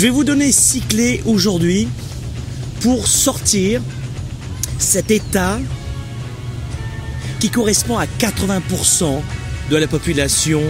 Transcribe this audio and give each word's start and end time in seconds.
Je 0.00 0.06
vais 0.06 0.12
vous 0.12 0.24
donner 0.24 0.50
six 0.50 0.80
clés 0.80 1.20
aujourd'hui 1.26 1.86
pour 2.80 3.06
sortir 3.06 3.82
cet 4.78 5.10
état 5.10 5.60
qui 7.38 7.50
correspond 7.50 7.98
à 7.98 8.06
80% 8.06 9.20
de 9.70 9.76
la 9.76 9.86
population 9.86 10.62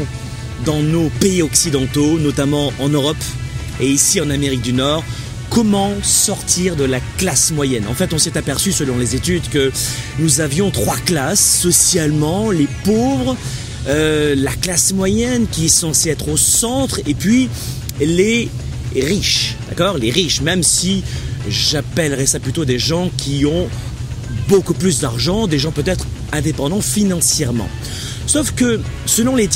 dans 0.65 0.83
nos 0.83 1.11
pays 1.21 1.43
occidentaux, 1.43 2.19
notamment 2.19 2.73
en 2.81 2.89
Europe 2.89 3.23
et 3.79 3.87
ici 3.87 4.21
en 4.21 4.31
Amérique 4.31 4.63
du 4.63 4.73
Nord. 4.73 5.05
Comment 5.49 5.93
sortir 6.03 6.75
de 6.75 6.83
la 6.83 6.99
classe 7.17 7.53
moyenne? 7.53 7.87
En 7.87 7.95
fait, 7.95 8.13
on 8.13 8.19
s'est 8.19 8.37
aperçu 8.37 8.73
selon 8.73 8.99
les 8.99 9.15
études 9.15 9.49
que 9.49 9.71
nous 10.19 10.41
avions 10.41 10.73
trois 10.73 10.99
classes 11.07 11.61
socialement, 11.61 12.51
les 12.51 12.69
pauvres, 12.83 13.37
euh, 13.87 14.35
la 14.35 14.57
classe 14.57 14.93
moyenne 14.93 15.47
qui 15.47 15.67
est 15.67 15.69
censée 15.69 16.11
être 16.11 16.29
au 16.29 16.37
centre, 16.37 16.99
et 17.07 17.15
puis 17.15 17.49
les 18.01 18.51
riches, 18.97 19.57
d'accord? 19.69 19.99
Les 19.99 20.11
riches, 20.11 20.41
même 20.41 20.63
si 20.63 21.03
j'appellerais 21.49 22.27
ça 22.27 22.41
plutôt 22.41 22.65
des 22.65 22.79
gens 22.79 23.11
qui 23.17 23.47
ont 23.47 23.69
beaucoup 24.49 24.75
plus 24.75 25.01
d'argent, 25.01 25.47
des 25.47 25.59
gens 25.59 25.71
peut-être 25.71 26.07
indépendants 26.33 26.81
financièrement. 26.81 27.69
Sauf 28.27 28.53
que 28.53 28.81
selon 29.07 29.37
les, 29.37 29.49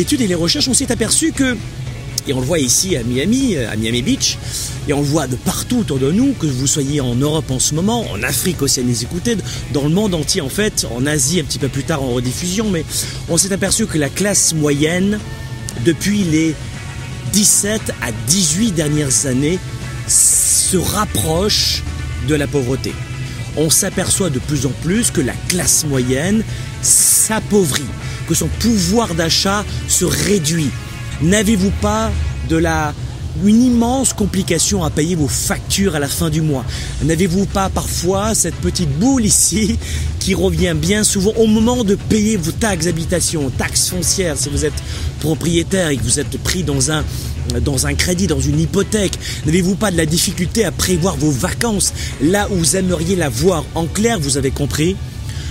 études 0.00 0.20
et 0.20 0.26
les 0.26 0.34
recherches, 0.34 0.68
on 0.68 0.74
s'est 0.74 0.92
aperçu 0.92 1.32
que 1.32 1.56
et 2.26 2.32
on 2.32 2.40
le 2.40 2.46
voit 2.46 2.58
ici 2.58 2.96
à 2.96 3.02
Miami, 3.02 3.56
à 3.58 3.76
Miami 3.76 4.00
Beach, 4.00 4.38
et 4.88 4.94
on 4.94 5.00
le 5.00 5.06
voit 5.06 5.26
de 5.26 5.36
partout 5.36 5.80
autour 5.80 5.98
de 5.98 6.10
nous, 6.10 6.32
que 6.32 6.46
vous 6.46 6.66
soyez 6.66 7.02
en 7.02 7.14
Europe 7.14 7.50
en 7.50 7.58
ce 7.58 7.74
moment, 7.74 8.10
en 8.10 8.22
Afrique 8.22 8.62
aussi 8.62 8.80
à 8.80 8.82
écouter, 8.82 9.36
dans 9.74 9.82
le 9.82 9.90
monde 9.90 10.14
entier 10.14 10.40
en 10.40 10.48
fait, 10.48 10.86
en 10.96 11.04
Asie 11.04 11.40
un 11.40 11.44
petit 11.44 11.58
peu 11.58 11.68
plus 11.68 11.84
tard 11.84 12.02
en 12.02 12.14
rediffusion, 12.14 12.70
mais 12.70 12.84
on 13.28 13.36
s'est 13.36 13.52
aperçu 13.52 13.84
que 13.84 13.98
la 13.98 14.08
classe 14.08 14.54
moyenne, 14.54 15.18
depuis 15.84 16.24
les 16.24 16.54
17 17.32 17.92
à 18.02 18.12
18 18.26 18.72
dernières 18.72 19.26
années, 19.26 19.58
se 20.08 20.76
rapproche 20.76 21.82
de 22.28 22.34
la 22.34 22.46
pauvreté. 22.46 22.92
On 23.56 23.70
s'aperçoit 23.70 24.30
de 24.30 24.38
plus 24.38 24.66
en 24.66 24.72
plus 24.82 25.10
que 25.10 25.20
la 25.20 25.34
classe 25.48 25.84
moyenne 25.84 26.42
s'appauvrit, 26.82 27.82
que 28.28 28.34
son 28.34 28.48
pouvoir 28.60 29.14
d'achat 29.14 29.64
se 29.88 30.04
réduit, 30.04 30.70
N'avez-vous 31.22 31.70
pas 31.80 32.10
de 32.48 32.56
la 32.56 32.92
une 33.44 33.62
immense 33.62 34.12
complication 34.12 34.84
à 34.84 34.90
payer 34.90 35.14
vos 35.16 35.28
factures 35.28 35.94
à 35.94 35.98
la 35.98 36.08
fin 36.08 36.30
du 36.30 36.40
mois. 36.40 36.64
N'avez-vous 37.02 37.46
pas 37.46 37.68
parfois 37.68 38.34
cette 38.34 38.54
petite 38.56 38.90
boule 38.98 39.24
ici 39.24 39.78
qui 40.20 40.34
revient 40.34 40.74
bien 40.76 41.04
souvent 41.04 41.32
au 41.36 41.46
moment 41.46 41.84
de 41.84 41.94
payer 41.94 42.36
vos 42.36 42.52
taxes 42.52 42.86
d'habitation, 42.86 43.50
taxes 43.50 43.88
foncières 43.88 44.38
si 44.38 44.48
vous 44.48 44.64
êtes 44.64 44.82
propriétaire 45.20 45.88
et 45.88 45.96
que 45.96 46.02
vous 46.02 46.20
êtes 46.20 46.38
pris 46.42 46.62
dans 46.62 46.90
un 46.90 47.04
dans 47.62 47.86
un 47.86 47.94
crédit, 47.94 48.26
dans 48.26 48.40
une 48.40 48.58
hypothèque? 48.58 49.18
N'avez-vous 49.44 49.74
pas 49.74 49.90
de 49.90 49.96
la 49.96 50.06
difficulté 50.06 50.64
à 50.64 50.72
prévoir 50.72 51.16
vos 51.16 51.30
vacances 51.30 51.92
là 52.22 52.48
où 52.50 52.56
vous 52.56 52.76
aimeriez 52.76 53.16
la 53.16 53.28
voir? 53.28 53.64
En 53.74 53.86
clair, 53.86 54.18
vous 54.18 54.38
avez 54.38 54.50
compris 54.50 54.96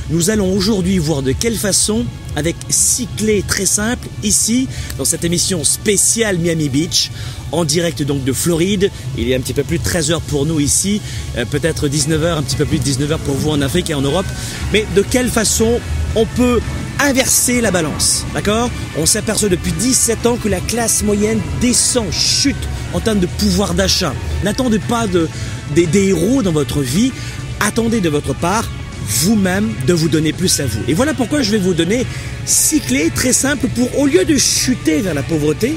nous 0.09 0.29
allons 0.29 0.53
aujourd'hui 0.53 0.97
voir 0.97 1.21
de 1.21 1.31
quelle 1.31 1.55
façon, 1.55 2.05
avec 2.35 2.55
six 2.69 3.07
clés 3.17 3.43
très 3.47 3.65
simples, 3.65 4.07
ici, 4.23 4.67
dans 4.97 5.05
cette 5.05 5.23
émission 5.23 5.63
spéciale 5.63 6.37
Miami 6.37 6.69
Beach, 6.69 7.11
en 7.51 7.63
direct 7.63 8.03
donc 8.03 8.23
de 8.23 8.33
Floride. 8.33 8.91
Il 9.17 9.29
est 9.29 9.35
un 9.35 9.39
petit 9.39 9.53
peu 9.53 9.63
plus 9.63 9.79
de 9.79 9.83
13h 9.83 10.19
pour 10.27 10.45
nous 10.45 10.59
ici, 10.59 11.01
euh, 11.37 11.45
peut-être 11.45 11.87
19h, 11.87 12.37
un 12.37 12.43
petit 12.43 12.55
peu 12.55 12.65
plus 12.65 12.79
de 12.79 12.83
19h 12.83 13.17
pour 13.19 13.35
vous 13.35 13.51
en 13.51 13.61
Afrique 13.61 13.89
et 13.89 13.93
en 13.93 14.01
Europe. 14.01 14.25
Mais 14.73 14.85
de 14.95 15.01
quelle 15.01 15.29
façon 15.29 15.79
on 16.15 16.25
peut 16.25 16.59
inverser 16.99 17.61
la 17.61 17.71
balance, 17.71 18.25
d'accord? 18.33 18.69
On 18.97 19.05
s'aperçoit 19.05 19.49
depuis 19.49 19.71
17 19.71 20.25
ans 20.25 20.37
que 20.37 20.49
la 20.49 20.59
classe 20.59 21.03
moyenne 21.03 21.39
descend, 21.61 22.11
chute 22.11 22.55
en 22.93 22.99
termes 22.99 23.19
de 23.19 23.27
pouvoir 23.27 23.73
d'achat. 23.73 24.13
N'attendez 24.43 24.79
pas 24.79 25.07
de, 25.07 25.27
des, 25.75 25.85
des 25.87 26.09
héros 26.09 26.43
dans 26.43 26.51
votre 26.51 26.81
vie, 26.81 27.11
attendez 27.59 28.01
de 28.01 28.09
votre 28.09 28.33
part 28.33 28.69
vous-même 29.05 29.73
de 29.87 29.93
vous 29.93 30.09
donner 30.09 30.33
plus 30.33 30.59
à 30.59 30.65
vous. 30.65 30.79
Et 30.87 30.93
voilà 30.93 31.13
pourquoi 31.13 31.41
je 31.41 31.51
vais 31.51 31.57
vous 31.57 31.73
donner 31.73 32.05
six 32.45 32.79
clés 32.79 33.11
très 33.13 33.33
simples 33.33 33.67
pour, 33.69 33.99
au 33.99 34.05
lieu 34.05 34.25
de 34.25 34.37
chuter 34.37 35.01
vers 35.01 35.13
la 35.13 35.23
pauvreté, 35.23 35.75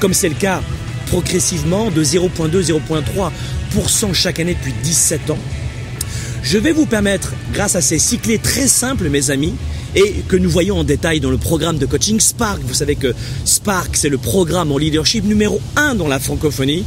comme 0.00 0.14
c'est 0.14 0.28
le 0.28 0.34
cas 0.34 0.62
progressivement 1.06 1.90
de 1.90 2.04
0,2-0,3% 2.04 4.12
chaque 4.12 4.40
année 4.40 4.54
depuis 4.54 4.74
17 4.82 5.30
ans, 5.30 5.38
je 6.42 6.56
vais 6.56 6.72
vous 6.72 6.86
permettre, 6.86 7.32
grâce 7.52 7.76
à 7.76 7.80
ces 7.80 7.98
six 7.98 8.18
clés 8.18 8.38
très 8.38 8.68
simples, 8.68 9.08
mes 9.08 9.30
amis, 9.30 9.54
et 9.94 10.22
que 10.28 10.36
nous 10.36 10.48
voyons 10.48 10.78
en 10.78 10.84
détail 10.84 11.20
dans 11.20 11.30
le 11.30 11.36
programme 11.36 11.78
de 11.78 11.86
coaching 11.86 12.20
Spark. 12.20 12.60
Vous 12.62 12.74
savez 12.74 12.96
que 12.96 13.14
Spark, 13.44 13.96
c'est 13.96 14.08
le 14.08 14.18
programme 14.18 14.72
en 14.72 14.78
leadership 14.78 15.24
numéro 15.24 15.60
1 15.76 15.96
dans 15.96 16.08
la 16.08 16.18
francophonie. 16.18 16.84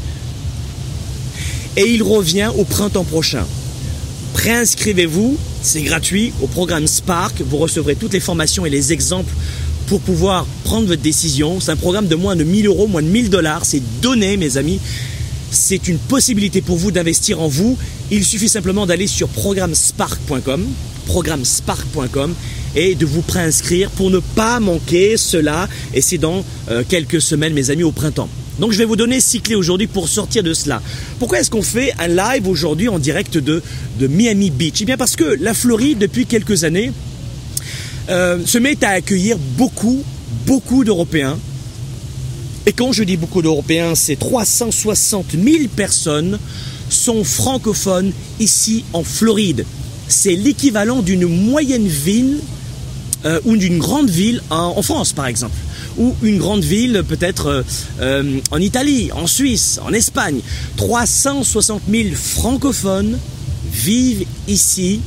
Et 1.78 1.92
il 1.92 2.04
revient 2.04 2.52
au 2.58 2.64
printemps 2.64 3.04
prochain. 3.04 3.46
Préinscrivez-vous, 4.34 5.38
c'est 5.62 5.82
gratuit 5.82 6.34
au 6.42 6.48
programme 6.48 6.88
Spark. 6.88 7.42
Vous 7.42 7.58
recevrez 7.58 7.96
toutes 7.96 8.14
les 8.14 8.20
formations 8.20 8.66
et 8.66 8.70
les 8.70 8.94
exemples 8.94 9.34
pour 9.88 10.00
pouvoir 10.02 10.46
prendre 10.64 10.88
votre 10.88 11.02
décision. 11.02 11.60
C'est 11.60 11.72
un 11.72 11.76
programme 11.76 12.08
de 12.08 12.16
moins 12.16 12.36
de 12.36 12.44
1000 12.44 12.68
euros, 12.68 12.88
moins 12.88 13.02
de 13.02 13.08
1000 13.08 13.30
dollars. 13.30 13.66
C'est 13.66 13.82
donné, 14.02 14.38
mes 14.38 14.58
amis. 14.58 14.80
C'est 15.52 15.90
une 15.90 15.98
possibilité 15.98 16.62
pour 16.62 16.78
vous 16.78 16.92
d'investir 16.92 17.42
en 17.42 17.50
vous. 17.50 17.78
Il 18.10 18.24
suffit 18.24 18.48
simplement 18.48 18.86
d'aller 18.86 19.08
sur 19.08 19.28
programmespark.com, 19.28 20.66
programmespark.com 21.08 22.34
et 22.76 22.96
de 22.96 23.06
vous 23.06 23.22
préinscrire 23.22 23.92
pour 23.92 24.10
ne 24.10 24.20
pas 24.20 24.62
manquer 24.62 25.18
cela. 25.18 25.68
Et 25.94 26.02
c'est 26.02 26.18
dans 26.18 26.46
euh, 26.70 26.84
quelques 26.88 27.22
semaines, 27.22 27.54
mes 27.54 27.70
amis, 27.70 27.84
au 27.84 27.92
printemps. 27.92 28.30
Donc 28.62 28.72
je 28.72 28.78
vais 28.78 28.86
vous 28.86 28.96
donner 28.96 29.20
six 29.20 29.42
clés 29.42 29.56
aujourd'hui 29.56 29.88
pour 29.88 30.08
sortir 30.08 30.44
de 30.44 30.54
cela. 30.54 30.84
Pourquoi 31.18 31.40
est-ce 31.40 31.50
qu'on 31.50 31.64
fait 31.64 31.92
un 31.98 32.08
live 32.08 32.48
aujourd'hui 32.48 32.90
en 32.90 33.00
direct 33.00 33.40
de, 33.40 33.64
Miami 34.00 34.52
Beach? 34.52 34.76
Eh 34.82 34.86
bien 34.86 34.98
parce 34.98 35.16
que 35.16 35.24
la 35.24 35.56
Floride, 35.56 35.98
depuis 35.98 36.28
quelques 36.28 36.64
années, 36.64 36.92
euh, 38.10 38.38
se 38.46 38.60
met 38.60 38.78
à 38.84 38.90
accueillir 38.90 39.40
beaucoup, 39.58 40.04
beaucoup 40.46 40.84
d'Européens. 40.84 41.40
Et 42.68 42.72
quand 42.72 42.92
je 42.92 43.04
dis 43.04 43.18
beaucoup 43.18 43.42
d'Européens, 43.42 43.96
c'est 43.96 44.16
360 44.16 45.32
000 45.44 45.64
personnes 45.76 46.38
sont 46.88 47.24
francophones 47.24 48.12
ici 48.40 48.84
en 48.94 49.04
Floride. 49.04 49.66
C'est 50.08 50.36
l'équivalent 50.36 51.02
d'une 51.02 51.26
moyenne 51.26 51.88
ville 51.88 52.38
euh, 53.26 53.40
ou 53.46 53.58
d'une 53.58 53.80
grande 53.80 54.12
ville 54.12 54.44
en 54.52 54.84
France, 54.84 55.14
par 55.14 55.26
exemple 55.26 55.56
ou 55.98 56.16
une 56.24 56.38
grande 56.38 56.64
ville 56.64 57.04
peut-être 57.08 57.48
euh, 57.48 57.62
euh, 58.02 58.40
en 58.52 58.58
Italie, 58.58 59.12
en 59.12 59.28
Suisse, 59.28 59.80
en 59.84 59.94
Espagne. 59.94 60.42
360 60.78 61.84
000 61.90 62.10
francophones 62.16 63.18
vivent 63.72 64.26
ici, 64.48 65.02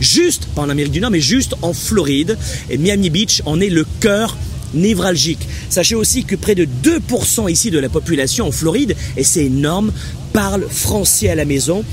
juste, 0.00 0.46
pas 0.54 0.62
en 0.62 0.68
Amérique 0.68 0.92
du 0.92 1.00
Nord, 1.00 1.10
mais 1.10 1.20
juste 1.20 1.54
en 1.62 1.72
Floride. 1.72 2.36
Et 2.68 2.78
Miami 2.78 3.10
Beach 3.10 3.42
en 3.46 3.60
est 3.60 3.68
le 3.68 3.86
cœur 4.00 4.36
névralgique. 4.74 5.46
Sachez 5.68 5.94
aussi 5.94 6.24
que 6.24 6.36
près 6.36 6.54
de 6.54 6.66
2% 6.84 7.50
ici 7.50 7.70
de 7.70 7.78
la 7.78 7.88
population 7.88 8.46
en 8.46 8.52
Floride, 8.52 8.96
et 9.16 9.24
c'est 9.24 9.44
énorme, 9.46 9.92
parle 10.32 10.66
français 10.68 11.28
à 11.28 11.34
la 11.34 11.44
maison. 11.44 11.84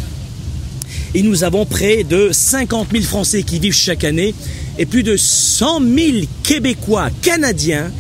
Et 1.14 1.24
nous 1.24 1.44
avons 1.44 1.66
près 1.66 2.04
de 2.04 2.30
50 2.32 2.90
000 2.92 3.04
Français 3.04 3.44
qui 3.44 3.60
vivent 3.60 3.74
chaque 3.74 4.04
année 4.04 4.36
et 4.78 4.86
plus 4.86 5.04
de 5.04 5.18
100 5.18 5.82
000 5.82 6.18
Québécois, 6.44 7.10
Canadiens 7.22 7.92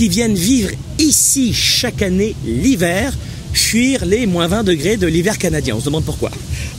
qui 0.00 0.08
viennent 0.08 0.34
vivre 0.34 0.70
ici 0.98 1.52
chaque 1.52 2.00
année 2.00 2.34
l'hiver, 2.46 3.12
fuir 3.52 4.06
les 4.06 4.24
moins 4.24 4.46
20 4.46 4.64
degrés 4.64 4.96
de 4.96 5.06
l'hiver 5.06 5.36
canadien. 5.36 5.76
On 5.76 5.80
se 5.80 5.84
demande 5.84 6.06
pourquoi. 6.06 6.30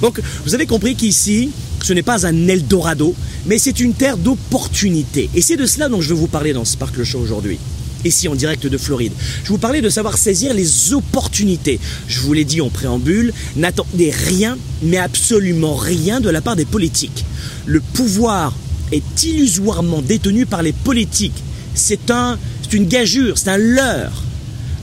Donc, 0.02 0.20
vous 0.44 0.56
avez 0.56 0.66
compris 0.66 0.96
qu'ici, 0.96 1.52
Ce 1.84 1.94
n'est 1.94 2.02
pas 2.02 2.26
un 2.26 2.48
Eldorado, 2.48 3.14
mais 3.46 3.60
c'est 3.60 3.80
une 3.80 3.94
terre 3.94 4.18
d'opportunités. 4.18 5.30
Et 5.36 5.44
c'est 5.44 5.56
de 5.56 5.68
cela 5.68 5.88
dont 5.88 6.02
je 6.02 6.10
veux 6.10 6.16
vous 6.16 6.26
parler 6.26 6.52
dans 6.52 6.66
Sparkle 6.66 7.04
Show 7.04 7.20
aujourd'hui. 7.20 7.60
Ici 8.04 8.28
en 8.28 8.34
direct 8.34 8.66
de 8.66 8.78
Floride. 8.80 9.14
Je 9.44 9.50
vous 9.50 9.60
parlais 9.60 9.82
de 9.82 9.90
savoir 9.90 10.18
saisir 10.18 10.56
les 10.56 10.94
opportunités. 10.94 11.80
Je 12.08 12.22
vous 12.22 12.34
l'ai 12.34 12.44
dit 12.44 12.60
en 12.60 12.72
préambule, 12.72 13.34
n'attendez 13.56 14.10
rien, 14.10 14.58
mais 14.82 14.98
absolument 14.98 15.76
rien 15.76 16.22
de 16.22 16.30
la 16.32 16.42
part 16.42 16.56
des 16.56 16.66
politiques. 16.66 17.24
Le 17.68 17.82
pouvoir 17.82 18.56
est 18.92 19.24
illusoirement 19.24 20.02
détenu 20.02 20.48
par 20.48 20.64
les 20.64 20.74
politiques. 20.74 21.44
C'est 21.76 22.12
un, 22.12 22.38
c'est 22.72 22.78
une 22.78 22.88
gageure, 22.88 23.38
c'est 23.38 23.50
un 23.50 23.58
leurre. 23.58 24.24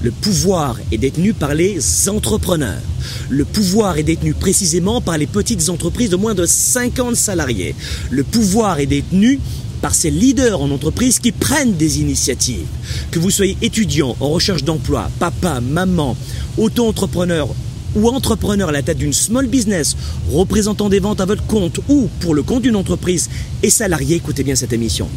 Le 0.03 0.11
pouvoir 0.11 0.77
est 0.93 0.99
détenu 0.99 1.33
par 1.33 1.55
les 1.55 1.81
entrepreneurs. 2.11 2.83
Le 3.31 3.47
pouvoir 3.47 3.97
est 3.97 4.03
détenu 4.03 4.35
précisément 4.35 5.01
par 5.01 5.17
les 5.17 5.27
petites 5.27 5.71
entreprises 5.71 6.11
de 6.11 6.17
moins 6.17 6.35
de 6.35 6.45
50 6.45 7.17
salariés. 7.17 7.75
Le 8.11 8.25
pouvoir 8.25 8.79
est 8.79 8.87
détenu 8.87 9.41
par 9.81 9.95
ces 9.95 10.11
leaders 10.11 10.61
en 10.61 10.71
entreprise 10.71 11.19
qui 11.19 11.33
prennent 11.33 11.77
des 11.77 12.01
initiatives. 12.01 12.67
Que 13.11 13.19
vous 13.19 13.31
soyez 13.31 13.57
étudiant, 13.63 14.17
en 14.21 14.29
recherche 14.29 14.65
d'emploi, 14.65 15.11
papa, 15.19 15.63
maman, 15.63 16.15
auto-entrepreneur 16.59 17.49
ou 17.97 18.09
entrepreneur 18.09 18.69
à 18.69 18.73
la 18.73 18.83
tête 18.83 18.99
d'une 18.99 19.15
small 19.15 19.47
business, 19.47 19.97
représentant 20.31 20.91
des 20.91 21.01
ventes 21.01 21.23
à 21.23 21.25
votre 21.25 21.47
compte 21.47 21.81
ou 21.89 22.11
pour 22.21 22.35
le 22.35 22.43
compte 22.43 22.65
d'une 22.65 22.77
entreprise 22.77 23.31
et 23.63 23.71
salarié, 23.71 24.17
écoutez 24.17 24.45
bien 24.45 24.57
cette 24.57 24.75
émission. 24.75 25.09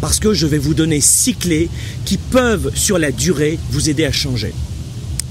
Parce 0.00 0.20
que 0.20 0.32
je 0.32 0.46
vais 0.46 0.58
vous 0.58 0.74
donner 0.74 1.00
six 1.00 1.34
clés 1.34 1.68
qui 2.04 2.18
peuvent, 2.18 2.70
sur 2.74 2.98
la 2.98 3.10
durée, 3.10 3.58
vous 3.70 3.90
aider 3.90 4.04
à 4.04 4.12
changer, 4.12 4.52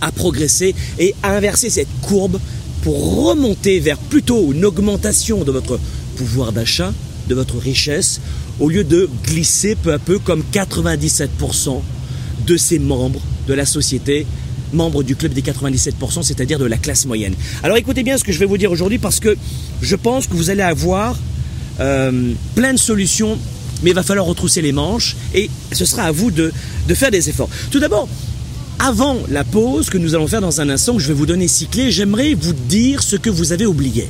à 0.02 0.12
progresser 0.12 0.76
et 1.00 1.16
à 1.24 1.36
inverser 1.36 1.70
cette 1.70 1.88
courbe 2.02 2.40
pour 2.82 3.26
remonter 3.28 3.80
vers 3.80 3.98
plutôt 3.98 4.52
une 4.52 4.66
augmentation 4.66 5.44
de 5.44 5.52
votre 5.52 5.80
pouvoir 6.18 6.52
d'achat, 6.52 6.94
de 7.28 7.36
votre 7.36 7.58
richesse, 7.58 8.20
au 8.60 8.70
lieu 8.70 8.84
de 8.84 9.10
glisser 9.26 9.76
peu 9.76 9.94
à 9.94 10.00
peu 10.00 10.20
comme 10.20 10.44
97% 10.52 11.82
de 12.46 12.58
ces 12.58 12.80
membres 12.80 13.22
de 13.48 13.54
la 13.54 13.66
société, 13.66 14.26
membres 14.74 15.04
du 15.04 15.16
club 15.16 15.34
des 15.34 15.42
97%, 15.42 16.24
c'est-à-dire 16.24 16.60
de 16.60 16.66
la 16.66 16.78
classe 16.78 17.06
moyenne. 17.06 17.34
Alors 17.64 17.78
écoutez 17.78 18.04
bien 18.04 18.18
ce 18.18 18.24
que 18.24 18.32
je 18.32 18.40
vais 18.40 18.46
vous 18.46 18.58
dire 18.58 18.72
aujourd'hui 18.72 18.98
parce 18.98 19.20
que 19.20 19.36
je 19.82 19.96
pense 19.96 20.28
que 20.28 20.34
vous 20.34 20.50
allez 20.50 20.62
avoir 20.62 21.18
euh, 21.80 22.34
plein 22.56 22.74
de 22.74 22.80
solutions, 22.80 23.38
mais 23.84 23.92
il 23.92 23.96
va 23.96 24.04
falloir 24.04 24.26
retrousser 24.26 24.62
les 24.62 24.72
manches 24.72 25.16
et 25.34 25.50
ce 25.72 25.86
sera 25.86 26.04
à 26.04 26.12
vous 26.12 26.32
de, 26.32 26.52
de 26.88 26.94
faire 26.94 27.12
des 27.12 27.30
efforts. 27.30 27.50
Tout 27.72 27.80
d'abord, 27.80 28.08
avant 28.80 29.18
la 29.30 29.44
pause 29.44 29.90
que 29.90 29.98
nous 29.98 30.14
allons 30.16 30.28
faire 30.28 30.42
dans 30.42 30.62
un 30.62 30.70
instant, 30.70 30.96
que 30.96 31.02
je 31.02 31.08
vais 31.08 31.14
vous 31.14 31.26
donner 31.26 31.48
six 31.48 31.68
clés, 31.68 31.92
j'aimerais 31.92 32.34
vous 32.34 32.54
dire 32.54 33.02
ce 33.02 33.16
que 33.16 33.30
vous 33.30 33.52
avez 33.52 33.66
oublié. 33.66 34.08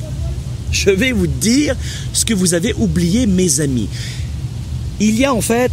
Je 0.70 0.90
vais 0.90 1.12
vous 1.12 1.26
dire 1.26 1.74
ce 2.12 2.24
que 2.24 2.34
vous 2.34 2.54
avez 2.54 2.74
oublié, 2.74 3.26
mes 3.26 3.60
amis. 3.60 3.88
Il 5.00 5.18
y 5.18 5.24
a 5.24 5.32
en 5.32 5.40
fait 5.40 5.72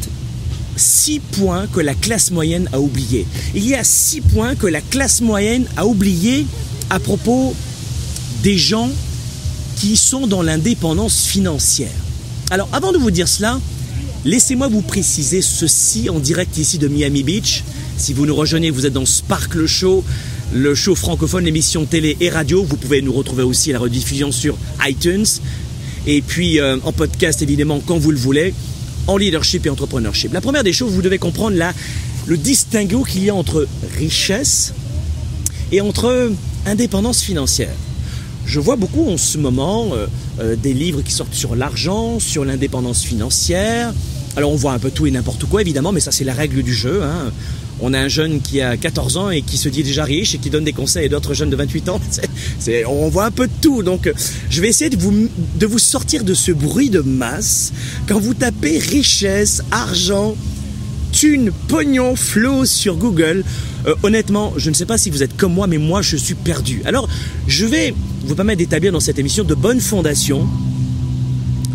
six 0.77 1.19
points 1.19 1.67
que 1.67 1.79
la 1.79 1.93
classe 1.93 2.31
moyenne 2.31 2.69
a 2.71 2.79
oubliés. 2.79 3.25
Il 3.53 3.67
y 3.67 3.75
a 3.75 3.83
six 3.83 4.21
points 4.21 4.55
que 4.55 4.67
la 4.67 4.81
classe 4.81 5.21
moyenne 5.21 5.65
a 5.75 5.85
oubliés 5.85 6.45
à 6.89 6.99
propos 6.99 7.53
des 8.43 8.57
gens 8.57 8.89
qui 9.77 9.97
sont 9.97 10.27
dans 10.27 10.41
l'indépendance 10.41 11.25
financière. 11.25 11.91
Alors 12.49 12.69
avant 12.71 12.91
de 12.91 12.97
vous 12.97 13.11
dire 13.11 13.27
cela, 13.27 13.59
laissez-moi 14.25 14.67
vous 14.67 14.81
préciser 14.81 15.41
ceci 15.41 16.09
en 16.09 16.19
direct 16.19 16.57
ici 16.57 16.79
de 16.79 16.87
Miami 16.87 17.23
Beach. 17.23 17.63
Si 17.97 18.11
vous 18.11 18.25
nous 18.25 18.35
rejoignez, 18.35 18.71
vous 18.71 18.85
êtes 18.85 18.93
dans 18.93 19.05
Sparkle 19.05 19.67
Show, 19.67 20.03
le 20.51 20.73
show 20.75 20.95
francophone, 20.95 21.45
l'émission 21.45 21.85
télé 21.85 22.17
et 22.19 22.29
radio. 22.29 22.63
Vous 22.63 22.75
pouvez 22.75 23.01
nous 23.01 23.13
retrouver 23.13 23.43
aussi 23.43 23.69
à 23.69 23.73
la 23.73 23.79
rediffusion 23.79 24.31
sur 24.31 24.57
iTunes 24.85 25.25
et 26.07 26.21
puis 26.21 26.59
euh, 26.59 26.77
en 26.83 26.91
podcast 26.91 27.41
évidemment 27.41 27.79
quand 27.85 27.97
vous 27.97 28.11
le 28.11 28.17
voulez 28.17 28.53
en 29.07 29.17
leadership 29.17 29.65
et 29.67 29.69
entrepreneurship. 29.69 30.33
La 30.33 30.41
première 30.41 30.63
des 30.63 30.73
choses, 30.73 30.91
vous 30.91 31.03
devez 31.03 31.19
comprendre 31.19 31.55
là, 31.55 31.73
le 32.25 32.37
distinguo 32.37 33.03
qu'il 33.03 33.23
y 33.23 33.29
a 33.29 33.35
entre 33.35 33.67
richesse 33.97 34.73
et 35.71 35.81
entre 35.81 36.31
indépendance 36.65 37.21
financière. 37.21 37.73
Je 38.47 38.59
vois 38.59 38.75
beaucoup 38.75 39.07
en 39.09 39.17
ce 39.17 39.37
moment 39.37 39.89
euh, 39.93 40.07
euh, 40.39 40.55
des 40.55 40.73
livres 40.73 41.01
qui 41.01 41.11
sortent 41.11 41.33
sur 41.33 41.55
l'argent, 41.55 42.19
sur 42.19 42.45
l'indépendance 42.45 43.03
financière. 43.03 43.93
Alors 44.37 44.51
on 44.51 44.55
voit 44.55 44.73
un 44.73 44.79
peu 44.79 44.91
tout 44.91 45.07
et 45.07 45.11
n'importe 45.11 45.45
quoi 45.45 45.61
évidemment, 45.61 45.91
mais 45.91 45.99
ça 45.99 46.11
c'est 46.11 46.23
la 46.23 46.33
règle 46.33 46.61
du 46.61 46.73
jeu. 46.73 47.03
Hein. 47.03 47.31
On 47.81 47.93
a 47.93 47.99
un 47.99 48.07
jeune 48.07 48.41
qui 48.41 48.61
a 48.61 48.77
14 48.77 49.17
ans 49.17 49.29
et 49.29 49.41
qui 49.41 49.57
se 49.57 49.67
dit 49.67 49.83
déjà 49.83 50.05
riche 50.05 50.33
et 50.33 50.37
qui 50.37 50.49
donne 50.49 50.63
des 50.63 50.73
conseils 50.73 51.05
à 51.05 51.09
d'autres 51.09 51.33
jeunes 51.33 51.49
de 51.49 51.55
28 51.55 51.89
ans. 51.89 51.99
On 52.87 53.09
voit 53.09 53.25
un 53.25 53.31
peu 53.31 53.47
de 53.47 53.53
tout. 53.61 53.83
Donc, 53.83 54.11
je 54.49 54.61
vais 54.61 54.69
essayer 54.69 54.89
de 54.89 54.97
vous, 54.97 55.27
de 55.59 55.65
vous 55.65 55.79
sortir 55.79 56.23
de 56.23 56.33
ce 56.33 56.51
bruit 56.51 56.89
de 56.89 57.01
masse 57.01 57.73
quand 58.07 58.19
vous 58.19 58.33
tapez 58.33 58.77
richesse, 58.77 59.61
argent, 59.71 60.35
thune, 61.11 61.51
pognon, 61.67 62.15
flow 62.15 62.65
sur 62.65 62.95
Google. 62.95 63.43
Euh, 63.87 63.95
honnêtement, 64.03 64.53
je 64.55 64.69
ne 64.69 64.75
sais 64.75 64.85
pas 64.85 64.97
si 64.97 65.09
vous 65.09 65.21
êtes 65.21 65.35
comme 65.35 65.53
moi, 65.53 65.67
mais 65.67 65.77
moi, 65.77 66.01
je 66.01 66.15
suis 66.15 66.33
perdu. 66.33 66.81
Alors, 66.85 67.09
je 67.47 67.65
vais 67.65 67.93
vous 68.25 68.35
permettre 68.35 68.59
d'établir 68.59 68.93
dans 68.93 68.99
cette 69.01 69.19
émission 69.19 69.43
de 69.43 69.53
bonnes 69.53 69.81
fondations 69.81 70.47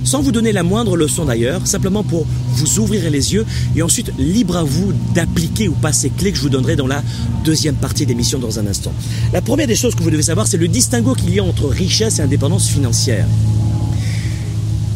sans 0.05 0.23
vous 0.23 0.33
donner 0.33 0.53
la 0.53 0.63
moindre 0.63 0.97
leçon 0.97 1.25
d'ailleurs, 1.25 1.67
simplement 1.67 2.03
pour 2.03 2.27
vous 2.53 2.79
ouvrir 2.79 3.11
les 3.11 3.35
yeux 3.35 3.45
et 3.77 3.83
ensuite 3.83 4.13
libre 4.19 4.57
à 4.57 4.65
vous 4.65 4.93
d'appliquer 5.15 5.69
ou 5.69 5.73
pas 5.75 5.93
ces 5.93 6.11
clés 6.11 6.33
que 6.33 6.39
je 6.39 6.43
vous 6.43 6.49
donnerai 6.49 6.77
dans 6.77 6.87
la 6.87 7.03
deuxième 7.45 7.75
partie 7.75 8.07
d'émission 8.07 8.39
dans 8.39 8.59
un 8.59 8.67
instant. 8.67 8.93
La 9.33 9.43
première 9.43 9.67
des 9.67 9.77
choses 9.77 9.95
que 9.95 10.03
vous 10.03 10.11
devez 10.11 10.23
savoir, 10.23 10.47
c'est 10.47 10.57
le 10.57 10.69
distinguo 10.69 11.15
qu'il 11.15 11.35
y 11.35 11.39
a 11.39 11.45
entre 11.45 11.67
richesse 11.69 12.19
et 12.19 12.23
indépendance 12.23 12.69
financière. 12.69 13.27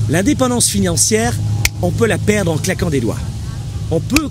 L'indépendance 0.09 0.69
financière, 0.69 1.35
on 1.83 1.91
peut 1.91 2.07
la 2.07 2.19
perdre 2.19 2.53
en 2.53 2.59
claquant 2.59 2.91
des 2.91 3.01
doigts. 3.01 3.19
On 3.91 4.01
peut, 4.01 4.29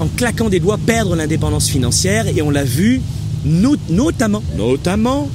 en 0.00 0.06
claquant 0.06 0.48
des 0.48 0.60
doigts, 0.60 0.78
perdre 0.78 1.16
l'indépendance 1.16 1.68
financière 1.68 2.26
et 2.26 2.42
on 2.42 2.50
l'a 2.50 2.64
vu 2.64 3.00
notamment, 3.44 4.42
notamment 4.56 5.28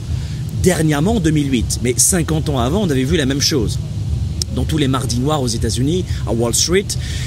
dernièrement 0.64 1.16
en 1.16 1.20
2008. 1.20 1.80
Mais 1.84 1.94
50 1.96 2.50
ans 2.50 2.60
avant, 2.60 2.82
on 2.82 2.90
avait 2.90 3.04
vu 3.04 3.18
la 3.18 3.26
même 3.26 3.42
chose 3.42 3.80
dans 4.56 4.66
tous 4.66 4.78
les 4.78 4.88
mardis 4.88 5.20
noirs 5.20 5.42
aux 5.42 5.48
États-Unis, 5.48 6.06
à 6.28 6.32
Wall 6.32 6.54
Street, 6.54 6.86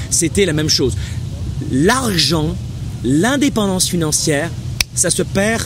c'était 0.09 0.45
la 0.45 0.53
même 0.53 0.69
chose. 0.69 0.95
L'argent, 1.71 2.55
l'indépendance 3.03 3.87
financière, 3.87 4.49
ça 4.95 5.09
se 5.09 5.23
perd 5.23 5.63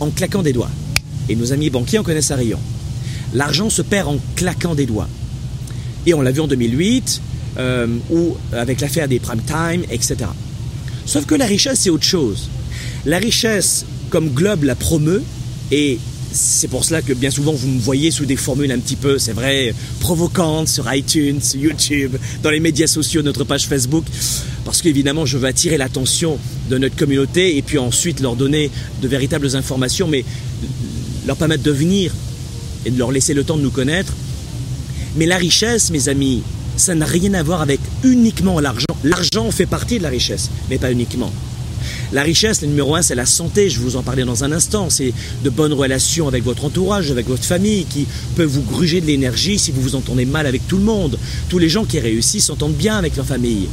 en 0.00 0.10
claquant 0.10 0.42
des 0.42 0.52
doigts. 0.52 0.70
Et 1.28 1.36
nos 1.36 1.52
amis 1.52 1.70
banquiers 1.70 1.98
en 1.98 2.02
connaissent 2.02 2.30
un 2.30 2.36
rayon. 2.36 2.58
L'argent 3.34 3.70
se 3.70 3.82
perd 3.82 4.08
en 4.08 4.18
claquant 4.36 4.74
des 4.74 4.86
doigts. 4.86 5.08
Et 6.06 6.14
on 6.14 6.22
l'a 6.22 6.30
vu 6.30 6.40
en 6.40 6.46
2008, 6.46 7.20
euh, 7.58 7.86
ou 8.10 8.36
avec 8.52 8.80
l'affaire 8.80 9.08
des 9.08 9.18
prime 9.18 9.40
time, 9.40 9.82
etc. 9.90 10.16
Sauf 11.04 11.26
que 11.26 11.34
la 11.34 11.46
richesse, 11.46 11.80
c'est 11.80 11.90
autre 11.90 12.04
chose. 12.04 12.48
La 13.04 13.18
richesse, 13.18 13.84
comme 14.10 14.30
Globe 14.30 14.64
la 14.64 14.74
promeut, 14.74 15.22
et 15.72 15.98
c'est 16.36 16.68
pour 16.68 16.84
cela 16.84 17.02
que 17.02 17.12
bien 17.12 17.30
souvent 17.30 17.52
vous 17.52 17.66
me 17.66 17.80
voyez 17.80 18.10
sous 18.10 18.26
des 18.26 18.36
formules 18.36 18.70
un 18.70 18.78
petit 18.78 18.96
peu, 18.96 19.18
c'est 19.18 19.32
vrai, 19.32 19.74
provocantes 20.00 20.68
sur 20.68 20.92
iTunes, 20.92 21.40
YouTube, 21.54 22.16
dans 22.42 22.50
les 22.50 22.60
médias 22.60 22.86
sociaux, 22.86 23.22
notre 23.22 23.44
page 23.44 23.66
Facebook, 23.66 24.04
parce 24.64 24.82
qu'évidemment 24.82 25.24
je 25.24 25.38
veux 25.38 25.46
attirer 25.46 25.78
l'attention 25.78 26.38
de 26.68 26.78
notre 26.78 26.94
communauté 26.94 27.56
et 27.56 27.62
puis 27.62 27.78
ensuite 27.78 28.20
leur 28.20 28.36
donner 28.36 28.70
de 29.00 29.08
véritables 29.08 29.56
informations, 29.56 30.08
mais 30.08 30.24
leur 31.26 31.36
permettre 31.36 31.62
de 31.62 31.70
venir 31.70 32.12
et 32.84 32.90
de 32.90 32.98
leur 32.98 33.10
laisser 33.10 33.34
le 33.34 33.42
temps 33.42 33.56
de 33.56 33.62
nous 33.62 33.70
connaître. 33.70 34.12
Mais 35.16 35.26
la 35.26 35.38
richesse, 35.38 35.90
mes 35.90 36.08
amis, 36.08 36.42
ça 36.76 36.94
n'a 36.94 37.06
rien 37.06 37.32
à 37.34 37.42
voir 37.42 37.62
avec 37.62 37.80
uniquement 38.04 38.60
l'argent. 38.60 38.84
L'argent 39.02 39.50
fait 39.50 39.66
partie 39.66 39.98
de 39.98 40.02
la 40.02 40.10
richesse, 40.10 40.50
mais 40.68 40.76
pas 40.76 40.92
uniquement. 40.92 41.32
La 42.12 42.22
richesse, 42.22 42.62
le 42.62 42.68
numéro 42.68 42.94
un, 42.94 43.02
c'est 43.02 43.14
la 43.14 43.26
santé. 43.26 43.68
Je 43.68 43.80
vous 43.80 43.96
en 43.96 44.02
parlais 44.02 44.24
dans 44.24 44.44
un 44.44 44.52
instant. 44.52 44.90
C'est 44.90 45.12
de 45.42 45.50
bonnes 45.50 45.72
relations 45.72 46.28
avec 46.28 46.44
votre 46.44 46.64
entourage, 46.64 47.10
avec 47.10 47.28
votre 47.28 47.44
famille, 47.44 47.84
qui 47.84 48.06
peuvent 48.36 48.48
vous 48.48 48.62
gruger 48.62 49.00
de 49.00 49.06
l'énergie 49.06 49.58
si 49.58 49.72
vous 49.72 49.80
vous 49.80 49.94
entendez 49.94 50.24
mal 50.24 50.46
avec 50.46 50.66
tout 50.68 50.76
le 50.76 50.84
monde. 50.84 51.18
Tous 51.48 51.58
les 51.58 51.68
gens 51.68 51.84
qui 51.84 51.98
réussissent 51.98 52.46
s'entendent 52.46 52.74
bien 52.74 52.96
avec 52.96 53.16
leur 53.16 53.26
famille 53.26 53.68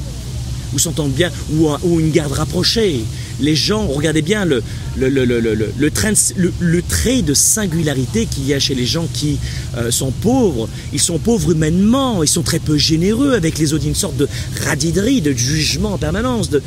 ou 0.74 0.80
s'entendent 0.80 1.12
bien, 1.12 1.30
ou, 1.52 2.00
une 2.00 2.12
garde 2.12 2.32
rapprochée. 2.32 3.04
Les 3.42 3.56
gens, 3.56 3.88
regardez 3.88 4.22
bien 4.22 4.46
le, 4.46 4.64
le, 4.98 5.10
le, 5.10 5.26
le 5.26 6.82
trait 6.82 7.22
de 7.22 7.34
singularité 7.34 8.26
qu'il 8.28 8.46
y 8.48 8.54
a 8.54 8.60
chez 8.60 8.76
les 8.76 8.86
gens 8.86 9.08
qui 9.12 9.40
euh, 9.76 9.92
sont 9.92 10.12
pauvres. 10.12 10.70
Ils 10.94 11.00
sont 11.00 11.18
pauvres 11.18 11.52
humainement, 11.52 12.22
ils 12.22 12.28
sont 12.28 12.44
très 12.44 12.60
peu 12.60 12.78
généreux 12.78 13.34
avec 13.34 13.58
les 13.58 13.74
autres, 13.74 13.88
une 13.88 13.96
sorte 13.96 14.18
de 14.18 14.28
radiderie, 14.66 15.22
de 15.22 15.32
jugement 15.34 15.94
en 15.94 15.98
permanence, 15.98 16.50
de, 16.50 16.62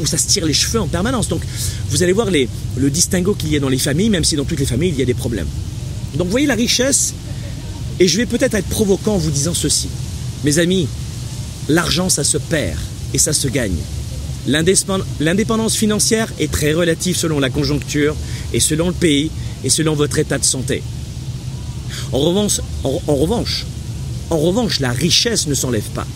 où 0.00 0.06
ça 0.06 0.16
se 0.16 0.26
tire 0.26 0.46
les 0.46 0.54
cheveux 0.54 0.80
en 0.80 0.88
permanence. 0.88 1.28
Donc 1.28 1.42
vous 1.90 2.02
allez 2.02 2.12
voir 2.12 2.28
le 2.30 2.90
distinguo 2.90 3.34
qu'il 3.34 3.52
y 3.52 3.56
a 3.56 3.60
dans 3.60 3.68
les 3.68 3.78
familles, 3.78 4.10
même 4.10 4.24
si 4.24 4.36
dans 4.36 4.44
toutes 4.44 4.60
les 4.60 4.66
familles 4.66 4.90
il 4.90 4.98
y 4.98 5.02
a 5.02 5.06
des 5.06 5.14
problèmes. 5.14 5.48
Donc 6.16 6.26
vous 6.26 6.30
voyez 6.30 6.46
la 6.46 6.54
richesse, 6.54 7.12
et 8.00 8.08
je 8.08 8.16
vais 8.16 8.26
peut-être 8.26 8.54
être 8.54 8.68
provoquant 8.68 9.14
en 9.14 9.18
vous 9.18 9.30
disant 9.30 9.54
ceci. 9.54 9.88
Mes 10.44 10.58
amis, 10.58 10.88
l'argent 11.68 12.08
ça 12.08 12.24
se 12.24 12.38
perd 12.38 12.78
et 13.12 13.18
ça 13.18 13.32
se 13.34 13.48
gagne. 13.48 13.76
L'indépendance 14.46 15.76
financière 15.76 16.32
est 16.38 16.50
très 16.50 16.72
relative 16.72 17.16
selon 17.16 17.40
la 17.40 17.50
conjoncture 17.50 18.14
et 18.52 18.60
selon 18.60 18.88
le 18.88 18.94
pays 18.94 19.30
et 19.64 19.70
selon 19.70 19.94
votre 19.94 20.18
état 20.18 20.38
de 20.38 20.44
santé. 20.44 20.82
En 22.12 22.20
revanche, 22.20 22.60
la 24.80 24.92
richesse 24.92 25.46
ne 25.46 25.54
s'enlève 25.54 25.88
pas. 25.94 26.06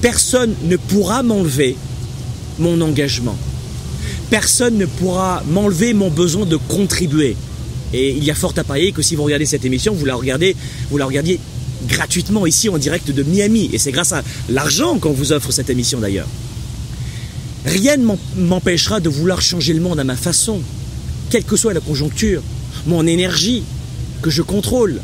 Personne 0.00 0.54
ne 0.64 0.76
pourra 0.76 1.22
m'enlever 1.22 1.76
mon 2.58 2.80
engagement. 2.80 3.36
Personne 4.30 4.76
ne 4.76 4.86
pourra 4.86 5.42
m'enlever 5.48 5.94
mon 5.94 6.10
besoin 6.10 6.46
de 6.46 6.56
contribuer. 6.56 7.36
Et 7.92 8.10
il 8.10 8.24
y 8.24 8.30
a 8.30 8.34
fort 8.34 8.54
à 8.56 8.64
parier 8.64 8.92
que 8.92 9.02
si 9.02 9.14
vous 9.14 9.22
regardez 9.22 9.46
cette 9.46 9.64
émission, 9.64 9.94
vous 9.94 10.04
la 10.04 10.16
regardez, 10.16 10.56
vous 10.90 10.98
la 10.98 11.06
regardiez 11.06 11.38
gratuitement 11.86 12.46
ici 12.46 12.68
en 12.68 12.78
direct 12.78 13.10
de 13.10 13.22
Miami. 13.22 13.70
Et 13.72 13.78
c'est 13.78 13.92
grâce 13.92 14.12
à 14.12 14.22
l'argent 14.48 14.98
qu'on 14.98 15.12
vous 15.12 15.32
offre 15.32 15.52
cette 15.52 15.70
émission 15.70 16.00
d'ailleurs. 16.00 16.26
Rien 17.64 17.96
ne 17.96 18.06
m'empêchera 18.36 19.00
de 19.00 19.08
vouloir 19.08 19.40
changer 19.40 19.72
le 19.72 19.80
monde 19.80 19.98
à 19.98 20.04
ma 20.04 20.16
façon, 20.16 20.60
quelle 21.30 21.44
que 21.44 21.56
soit 21.56 21.72
la 21.72 21.80
conjoncture, 21.80 22.42
mon 22.86 23.06
énergie 23.06 23.62
que 24.22 24.30
je 24.30 24.42
contrôle, 24.42 25.00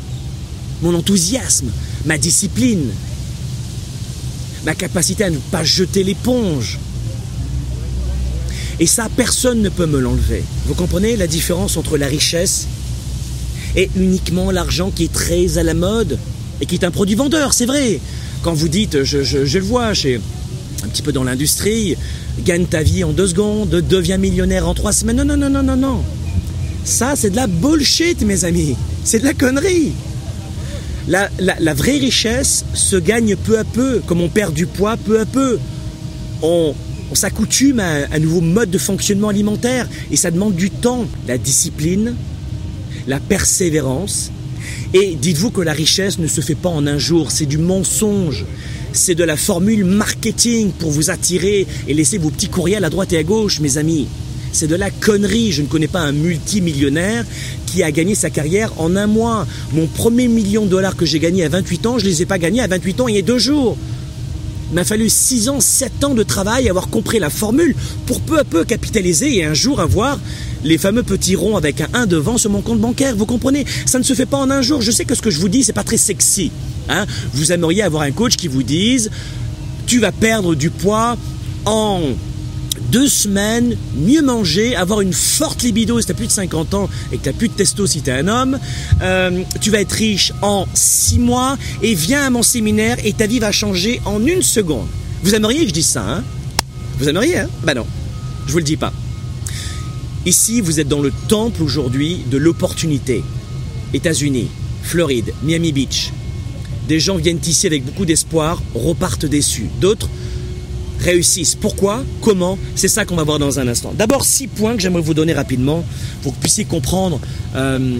mon 0.81 0.93
enthousiasme, 0.93 1.71
ma 2.05 2.17
discipline, 2.17 2.91
ma 4.65 4.75
capacité 4.75 5.23
à 5.23 5.29
ne 5.29 5.37
pas 5.37 5.63
jeter 5.63 6.03
l'éponge. 6.03 6.77
Et 8.79 8.85
ça, 8.87 9.09
personne 9.15 9.61
ne 9.61 9.69
peut 9.69 9.85
me 9.85 9.99
l'enlever. 9.99 10.43
Vous 10.65 10.73
comprenez 10.73 11.15
la 11.15 11.27
différence 11.27 11.77
entre 11.77 11.97
la 11.97 12.07
richesse 12.07 12.67
et 13.75 13.89
uniquement 13.95 14.51
l'argent 14.51 14.91
qui 14.91 15.05
est 15.05 15.13
très 15.13 15.57
à 15.57 15.63
la 15.63 15.73
mode 15.73 16.17
et 16.61 16.65
qui 16.65 16.75
est 16.75 16.85
un 16.85 16.91
produit 16.91 17.15
vendeur, 17.15 17.53
c'est 17.53 17.65
vrai. 17.65 17.99
Quand 18.43 18.53
vous 18.53 18.67
dites, 18.67 19.03
je, 19.03 19.37
le 19.37 19.59
vois 19.59 19.93
chez 19.93 20.19
un 20.83 20.87
petit 20.87 21.01
peu 21.01 21.11
dans 21.11 21.23
l'industrie, 21.23 21.95
gagne 22.39 22.65
ta 22.65 22.83
vie 22.83 23.03
en 23.03 23.11
deux 23.11 23.27
secondes, 23.27 23.69
deviens 23.69 24.17
millionnaire 24.17 24.67
en 24.67 24.73
trois 24.73 24.93
semaines. 24.93 25.17
Non, 25.17 25.25
non, 25.25 25.37
non, 25.37 25.49
non, 25.49 25.63
non, 25.63 25.77
non. 25.77 26.03
Ça, 26.83 27.15
c'est 27.15 27.29
de 27.29 27.35
la 27.35 27.47
bullshit, 27.47 28.21
mes 28.23 28.45
amis. 28.45 28.75
C'est 29.03 29.19
de 29.19 29.25
la 29.25 29.33
connerie. 29.33 29.93
La, 31.07 31.73
vraie 31.73 31.97
richesse 31.97 32.63
se 32.73 32.95
gagne 32.95 33.35
peu 33.35 33.57
à 33.57 33.63
peu, 33.63 34.01
comme 34.05 34.21
on 34.21 34.29
perd 34.29 34.53
du 34.53 34.65
poids 34.65 34.97
peu 34.97 35.19
à 35.19 35.25
peu. 35.25 35.59
On, 36.41 36.73
s'accoutume 37.13 37.81
à 37.81 38.07
un 38.13 38.19
nouveau 38.19 38.39
mode 38.39 38.69
de 38.69 38.77
fonctionnement 38.77 39.27
alimentaire 39.27 39.89
et 40.11 40.15
ça 40.15 40.31
demande 40.31 40.55
du 40.55 40.69
temps, 40.69 41.05
la 41.27 41.37
discipline, 41.37 42.15
la 43.05 43.19
persévérance. 43.19 44.31
Et 44.93 45.15
dites-vous 45.15 45.51
que 45.51 45.59
la 45.59 45.73
richesse 45.73 46.19
ne 46.19 46.27
se 46.27 46.39
fait 46.39 46.55
pas 46.55 46.69
en 46.69 46.87
un 46.87 46.97
jour, 46.97 47.31
c'est 47.31 47.45
du 47.45 47.57
mensonge. 47.57 48.45
C'est 48.93 49.15
de 49.15 49.23
la 49.23 49.37
formule 49.37 49.85
marketing 49.85 50.71
pour 50.71 50.91
vous 50.91 51.09
attirer 51.09 51.65
et 51.87 51.93
laisser 51.93 52.17
vos 52.17 52.29
petits 52.29 52.49
courriels 52.49 52.83
à 52.83 52.89
droite 52.89 53.13
et 53.13 53.17
à 53.17 53.23
gauche, 53.23 53.59
mes 53.59 53.77
amis. 53.77 54.07
C'est 54.51 54.67
de 54.67 54.75
la 54.75 54.89
connerie. 54.91 55.51
Je 55.53 55.61
ne 55.61 55.67
connais 55.67 55.87
pas 55.87 56.01
un 56.01 56.11
multimillionnaire 56.11 57.25
qui 57.65 57.83
a 57.83 57.91
gagné 57.91 58.15
sa 58.15 58.29
carrière 58.29 58.73
en 58.77 58.95
un 58.97 59.07
mois. 59.07 59.47
Mon 59.71 59.87
premier 59.87 60.27
million 60.27 60.65
de 60.65 60.69
dollars 60.69 60.97
que 60.97 61.05
j'ai 61.05 61.19
gagné 61.19 61.45
à 61.45 61.49
28 61.49 61.85
ans, 61.85 61.99
je 61.99 62.05
ne 62.05 62.09
les 62.09 62.21
ai 62.21 62.25
pas 62.25 62.37
gagnés 62.37 62.61
à 62.61 62.67
28 62.67 63.01
ans 63.01 63.07
il 63.07 63.15
y 63.15 63.19
a 63.19 63.21
deux 63.21 63.39
jours. 63.39 63.77
Il 64.71 64.75
m'a 64.75 64.83
fallu 64.83 65.09
6 65.09 65.49
ans, 65.49 65.59
7 65.59 66.03
ans 66.03 66.13
de 66.13 66.23
travail, 66.23 66.69
avoir 66.69 66.89
compris 66.89 67.19
la 67.19 67.29
formule 67.29 67.75
pour 68.05 68.21
peu 68.21 68.39
à 68.39 68.43
peu 68.43 68.63
capitaliser 68.63 69.37
et 69.37 69.45
un 69.45 69.53
jour 69.53 69.79
avoir 69.79 70.19
les 70.63 70.77
fameux 70.77 71.03
petits 71.03 71.35
ronds 71.35 71.57
avec 71.57 71.81
un 71.81 71.87
1 71.93 72.05
devant 72.05 72.37
sur 72.37 72.49
mon 72.49 72.61
compte 72.61 72.79
bancaire. 72.79 73.15
Vous 73.15 73.25
comprenez? 73.25 73.65
Ça 73.85 73.99
ne 73.99 74.03
se 74.03 74.13
fait 74.13 74.25
pas 74.25 74.37
en 74.37 74.49
un 74.49 74.61
jour. 74.61 74.81
Je 74.81 74.91
sais 74.91 75.05
que 75.05 75.15
ce 75.15 75.21
que 75.21 75.29
je 75.29 75.39
vous 75.39 75.49
dis, 75.49 75.63
c'est 75.63 75.73
pas 75.73 75.83
très 75.83 75.97
sexy. 75.97 76.51
Hein? 76.89 77.05
Vous 77.33 77.51
aimeriez 77.51 77.83
avoir 77.83 78.03
un 78.03 78.11
coach 78.11 78.35
qui 78.35 78.47
vous 78.47 78.63
dise 78.63 79.09
tu 79.91 79.99
vas 79.99 80.13
perdre 80.13 80.55
du 80.55 80.69
poids 80.69 81.17
en 81.65 82.01
deux 82.91 83.07
semaines, 83.07 83.75
mieux 83.95 84.21
manger, 84.21 84.75
avoir 84.75 85.01
une 85.01 85.11
forte 85.13 85.63
libido 85.63 85.99
si 85.99 86.05
tu 86.05 86.11
as 86.11 86.15
plus 86.15 86.27
de 86.27 86.31
50 86.31 86.73
ans 86.73 86.89
et 87.11 87.17
que 87.17 87.29
tu 87.29 87.35
plus 87.35 87.49
de 87.49 87.53
testo 87.53 87.85
si 87.85 88.01
tu 88.01 88.09
es 88.09 88.13
un 88.13 88.27
homme. 88.29 88.57
Euh, 89.01 89.43
tu 89.59 89.69
vas 89.69 89.81
être 89.81 89.91
riche 89.91 90.31
en 90.41 90.65
six 90.73 91.19
mois 91.19 91.57
et 91.81 91.93
viens 91.93 92.25
à 92.25 92.29
mon 92.29 92.43
séminaire 92.43 92.97
et 93.03 93.13
ta 93.13 93.27
vie 93.27 93.39
va 93.39 93.51
changer 93.51 94.01
en 94.05 94.25
une 94.25 94.41
seconde. 94.41 94.87
Vous 95.23 95.35
aimeriez 95.35 95.61
que 95.63 95.67
je 95.67 95.73
dise 95.73 95.87
ça, 95.87 96.05
hein? 96.07 96.23
Vous 96.97 97.09
aimeriez, 97.09 97.39
hein? 97.39 97.49
Bah 97.63 97.73
non, 97.73 97.85
je 98.47 98.51
vous 98.51 98.59
le 98.59 98.63
dis 98.63 98.77
pas. 98.77 98.93
Ici, 100.25 100.61
vous 100.61 100.79
êtes 100.79 100.87
dans 100.87 101.01
le 101.01 101.11
temple 101.29 101.63
aujourd'hui 101.63 102.19
de 102.29 102.37
l'opportunité. 102.37 103.23
États-Unis, 103.91 104.49
Floride, 104.83 105.33
Miami 105.41 105.71
Beach. 105.71 106.11
Des 106.87 106.99
gens 106.99 107.15
viennent 107.15 107.39
ici 107.47 107.65
avec 107.65 107.83
beaucoup 107.83 108.05
d'espoir, 108.05 108.61
repartent 108.75 109.25
déçus. 109.25 109.65
D'autres 109.79 110.09
réussissent. 110.99 111.55
Pourquoi? 111.55 112.03
Comment? 112.21 112.59
C'est 112.75 112.87
ça 112.87 113.03
qu'on 113.03 113.15
va 113.15 113.23
voir 113.23 113.39
dans 113.39 113.59
un 113.59 113.67
instant. 113.67 113.95
D'abord, 113.97 114.23
six 114.23 114.45
points 114.45 114.75
que 114.75 114.81
j'aimerais 114.83 115.01
vous 115.01 115.15
donner 115.15 115.33
rapidement 115.33 115.83
pour 116.21 116.33
que 116.33 116.35
vous 116.35 116.41
puissiez 116.41 116.65
comprendre 116.65 117.19
euh, 117.55 117.97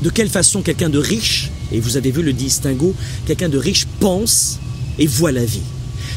de 0.00 0.08
quelle 0.08 0.30
façon 0.30 0.62
quelqu'un 0.62 0.88
de 0.88 0.98
riche, 0.98 1.50
et 1.70 1.80
vous 1.80 1.98
avez 1.98 2.12
vu 2.12 2.22
le 2.22 2.32
distinguo, 2.32 2.94
quelqu'un 3.26 3.50
de 3.50 3.58
riche 3.58 3.86
pense 4.00 4.58
et 4.98 5.06
voit 5.06 5.32
la 5.32 5.44
vie. 5.44 5.60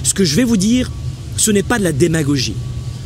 Ce 0.03 0.13
que 0.13 0.23
je 0.23 0.35
vais 0.35 0.45
vous 0.45 0.55
dire, 0.55 0.89
ce 1.35 1.51
n'est 1.51 1.63
pas 1.63 1.77
de 1.77 1.83
la 1.83 1.91
démagogie. 1.91 2.55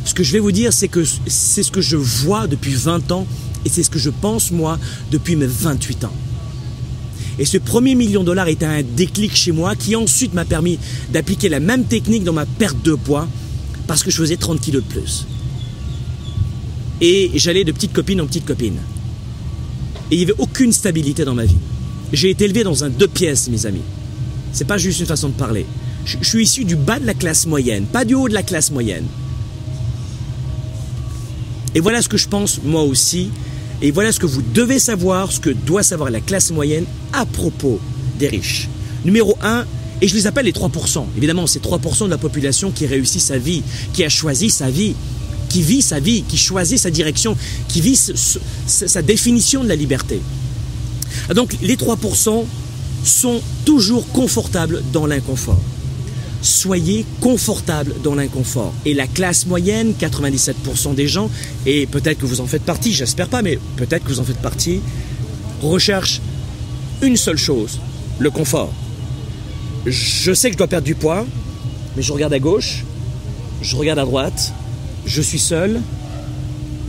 Ce 0.05 0.13
que 0.13 0.23
je 0.23 0.33
vais 0.33 0.39
vous 0.39 0.51
dire, 0.51 0.73
c'est 0.73 0.87
que 0.87 1.03
c'est 1.27 1.63
ce 1.63 1.71
que 1.71 1.81
je 1.81 1.95
vois 1.95 2.47
depuis 2.47 2.73
20 2.73 3.11
ans 3.11 3.25
et 3.65 3.69
c'est 3.69 3.83
ce 3.83 3.89
que 3.89 3.99
je 3.99 4.09
pense 4.09 4.51
moi 4.51 4.77
depuis 5.11 5.35
mes 5.35 5.47
28 5.47 6.03
ans. 6.05 6.13
Et 7.39 7.45
ce 7.45 7.57
premier 7.57 7.95
million 7.95 8.21
de 8.21 8.27
dollars 8.27 8.47
était 8.47 8.65
un 8.65 8.83
déclic 8.83 9.35
chez 9.35 9.51
moi 9.51 9.75
qui 9.75 9.95
ensuite 9.95 10.33
m'a 10.33 10.45
permis 10.45 10.77
d'appliquer 11.11 11.49
la 11.49 11.59
même 11.59 11.85
technique 11.85 12.23
dans 12.23 12.33
ma 12.33 12.45
perte 12.45 12.83
de 12.83 12.93
poids 12.93 13.27
parce 13.87 14.03
que 14.03 14.11
je 14.11 14.17
faisais 14.17 14.37
30 14.37 14.61
kilos 14.61 14.83
de 14.83 14.87
plus. 14.87 15.25
Et 17.01 17.31
j'allais 17.35 17.63
de 17.63 17.71
petite 17.71 17.93
copine 17.93 18.21
en 18.21 18.27
petite 18.27 18.45
copine. 18.45 18.77
Et 20.11 20.15
il 20.15 20.17
n'y 20.17 20.23
avait 20.23 20.39
aucune 20.39 20.71
stabilité 20.71 21.25
dans 21.25 21.33
ma 21.33 21.45
vie. 21.45 21.57
J'ai 22.11 22.29
été 22.29 22.45
élevé 22.45 22.63
dans 22.63 22.83
un 22.83 22.89
deux 22.89 23.07
pièces, 23.07 23.49
mes 23.49 23.65
amis. 23.65 23.81
C'est 24.51 24.67
pas 24.67 24.77
juste 24.77 24.99
une 24.99 25.07
façon 25.07 25.29
de 25.29 25.33
parler. 25.33 25.65
Je, 26.05 26.17
je 26.21 26.27
suis 26.27 26.43
issu 26.43 26.65
du 26.65 26.75
bas 26.75 26.99
de 26.99 27.05
la 27.05 27.15
classe 27.15 27.47
moyenne, 27.47 27.85
pas 27.85 28.05
du 28.05 28.13
haut 28.13 28.29
de 28.29 28.33
la 28.33 28.43
classe 28.43 28.69
moyenne. 28.69 29.05
Et 31.75 31.79
voilà 31.79 32.01
ce 32.01 32.09
que 32.09 32.17
je 32.17 32.27
pense 32.27 32.61
moi 32.63 32.83
aussi 32.83 33.29
et 33.81 33.91
voilà 33.91 34.11
ce 34.11 34.19
que 34.19 34.25
vous 34.25 34.41
devez 34.41 34.79
savoir, 34.79 35.31
ce 35.31 35.39
que 35.39 35.49
doit 35.49 35.83
savoir 35.83 36.09
la 36.09 36.21
classe 36.21 36.51
moyenne 36.51 36.85
à 37.11 37.25
propos 37.25 37.79
des 38.17 38.27
riches. 38.27 38.69
Numéro 39.03 39.37
1, 39.41 39.65
et 40.01 40.07
je 40.07 40.15
les 40.15 40.27
appelle 40.27 40.45
les 40.45 40.53
3%. 40.53 41.05
Évidemment, 41.17 41.47
c'est 41.47 41.61
3% 41.61 42.05
de 42.05 42.09
la 42.09 42.17
population 42.17 42.71
qui 42.71 42.85
réussit 42.85 43.21
sa 43.21 43.37
vie, 43.37 43.63
qui 43.91 44.03
a 44.03 44.09
choisi 44.09 44.49
sa 44.49 44.69
vie, 44.69 44.95
qui 45.49 45.61
vit 45.61 45.81
sa 45.81 45.99
vie, 45.99 46.23
qui 46.23 46.37
choisit 46.37 46.79
sa 46.79 46.91
direction, 46.91 47.35
qui 47.67 47.81
vit 47.81 47.99
sa 48.65 49.01
définition 49.01 49.63
de 49.63 49.69
la 49.69 49.75
liberté. 49.75 50.21
Donc 51.35 51.55
les 51.61 51.75
3% 51.75 52.45
sont 53.03 53.41
toujours 53.65 54.07
confortables 54.09 54.81
dans 54.93 55.05
l'inconfort 55.05 55.59
soyez 56.43 57.05
confortable 57.21 57.95
dans 58.03 58.13
l'inconfort. 58.13 58.73
Et 58.85 58.93
la 58.93 59.07
classe 59.07 59.47
moyenne, 59.47 59.93
97% 59.99 60.93
des 60.93 61.07
gens, 61.07 61.29
et 61.65 61.87
peut-être 61.87 62.19
que 62.19 62.25
vous 62.25 62.41
en 62.41 62.45
faites 62.45 62.63
partie, 62.63 62.93
j'espère 62.93 63.29
pas, 63.29 63.41
mais 63.41 63.57
peut-être 63.77 64.03
que 64.03 64.09
vous 64.09 64.19
en 64.19 64.23
faites 64.23 64.41
partie, 64.41 64.81
recherche 65.61 66.21
une 67.01 67.17
seule 67.17 67.37
chose, 67.37 67.79
le 68.19 68.29
confort. 68.29 68.71
Je 69.85 70.33
sais 70.33 70.49
que 70.49 70.53
je 70.53 70.57
dois 70.57 70.67
perdre 70.67 70.85
du 70.85 70.95
poids, 70.95 71.25
mais 71.95 72.03
je 72.03 72.11
regarde 72.11 72.33
à 72.33 72.39
gauche, 72.39 72.83
je 73.61 73.75
regarde 73.75 73.99
à 73.99 74.05
droite, 74.05 74.53
je 75.05 75.21
suis 75.21 75.39
seul, 75.39 75.81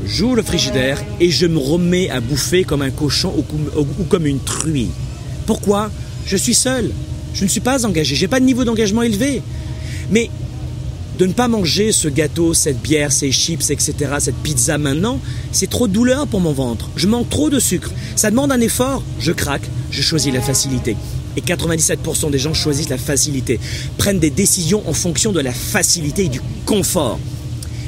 j'ouvre 0.05 0.37
le 0.37 0.43
frigidaire 0.43 1.03
et 1.21 1.31
je 1.31 1.47
me 1.47 1.59
remets 1.59 2.11
à 2.11 2.21
bouffer 2.21 2.65
comme 2.65 2.83
un 2.83 2.91
cochon 2.91 3.33
ou 3.77 4.05
comme 4.05 4.27
une 4.27 4.41
truie. 4.41 4.91
Pourquoi? 5.47 5.91
Je 6.27 6.37
suis 6.37 6.55
seul. 6.55 6.91
Je 7.35 7.45
ne 7.45 7.49
suis 7.49 7.61
pas 7.61 7.85
engagé, 7.85 8.15
j'ai 8.15 8.29
pas 8.29 8.41
de 8.41 8.45
niveau 8.45 8.65
d'engagement 8.65 9.03
élevé. 9.03 9.43
Mais 10.11 10.31
de 11.19 11.27
ne 11.27 11.33
pas 11.33 11.49
manger 11.49 11.93
ce 11.93 12.09
gâteau, 12.09 12.55
cette 12.55 12.81
bière, 12.81 13.13
ces 13.13 13.31
chips, 13.31 13.71
etc., 13.71 13.95
cette 14.19 14.37
pizza 14.37 14.79
maintenant, 14.79 15.21
c'est 15.53 15.71
trop 15.71 15.87
de 15.87 15.93
douleur 15.93 16.27
pour 16.27 16.41
mon 16.41 16.53
ventre. 16.53 16.91
Je 16.97 17.07
manque 17.07 17.29
trop 17.31 17.51
de 17.51 17.61
sucre. 17.61 17.91
Ça 18.17 18.31
demande 18.31 18.51
un 18.51 18.61
effort. 18.61 19.03
Je 19.21 19.33
craque, 19.33 19.69
je 19.91 20.03
choisis 20.03 20.33
la 20.33 20.41
facilité. 20.41 20.97
Et 21.37 21.41
97% 21.41 22.31
des 22.31 22.39
gens 22.39 22.55
choisissent 22.55 22.89
la 22.89 22.99
facilité, 22.99 23.59
prennent 23.99 24.21
des 24.21 24.31
décisions 24.31 24.89
en 24.89 24.93
fonction 24.93 25.33
de 25.33 25.41
la 25.41 25.53
facilité 25.53 26.25
et 26.25 26.29
du 26.29 26.41
confort. 26.65 27.19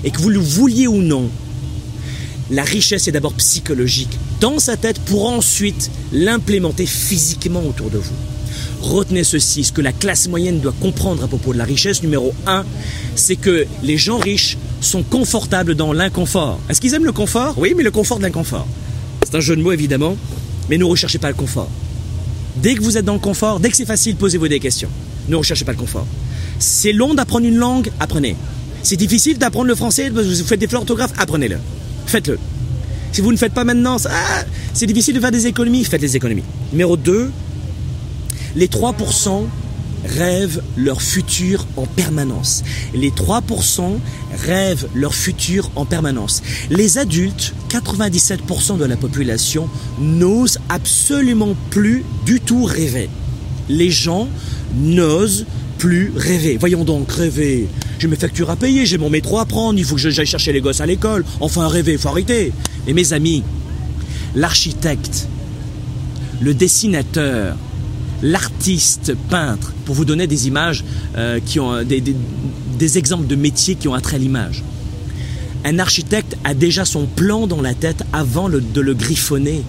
Et 0.04 0.10
que 0.10 0.20
vous 0.20 0.30
le 0.30 0.38
vouliez 0.38 0.88
ou 0.88 1.00
non, 1.00 1.30
la 2.50 2.62
richesse 2.62 3.08
est 3.08 3.12
d'abord 3.12 3.34
psychologique 3.34 4.18
dans 4.40 4.58
sa 4.58 4.76
tête 4.76 5.00
pour 5.00 5.26
ensuite 5.28 5.90
l'implémenter 6.12 6.86
physiquement 6.86 7.64
autour 7.64 7.90
de 7.90 7.98
vous. 7.98 8.14
Retenez 8.80 9.24
ceci, 9.24 9.64
ce 9.64 9.72
que 9.72 9.80
la 9.80 9.92
classe 9.92 10.28
moyenne 10.28 10.60
doit 10.60 10.74
comprendre 10.80 11.24
à 11.24 11.28
propos 11.28 11.52
de 11.52 11.58
la 11.58 11.64
richesse, 11.64 12.02
numéro 12.02 12.34
un, 12.46 12.64
c'est 13.14 13.36
que 13.36 13.66
les 13.82 13.96
gens 13.96 14.18
riches 14.18 14.58
sont 14.80 15.02
confortables 15.02 15.74
dans 15.74 15.92
l'inconfort. 15.92 16.60
Est-ce 16.68 16.80
qu'ils 16.80 16.94
aiment 16.94 17.04
le 17.04 17.12
confort? 17.12 17.54
Oui, 17.58 17.74
mais 17.76 17.82
le 17.82 17.90
confort 17.90 18.18
de 18.18 18.22
l'inconfort. 18.22 18.66
C'est 19.24 19.34
un 19.34 19.40
jeu 19.40 19.56
de 19.56 19.62
mots 19.62 19.72
évidemment, 19.72 20.16
mais 20.68 20.78
ne 20.78 20.84
recherchez 20.84 21.18
pas 21.18 21.28
le 21.28 21.34
confort. 21.34 21.70
Dès 22.62 22.74
que 22.74 22.82
vous 22.82 22.96
êtes 22.96 23.04
dans 23.04 23.14
le 23.14 23.18
confort, 23.18 23.60
dès 23.60 23.70
que 23.70 23.76
c'est 23.76 23.86
facile, 23.86 24.16
posez-vous 24.16 24.48
des 24.48 24.60
questions. 24.60 24.88
Ne 25.28 25.36
recherchez 25.36 25.64
pas 25.64 25.72
le 25.72 25.78
confort. 25.78 26.06
C'est 26.58 26.92
long 26.92 27.14
d'apprendre 27.14 27.46
une 27.46 27.56
langue, 27.56 27.90
apprenez. 28.00 28.36
C'est 28.82 28.96
difficile 28.96 29.38
d'apprendre 29.38 29.66
le 29.66 29.74
français, 29.74 30.10
vous 30.10 30.22
faites 30.44 30.60
des 30.60 30.72
orthographes, 30.74 31.12
apprenez-le. 31.18 31.58
Faites-le. 32.06 32.38
Si 33.12 33.20
vous 33.20 33.32
ne 33.32 33.36
faites 33.36 33.52
pas 33.52 33.64
maintenant, 33.64 33.96
ah, 34.08 34.44
c'est 34.74 34.86
difficile 34.86 35.14
de 35.14 35.20
faire 35.20 35.32
des 35.32 35.46
économies, 35.46 35.84
faites 35.84 36.00
des 36.00 36.16
économies. 36.16 36.44
Numéro 36.70 36.96
2, 36.96 37.30
Les 38.56 38.68
3% 38.68 39.44
rêvent 40.06 40.62
leur 40.76 41.02
futur 41.02 41.66
en 41.76 41.84
permanence. 41.84 42.64
Les 42.94 43.10
3% 43.10 43.98
rêvent 44.46 44.88
leur 44.94 45.14
futur 45.14 45.70
en 45.76 45.84
permanence. 45.84 46.42
Les 46.70 46.96
adultes, 46.96 47.52
97% 47.68 48.78
de 48.78 48.84
la 48.84 48.96
population, 48.96 49.68
n'osent 49.98 50.58
absolument 50.70 51.54
plus 51.70 52.04
du 52.24 52.40
tout 52.40 52.64
rêver. 52.64 53.10
Les 53.68 53.90
gens 53.90 54.28
n'osent 54.74 55.44
plus 55.78 56.12
rêver. 56.16 56.56
Voyons 56.58 56.84
donc, 56.84 57.12
rêver. 57.12 57.68
J'ai 57.98 58.08
mes 58.08 58.16
factures 58.16 58.48
à 58.48 58.56
payer, 58.56 58.86
j'ai 58.86 58.98
mon 58.98 59.10
métro 59.10 59.38
à 59.38 59.44
prendre, 59.44 59.78
il 59.78 59.84
faut 59.84 59.96
que 59.96 60.10
j'aille 60.10 60.26
chercher 60.26 60.52
les 60.52 60.60
gosses 60.60 60.80
à 60.80 60.86
l'école. 60.86 61.24
Enfin, 61.40 61.68
rêver, 61.68 61.98
faut 61.98 62.08
arrêter. 62.08 62.52
Et 62.86 62.94
mes 62.94 63.12
amis, 63.12 63.42
l'architecte, 64.34 65.28
le 66.40 66.54
dessinateur, 66.54 67.56
l'artiste 68.22 69.14
peintre, 69.28 69.72
pour 69.84 69.94
vous 69.94 70.04
donner 70.04 70.26
des 70.26 70.48
images 70.48 70.84
euh, 71.16 71.40
qui 71.44 71.60
ont 71.60 71.82
des, 71.82 72.00
des, 72.00 72.98
exemples 72.98 73.26
de 73.26 73.36
métiers 73.36 73.74
qui 73.74 73.88
ont 73.88 73.94
attrait 73.94 74.16
à 74.16 74.18
l'image. 74.18 74.62
Un 75.64 75.78
architecte 75.78 76.36
a 76.44 76.54
déjà 76.54 76.84
son 76.84 77.06
plan 77.06 77.46
dans 77.46 77.60
la 77.60 77.74
tête 77.74 78.04
avant 78.12 78.48
de 78.48 78.80
le 78.80 78.94
griffonner. 78.94 79.62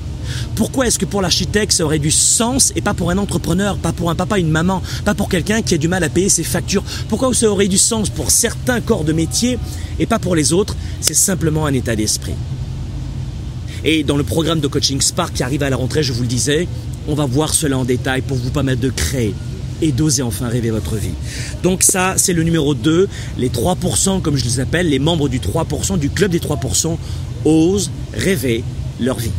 Pourquoi 0.55 0.87
est-ce 0.87 0.99
que 0.99 1.05
pour 1.05 1.21
l'architecte 1.21 1.71
ça 1.71 1.85
aurait 1.85 1.99
du 1.99 2.11
sens 2.11 2.73
et 2.75 2.81
pas 2.81 2.93
pour 2.93 3.11
un 3.11 3.17
entrepreneur, 3.17 3.77
pas 3.77 3.93
pour 3.93 4.09
un 4.09 4.15
papa, 4.15 4.39
une 4.39 4.49
maman, 4.49 4.81
pas 5.05 5.13
pour 5.13 5.29
quelqu'un 5.29 5.61
qui 5.61 5.73
a 5.73 5.77
du 5.77 5.87
mal 5.87 6.03
à 6.03 6.09
payer 6.09 6.29
ses 6.29 6.43
factures? 6.43 6.83
Pourquoi 7.09 7.33
ça 7.33 7.49
aurait 7.49 7.67
du 7.67 7.77
sens 7.77 8.09
pour 8.09 8.31
certains 8.31 8.81
corps 8.81 9.03
de 9.03 9.13
métier 9.13 9.57
et 9.99 10.05
pas 10.05 10.19
pour 10.19 10.35
les 10.35 10.53
autres? 10.53 10.75
C'est 11.01 11.13
simplement 11.13 11.65
un 11.65 11.73
état 11.73 11.95
d'esprit. 11.95 12.35
Et 13.83 14.03
dans 14.03 14.17
le 14.17 14.23
programme 14.23 14.59
de 14.59 14.67
coaching 14.67 14.99
Spark 15.01 15.33
qui 15.33 15.43
arrive 15.43 15.63
à 15.63 15.69
la 15.69 15.75
rentrée, 15.75 16.03
je 16.03 16.11
vous 16.11 16.21
le 16.21 16.27
disais, 16.27 16.67
on 17.07 17.15
va 17.15 17.25
voir 17.25 17.53
cela 17.53 17.77
en 17.77 17.85
détail 17.85 18.21
pour 18.21 18.37
vous 18.37 18.49
permettre 18.49 18.81
de 18.81 18.89
créer 18.89 19.33
et 19.81 19.91
d'oser 19.91 20.23
enfin 20.23 20.47
rêver 20.47 20.71
votre 20.71 20.95
vie. 20.95 21.13
Donc 21.63 21.83
ça, 21.83 22.15
c'est 22.17 22.33
le 22.33 22.43
numéro 22.43 22.73
2. 22.73 23.07
Les 23.37 23.49
3%, 23.49 24.21
comme 24.21 24.35
je 24.35 24.43
les 24.43 24.59
appelle, 24.59 24.89
les 24.89 24.99
membres 24.99 25.29
du 25.29 25.39
3%, 25.39 25.99
du 25.99 26.09
club 26.09 26.31
des 26.31 26.39
3%, 26.39 26.97
osent 27.45 27.91
rêver 28.13 28.63
leur 28.99 29.17
vie. 29.17 29.31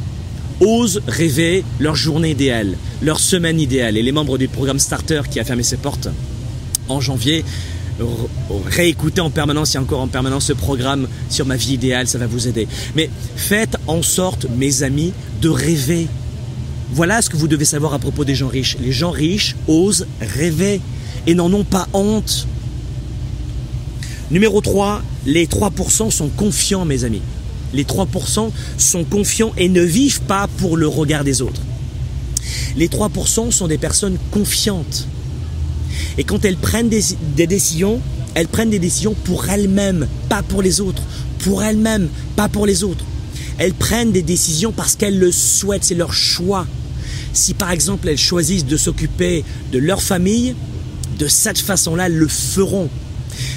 Osent 0.61 1.03
rêver 1.07 1.65
leur 1.79 1.95
journée 1.95 2.31
idéale, 2.31 2.77
leur 3.03 3.21
semaine 3.21 3.61
idéale. 3.61 3.97
Et 3.97 4.03
les 4.03 4.13
membres 4.13 4.39
du 4.39 4.49
programme 4.49 4.79
Starter 4.79 5.23
qui 5.31 5.41
a 5.41 5.45
fermé 5.45 5.63
ses 5.63 5.77
portes 5.77 6.09
en 6.89 7.01
janvier, 7.01 7.45
réécoutez 8.67 9.21
en 9.21 9.31
permanence 9.31 9.75
et 9.75 9.79
encore 9.79 10.01
en 10.01 10.09
permanence 10.09 10.47
ce 10.47 10.53
programme 10.53 11.09
sur 11.29 11.47
ma 11.47 11.57
vie 11.57 11.75
idéale, 11.75 12.07
ça 12.07 12.19
va 12.19 12.27
vous 12.27 12.49
aider. 12.49 12.67
Mais 12.97 13.11
faites 13.37 13.77
en 13.87 14.03
sorte, 14.03 14.47
mes 14.57 14.83
amis, 14.83 15.13
de 15.43 15.49
rêver 15.49 16.07
voilà 16.99 17.23
ce 17.23 17.31
que 17.31 17.37
vous 17.37 17.47
devez 17.47 17.65
savoir 17.65 17.95
à 17.95 18.01
propos 18.01 18.25
des 18.25 18.35
gens 18.35 18.49
riches. 18.49 18.77
Les 18.81 18.91
gens 18.91 19.13
riches 19.13 19.55
osent 19.69 20.05
rêver 20.21 20.81
et 21.29 21.35
n'en 21.37 21.53
ont 21.53 21.63
pas 21.63 21.87
honte. 21.93 22.49
Numéro 24.33 24.61
3, 24.61 25.01
les 25.25 25.47
3% 25.47 26.11
sont 26.11 26.27
confiants, 26.27 26.85
mes 26.85 27.05
amis. 27.05 27.23
Les 27.73 27.85
3% 27.85 28.51
sont 28.79 29.05
confiants 29.05 29.53
et 29.57 29.69
ne 29.69 29.81
vivent 29.81 30.23
pas 30.23 30.49
pour 30.57 30.77
le 30.77 30.89
regard 30.89 31.23
des 31.23 31.41
autres. 31.41 31.61
Les 32.77 32.89
3% 32.89 33.53
sont 33.53 33.69
des 33.69 33.79
personnes 33.79 34.19
confiantes. 34.33 35.07
Et 36.19 36.25
quand 36.25 36.45
elles 36.45 36.57
prennent 36.57 36.89
des, 36.89 37.05
des 37.37 37.47
décisions, 37.47 38.01
elles 38.35 38.49
prennent 38.49 38.71
des 38.71 38.81
décisions 38.81 39.15
pour 39.23 39.49
elles-mêmes, 39.49 40.09
pas 40.29 40.43
pour 40.43 40.63
les 40.63 40.81
autres. 40.81 41.05
Pour 41.45 41.63
elles-mêmes, 41.63 42.09
pas 42.35 42.49
pour 42.49 42.67
les 42.67 42.83
autres. 42.83 43.05
Elles 43.59 43.75
prennent 43.75 44.11
des 44.11 44.23
décisions 44.23 44.73
parce 44.73 44.97
qu'elles 44.97 45.21
le 45.21 45.31
souhaitent, 45.31 45.85
c'est 45.85 45.95
leur 45.95 46.13
choix. 46.13 46.67
Si 47.33 47.55
par 47.55 47.71
exemple 47.71 48.09
elles 48.09 48.19
choisissent 48.19 48.67
de 48.67 48.77
s'occuper 48.77 49.45
de 49.73 49.79
leur 49.79 50.03
famille, 50.03 50.55
de 51.19 51.27
cette 51.27 51.59
façon-là, 51.59 52.07
elles 52.07 52.17
le 52.17 52.29
feront. 52.29 52.89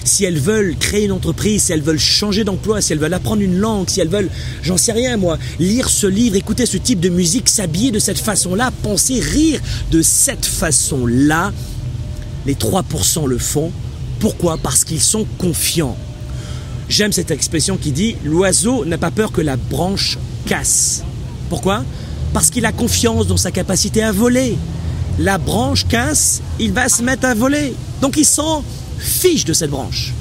Si 0.03 0.25
elles 0.25 0.39
veulent 0.39 0.75
créer 0.77 1.05
une 1.05 1.11
entreprise, 1.11 1.63
si 1.63 1.71
elles 1.73 1.81
veulent 1.81 1.99
changer 1.99 2.43
d'emploi, 2.43 2.81
si 2.81 2.93
elles 2.93 2.99
veulent 2.99 3.13
apprendre 3.13 3.41
une 3.41 3.57
langue, 3.57 3.89
si 3.89 3.99
elles 3.99 4.09
veulent, 4.09 4.29
j'en 4.61 4.77
sais 4.77 4.91
rien 4.91 5.17
moi, 5.17 5.37
lire 5.59 5.89
ce 5.89 6.07
livre, 6.07 6.35
écouter 6.35 6.65
ce 6.65 6.77
type 6.77 6.99
de 6.99 7.09
musique, 7.09 7.49
s'habiller 7.49 7.91
de 7.91 7.99
cette 7.99 8.19
façon-là, 8.19 8.71
penser, 8.83 9.19
rire 9.19 9.59
de 9.91 10.01
cette 10.01 10.45
façon-là, 10.45 11.51
les 12.45 12.55
3% 12.55 13.27
le 13.27 13.37
font. 13.37 13.71
Pourquoi? 14.19 14.57
Parce 14.57 14.83
qu'ils 14.83 15.01
sont 15.01 15.25
confiants. 15.37 15.97
J'aime 16.89 17.11
cette 17.11 17.31
expression 17.31 17.77
qui 17.77 17.91
dit 17.91 18.17
l'oiseau 18.23 18.85
n'a 18.85 18.97
pas 18.97 19.11
peur 19.11 19.31
que 19.31 19.41
la 19.41 19.55
branche 19.55 20.17
casse. 20.45 21.03
Pourquoi? 21.49 21.83
Parce 22.33 22.49
qu'il 22.49 22.65
a 22.65 22.71
confiance 22.71 23.27
dans 23.27 23.37
sa 23.37 23.51
capacité 23.51 24.03
à 24.03 24.11
voler. 24.11 24.57
La 25.19 25.37
branche 25.37 25.87
casse, 25.87 26.41
il 26.59 26.71
va 26.71 26.89
se 26.89 27.03
mettre 27.03 27.25
à 27.25 27.33
voler. 27.33 27.73
Donc 28.01 28.17
il 28.17 28.25
s'en 28.25 28.63
fiche 28.97 29.45
de 29.45 29.53
cette 29.53 29.69
branche. 29.69 30.13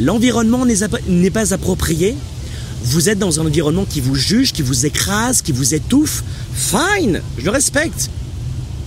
L'environnement 0.00 0.66
n'est 0.66 1.30
pas 1.30 1.54
approprié. 1.54 2.16
Vous 2.84 3.08
êtes 3.08 3.18
dans 3.18 3.40
un 3.40 3.46
environnement 3.46 3.84
qui 3.88 4.00
vous 4.00 4.16
juge, 4.16 4.52
qui 4.52 4.62
vous 4.62 4.86
écrase, 4.86 5.42
qui 5.42 5.52
vous 5.52 5.74
étouffe. 5.74 6.24
Fine, 6.54 7.20
je 7.38 7.44
le 7.44 7.50
respecte. 7.50 8.10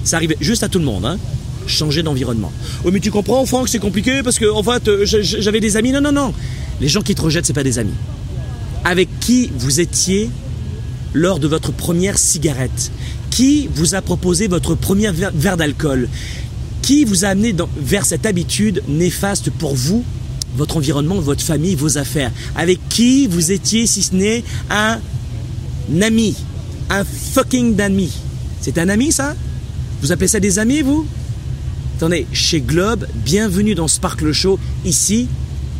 Ça 0.04 0.17
arrive 0.17 0.36
juste 0.41 0.63
à 0.63 0.69
tout 0.69 0.80
le 0.80 0.86
monde. 0.86 1.06
Hein 1.06 1.17
changer 1.67 2.04
d'environnement. 2.04 2.52
Oh 2.84 2.91
mais 2.91 3.00
tu 3.00 3.12
comprends 3.12 3.45
Franck, 3.45 3.69
c'est 3.69 3.80
compliqué 3.80 4.24
parce 4.24 4.39
que 4.39 4.50
en 4.50 4.63
fait 4.63 4.88
euh, 4.88 5.06
j'avais 5.06 5.60
des 5.60 5.78
amis. 5.78 5.91
Non 5.91 6.02
non 6.02 6.12
non. 6.12 6.34
Les 6.82 6.88
gens 6.88 7.02
qui 7.02 7.15
te 7.15 7.21
rejettent, 7.21 7.45
ce 7.45 7.54
pas 7.54 7.63
des 7.63 7.80
amis. 7.80 7.93
Avec 8.84 9.10
qui 9.19 9.52
vous 9.58 9.80
étiez 9.80 10.30
lors 11.15 11.39
de 11.39 11.47
votre 11.47 11.71
première 11.71 12.19
cigarette 12.19 12.91
Qui 13.32 13.69
vous 13.73 13.95
a 13.95 14.01
proposé 14.01 14.47
votre 14.47 14.75
premier 14.75 15.10
verre 15.12 15.58
d'alcool? 15.58 16.10
Qui 16.82 17.06
vous 17.06 17.25
a 17.25 17.30
amené 17.30 17.56
vers 17.78 18.06
cette 18.06 18.25
habitude 18.28 18.84
néfaste 18.88 19.49
pour 19.49 19.73
vous, 19.73 20.04
votre 20.56 20.78
environnement, 20.78 21.15
votre 21.15 21.43
famille, 21.43 21.73
vos 21.73 21.97
affaires? 21.97 22.32
Avec 22.56 22.80
qui 22.89 23.28
vous 23.28 23.51
étiez, 23.51 23.88
si 23.88 24.04
ce 24.04 24.13
n'est 24.13 24.43
un 24.69 24.99
ami 26.01 26.36
Un 26.89 27.04
fucking 27.04 27.80
ami? 27.82 28.12
C'est 28.62 28.78
un 28.78 28.89
ami, 28.89 29.12
ça? 29.12 29.36
Vous 30.01 30.12
appelez 30.12 30.28
ça 30.28 30.39
des 30.39 30.60
amis, 30.60 30.82
vous? 30.82 31.08
Attendez, 31.97 32.28
chez 32.34 32.60
Globe, 32.60 33.08
bienvenue 33.15 33.73
dans 33.73 33.88
Sparkle 33.88 34.34
Show. 34.34 34.60
Ici, 34.84 35.28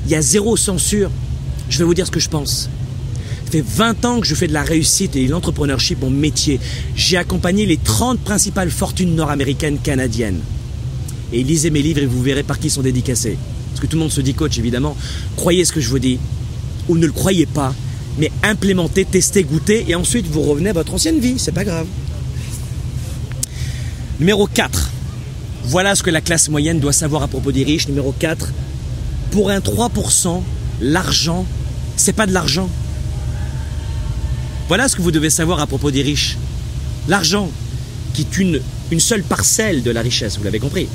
il 0.06 0.12
y 0.12 0.16
a 0.16 0.22
zéro 0.22 0.56
censure. 0.56 1.12
Je 1.70 1.78
vais 1.78 1.84
vous 1.84 1.94
dire 1.94 2.08
ce 2.08 2.12
que 2.12 2.22
je 2.22 2.30
pense. 2.30 2.70
Fait 3.56 3.64
20 3.66 4.04
ans 4.04 4.20
que 4.20 4.28
je 4.28 4.36
fais 4.36 4.50
de 4.50 4.54
la 4.54 4.64
réussite 4.64 5.16
et 5.16 5.28
de 5.28 5.32
l'entrepreneurship 5.32 6.02
mon 6.02 6.10
métier. 6.10 6.60
J'ai 6.94 7.16
accompagné 7.16 7.66
les 7.66 7.78
30 7.78 8.20
principales 8.20 8.70
fortunes 8.70 9.16
nord-américaines 9.16 9.78
canadiennes. 9.78 10.42
Et 11.32 11.42
lisez 11.42 11.70
mes 11.70 11.82
livres 11.82 12.02
et 12.02 12.06
vous 12.06 12.22
verrez 12.22 12.44
par 12.44 12.60
qui 12.60 12.68
ils 12.68 12.72
sont 12.72 12.82
dédicacés. 12.82 13.38
Parce 13.70 13.80
que 13.80 13.88
tout 13.88 13.96
le 13.96 14.02
monde 14.02 14.12
se 14.12 14.20
dit 14.20 14.34
coach, 14.34 14.58
évidemment. 14.58 14.98
Croyez 15.38 15.64
ce 15.64 15.72
que 15.72 15.80
je 15.80 15.88
vous 15.88 16.00
dis. 16.00 16.20
Ou 16.90 16.98
ne 16.98 17.06
le 17.06 17.14
croyez 17.14 17.46
pas. 17.46 17.74
Mais 18.18 18.30
implémentez, 18.44 19.06
testez, 19.06 19.46
goûtez. 19.46 19.86
Et 19.88 19.96
ensuite, 19.96 20.28
vous 20.28 20.42
revenez 20.42 20.72
à 20.72 20.74
votre 20.74 20.94
ancienne 20.94 21.22
vie. 21.22 21.36
C'est 21.38 21.54
pas 21.54 21.64
grave. 21.64 21.88
Numéro 24.20 24.48
4. 24.48 24.90
Voilà 25.64 25.96
ce 25.96 26.04
que 26.04 26.12
la 26.12 26.20
classe 26.20 26.50
moyenne 26.50 26.82
doit 26.82 26.92
savoir 26.92 27.24
à 27.24 27.30
propos 27.30 27.54
des 27.54 27.64
riches. 27.64 27.88
Numéro 27.88 28.14
4 28.20 28.52
pour 29.32 29.50
un 29.50 29.60
3%, 29.60 30.42
l'argent, 30.82 31.46
c'est 31.96 32.12
pas 32.12 32.28
de 32.28 32.34
l'argent. 32.34 32.70
Voilà 34.68 34.88
ce 34.88 34.96
que 34.96 35.02
vous 35.02 35.12
devez 35.12 35.30
savoir 35.30 35.60
à 35.60 35.68
propos 35.68 35.92
des 35.92 36.02
riches. 36.02 36.38
L'argent, 37.08 37.52
qui 38.14 38.22
est 38.22 38.38
une, 38.38 38.62
une 38.92 39.00
seule 39.00 39.24
parcelle 39.24 39.84
de 39.84 39.92
la 39.92 40.02
richesse, 40.02 40.38
vous 40.38 40.44
l'avez 40.44 40.60
compris. 40.60 40.88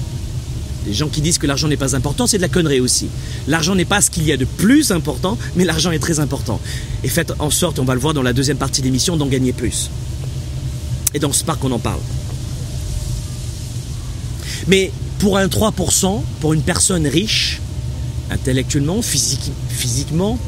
Les 0.86 0.94
gens 0.94 1.08
qui 1.08 1.20
disent 1.20 1.38
que 1.38 1.46
l'argent 1.46 1.68
n'est 1.68 1.76
pas 1.76 1.94
important, 1.94 2.26
c'est 2.26 2.38
de 2.38 2.42
la 2.42 2.48
connerie 2.48 2.80
aussi. 2.80 3.08
L'argent 3.46 3.74
n'est 3.74 3.84
pas 3.84 4.00
ce 4.00 4.10
qu'il 4.10 4.24
y 4.24 4.32
a 4.32 4.36
de 4.36 4.44
plus 4.44 4.90
important, 4.90 5.38
mais 5.54 5.64
l'argent 5.64 5.90
est 5.92 5.98
très 5.98 6.18
important. 6.18 6.60
Et 7.04 7.08
faites 7.08 7.32
en 7.38 7.50
sorte, 7.50 7.78
on 7.78 7.84
va 7.84 7.94
le 7.94 8.00
voir 8.00 8.14
dans 8.14 8.22
la 8.22 8.32
deuxième 8.32 8.56
partie 8.56 8.80
de 8.80 8.86
l'émission, 8.86 9.16
d'en 9.16 9.26
gagner 9.26 9.52
plus. 9.52 9.90
Et 11.14 11.18
dans 11.18 11.32
Spark, 11.32 11.62
on 11.64 11.70
en 11.70 11.78
parle. 11.78 12.00
Mais 14.68 14.90
pour 15.18 15.36
un 15.36 15.46
3%, 15.46 16.22
pour 16.40 16.54
une 16.54 16.62
personne 16.62 17.06
riche, 17.06 17.60
intellectuellement, 18.30 19.02
physiquement, 19.02 20.38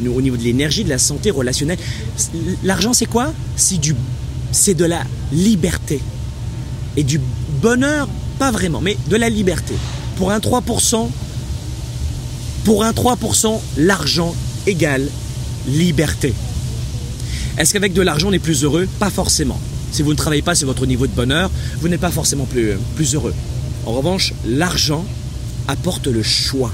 au 0.00 0.20
niveau 0.20 0.36
de 0.36 0.42
l'énergie, 0.42 0.84
de 0.84 0.88
la 0.88 0.98
santé 0.98 1.30
relationnelle. 1.30 1.78
L'argent, 2.62 2.92
c'est 2.92 3.06
quoi? 3.06 3.32
C'est 3.56 3.78
du, 3.78 3.94
c'est 4.52 4.74
de 4.74 4.84
la 4.84 5.02
liberté 5.32 6.00
et 6.96 7.02
du 7.02 7.20
bonheur, 7.60 8.08
pas 8.38 8.50
vraiment, 8.50 8.80
mais 8.80 8.96
de 9.08 9.16
la 9.16 9.28
liberté. 9.28 9.74
Pour 10.16 10.30
un 10.30 10.38
3%, 10.38 11.08
pour 12.64 12.84
un 12.84 12.92
3%, 12.92 13.60
l'argent 13.78 14.34
égale 14.66 15.08
liberté. 15.66 16.32
Est-ce 17.58 17.72
qu'avec 17.72 17.92
de 17.92 18.02
l'argent, 18.02 18.28
on 18.28 18.32
est 18.32 18.38
plus 18.38 18.64
heureux? 18.64 18.88
Pas 18.98 19.10
forcément. 19.10 19.60
Si 19.92 20.02
vous 20.02 20.10
ne 20.10 20.16
travaillez 20.16 20.42
pas 20.42 20.54
sur 20.54 20.66
votre 20.66 20.86
niveau 20.86 21.06
de 21.06 21.12
bonheur, 21.12 21.50
vous 21.80 21.88
n'êtes 21.88 22.00
pas 22.00 22.10
forcément 22.10 22.46
plus, 22.46 22.72
plus 22.96 23.14
heureux. 23.14 23.34
En 23.86 23.92
revanche, 23.92 24.32
l'argent 24.46 25.04
apporte 25.68 26.08
le 26.08 26.22
choix 26.22 26.72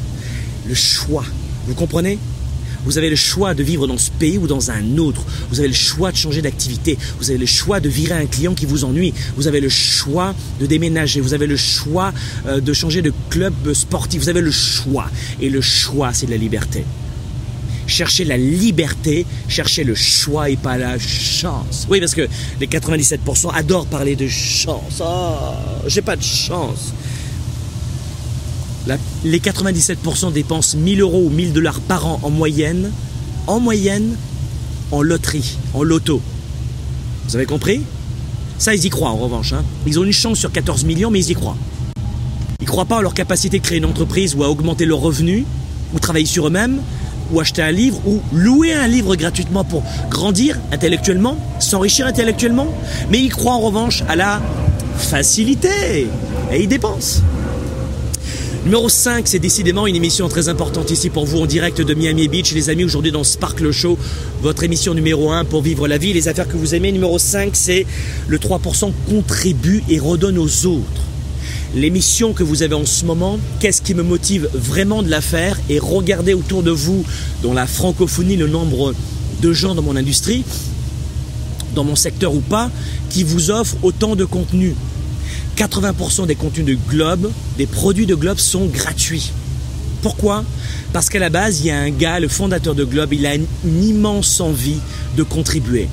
le 0.66 0.74
choix. 0.74 1.24
Vous 1.66 1.74
comprenez? 1.74 2.18
Vous 2.84 2.98
avez 2.98 3.10
le 3.10 3.16
choix 3.16 3.54
de 3.54 3.62
vivre 3.62 3.86
dans 3.86 3.98
ce 3.98 4.10
pays 4.10 4.38
ou 4.38 4.46
dans 4.46 4.70
un 4.70 4.96
autre. 4.98 5.22
Vous 5.50 5.58
avez 5.58 5.68
le 5.68 5.74
choix 5.74 6.12
de 6.12 6.16
changer 6.16 6.42
d'activité. 6.42 6.98
Vous 7.18 7.30
avez 7.30 7.38
le 7.38 7.46
choix 7.46 7.80
de 7.80 7.88
virer 7.88 8.14
un 8.14 8.26
client 8.26 8.54
qui 8.54 8.66
vous 8.66 8.84
ennuie. 8.84 9.12
Vous 9.36 9.46
avez 9.46 9.60
le 9.60 9.68
choix 9.68 10.34
de 10.60 10.66
déménager. 10.66 11.20
Vous 11.20 11.34
avez 11.34 11.46
le 11.46 11.56
choix 11.56 12.12
euh, 12.46 12.60
de 12.60 12.72
changer 12.72 13.02
de 13.02 13.12
club 13.28 13.72
sportif. 13.72 14.22
Vous 14.22 14.28
avez 14.28 14.40
le 14.40 14.50
choix. 14.50 15.10
Et 15.40 15.50
le 15.50 15.60
choix, 15.60 16.12
c'est 16.12 16.26
de 16.26 16.30
la 16.30 16.36
liberté. 16.36 16.84
Cherchez 17.86 18.24
la 18.24 18.36
liberté, 18.36 19.26
cherchez 19.48 19.82
le 19.82 19.96
choix 19.96 20.48
et 20.48 20.56
pas 20.56 20.78
la 20.78 20.96
chance. 20.96 21.88
Oui, 21.90 21.98
parce 21.98 22.14
que 22.14 22.28
les 22.60 22.68
97% 22.68 23.52
adorent 23.52 23.86
parler 23.86 24.14
de 24.14 24.28
chance. 24.28 25.02
Oh, 25.04 25.34
j'ai 25.88 26.00
pas 26.00 26.14
de 26.14 26.22
chance. 26.22 26.94
Les 29.24 29.38
97% 29.38 30.32
dépensent 30.32 30.76
1000 30.76 31.00
euros 31.00 31.24
ou 31.26 31.30
1000 31.30 31.52
dollars 31.52 31.80
par 31.80 32.06
an 32.06 32.20
en 32.22 32.30
moyenne, 32.30 32.90
en 33.46 33.60
moyenne, 33.60 34.16
en 34.90 35.02
loterie, 35.02 35.58
en 35.74 35.82
loto. 35.82 36.20
Vous 37.28 37.36
avez 37.36 37.46
compris? 37.46 37.82
Ça, 38.58 38.74
ils 38.74 38.84
y 38.84 38.90
croient 38.90 39.10
en 39.10 39.16
revanche. 39.16 39.52
Hein. 39.52 39.64
Ils 39.86 39.98
ont 39.98 40.04
une 40.04 40.12
chance 40.12 40.38
sur 40.38 40.52
14 40.52 40.84
millions, 40.84 41.10
mais 41.10 41.20
ils 41.20 41.30
y 41.30 41.34
croient. 41.34 41.56
Ils 42.60 42.64
ne 42.64 42.68
croient 42.68 42.84
pas 42.84 42.98
en 42.98 43.00
leur 43.00 43.14
capacité 43.14 43.58
de 43.58 43.64
créer 43.64 43.78
une 43.78 43.84
entreprise 43.84 44.34
ou 44.34 44.44
à 44.44 44.50
augmenter 44.50 44.84
leurs 44.84 45.00
revenus, 45.00 45.44
ou 45.94 45.98
travailler 45.98 46.26
sur 46.26 46.46
eux-mêmes, 46.46 46.80
ou 47.32 47.40
acheter 47.40 47.62
un 47.62 47.70
livre 47.70 48.00
ou 48.06 48.20
louer 48.32 48.74
un 48.74 48.88
livre 48.88 49.16
gratuitement 49.16 49.64
pour 49.64 49.82
grandir 50.10 50.58
intellectuellement, 50.72 51.38
s'enrichir 51.60 52.06
intellectuellement. 52.06 52.74
Mais 53.10 53.20
il 53.20 53.30
croit 53.30 53.54
en 53.54 53.60
revanche 53.60 54.02
à 54.08 54.16
la 54.16 54.42
facilité 54.96 56.08
et 56.52 56.62
il 56.62 56.68
dépense. 56.68 57.22
Numéro 58.64 58.90
5, 58.90 59.26
c'est 59.26 59.38
décidément 59.38 59.86
une 59.86 59.96
émission 59.96 60.28
très 60.28 60.50
importante 60.50 60.90
ici 60.90 61.08
pour 61.08 61.24
vous 61.24 61.40
en 61.40 61.46
direct 61.46 61.80
de 61.80 61.94
Miami 61.94 62.28
Beach. 62.28 62.52
Les 62.52 62.68
amis, 62.68 62.84
aujourd'hui 62.84 63.10
dans 63.10 63.24
Sparkle 63.24 63.70
Show, 63.70 63.96
votre 64.42 64.64
émission 64.64 64.92
numéro 64.92 65.32
1 65.32 65.46
pour 65.46 65.62
vivre 65.62 65.88
la 65.88 65.96
vie, 65.96 66.12
les 66.12 66.28
affaires 66.28 66.46
que 66.46 66.58
vous 66.58 66.74
aimez. 66.74 66.92
Numéro 66.92 67.18
5, 67.18 67.52
c'est 67.54 67.86
le 68.28 68.36
3% 68.36 68.92
contribue 69.08 69.82
et 69.88 69.98
redonne 69.98 70.36
aux 70.36 70.66
autres 70.66 71.02
l'émission 71.74 72.32
que 72.32 72.42
vous 72.42 72.62
avez 72.62 72.74
en 72.74 72.84
ce 72.84 73.04
moment, 73.04 73.38
qu'est-ce 73.60 73.80
qui 73.80 73.94
me 73.94 74.02
motive 74.02 74.50
vraiment 74.52 75.02
de 75.02 75.08
la 75.08 75.20
faire 75.20 75.58
et 75.68 75.78
regardez 75.78 76.34
autour 76.34 76.62
de 76.62 76.70
vous, 76.70 77.04
dans 77.42 77.54
la 77.54 77.66
francophonie, 77.66 78.36
le 78.36 78.48
nombre 78.48 78.92
de 79.40 79.52
gens 79.52 79.74
dans 79.74 79.82
mon 79.82 79.96
industrie, 79.96 80.44
dans 81.74 81.84
mon 81.84 81.96
secteur 81.96 82.34
ou 82.34 82.40
pas, 82.40 82.70
qui 83.08 83.22
vous 83.24 83.50
offrent 83.50 83.76
autant 83.82 84.16
de 84.16 84.24
contenu. 84.24 84.74
80% 85.60 86.26
des 86.26 86.36
contenus 86.36 86.64
de 86.64 86.90
Globe, 86.90 87.30
des 87.58 87.66
produits 87.66 88.06
de 88.06 88.14
Globe 88.14 88.38
sont 88.38 88.64
gratuits. 88.64 89.30
Pourquoi? 90.00 90.42
Parce 90.94 91.10
qu'à 91.10 91.18
la 91.18 91.28
base, 91.28 91.60
il 91.60 91.66
y 91.66 91.70
a 91.70 91.78
un 91.78 91.90
gars, 91.90 92.18
le 92.18 92.28
fondateur 92.28 92.74
de 92.74 92.82
Globe, 92.82 93.12
il 93.12 93.26
a 93.26 93.34
une 93.34 93.46
immense 93.64 94.40
envie 94.40 94.78
de 95.18 95.22
contribuer. 95.22 95.88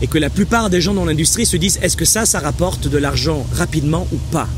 Et 0.00 0.06
que 0.06 0.16
la 0.16 0.30
plupart 0.30 0.70
des 0.70 0.80
gens 0.80 0.94
dans 0.94 1.04
l'industrie 1.04 1.44
se 1.44 1.58
disent 1.58 1.78
est-ce 1.82 1.98
que 1.98 2.06
ça, 2.06 2.24
ça 2.24 2.40
rapporte 2.40 2.88
de 2.88 2.96
l'argent 2.96 3.46
rapidement 3.52 4.08
ou 4.10 4.16
pas? 4.32 4.48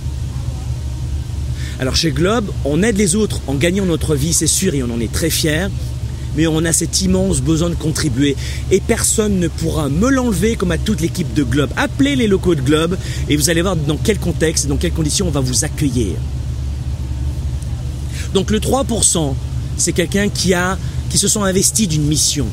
Alors 1.81 1.97
chez 1.97 2.13
Globe, 2.13 2.53
on 2.65 2.85
aide 2.85 2.97
les 2.97 3.17
autres 3.17 3.41
en 3.49 3.55
gagnant 3.55 3.85
notre 3.85 4.15
vie, 4.15 4.33
c'est 4.33 4.47
sûr, 4.47 4.75
et 4.75 4.85
on 4.85 4.91
en 4.95 5.01
est 5.01 5.11
très 5.11 5.31
fiers, 5.31 5.67
mais 6.37 6.47
on 6.47 6.65
a 6.65 6.73
cet 6.73 7.03
immense 7.03 7.41
besoin 7.41 7.71
de 7.71 7.75
contribuer 7.75 8.37
et 8.71 8.81
personne 8.81 9.39
ne 9.39 9.49
pourra 9.49 9.89
me 9.89 10.09
l'enlever 10.09 10.57
comme 10.57 10.73
à 10.73 10.79
toute 10.79 11.01
l'équipe 11.01 11.33
de 11.35 11.43
Globe. 11.43 11.71
Appelez 11.77 12.17
les 12.17 12.27
locaux 12.27 12.55
de 12.55 12.61
Globe 12.61 12.97
et 13.29 13.37
vous 13.37 13.51
allez 13.51 13.63
voir 13.63 13.77
dans 13.77 13.97
quel 13.97 14.19
contexte, 14.19 14.67
dans 14.67 14.77
quelles 14.77 14.93
conditions 14.93 15.29
on 15.29 15.31
va 15.31 15.41
vous 15.41 15.65
accueillir. 15.65 16.15
Donc 18.35 18.51
le 18.51 18.61
3%, 18.61 19.35
c'est 19.77 19.93
quelqu'un 19.93 20.29
qui 20.29 20.55
a 20.55 20.79
qui 21.11 21.19
se 21.19 21.29
sent 21.29 21.41
investi 21.41 21.87
d'une 21.87 22.07
mission 22.07 22.47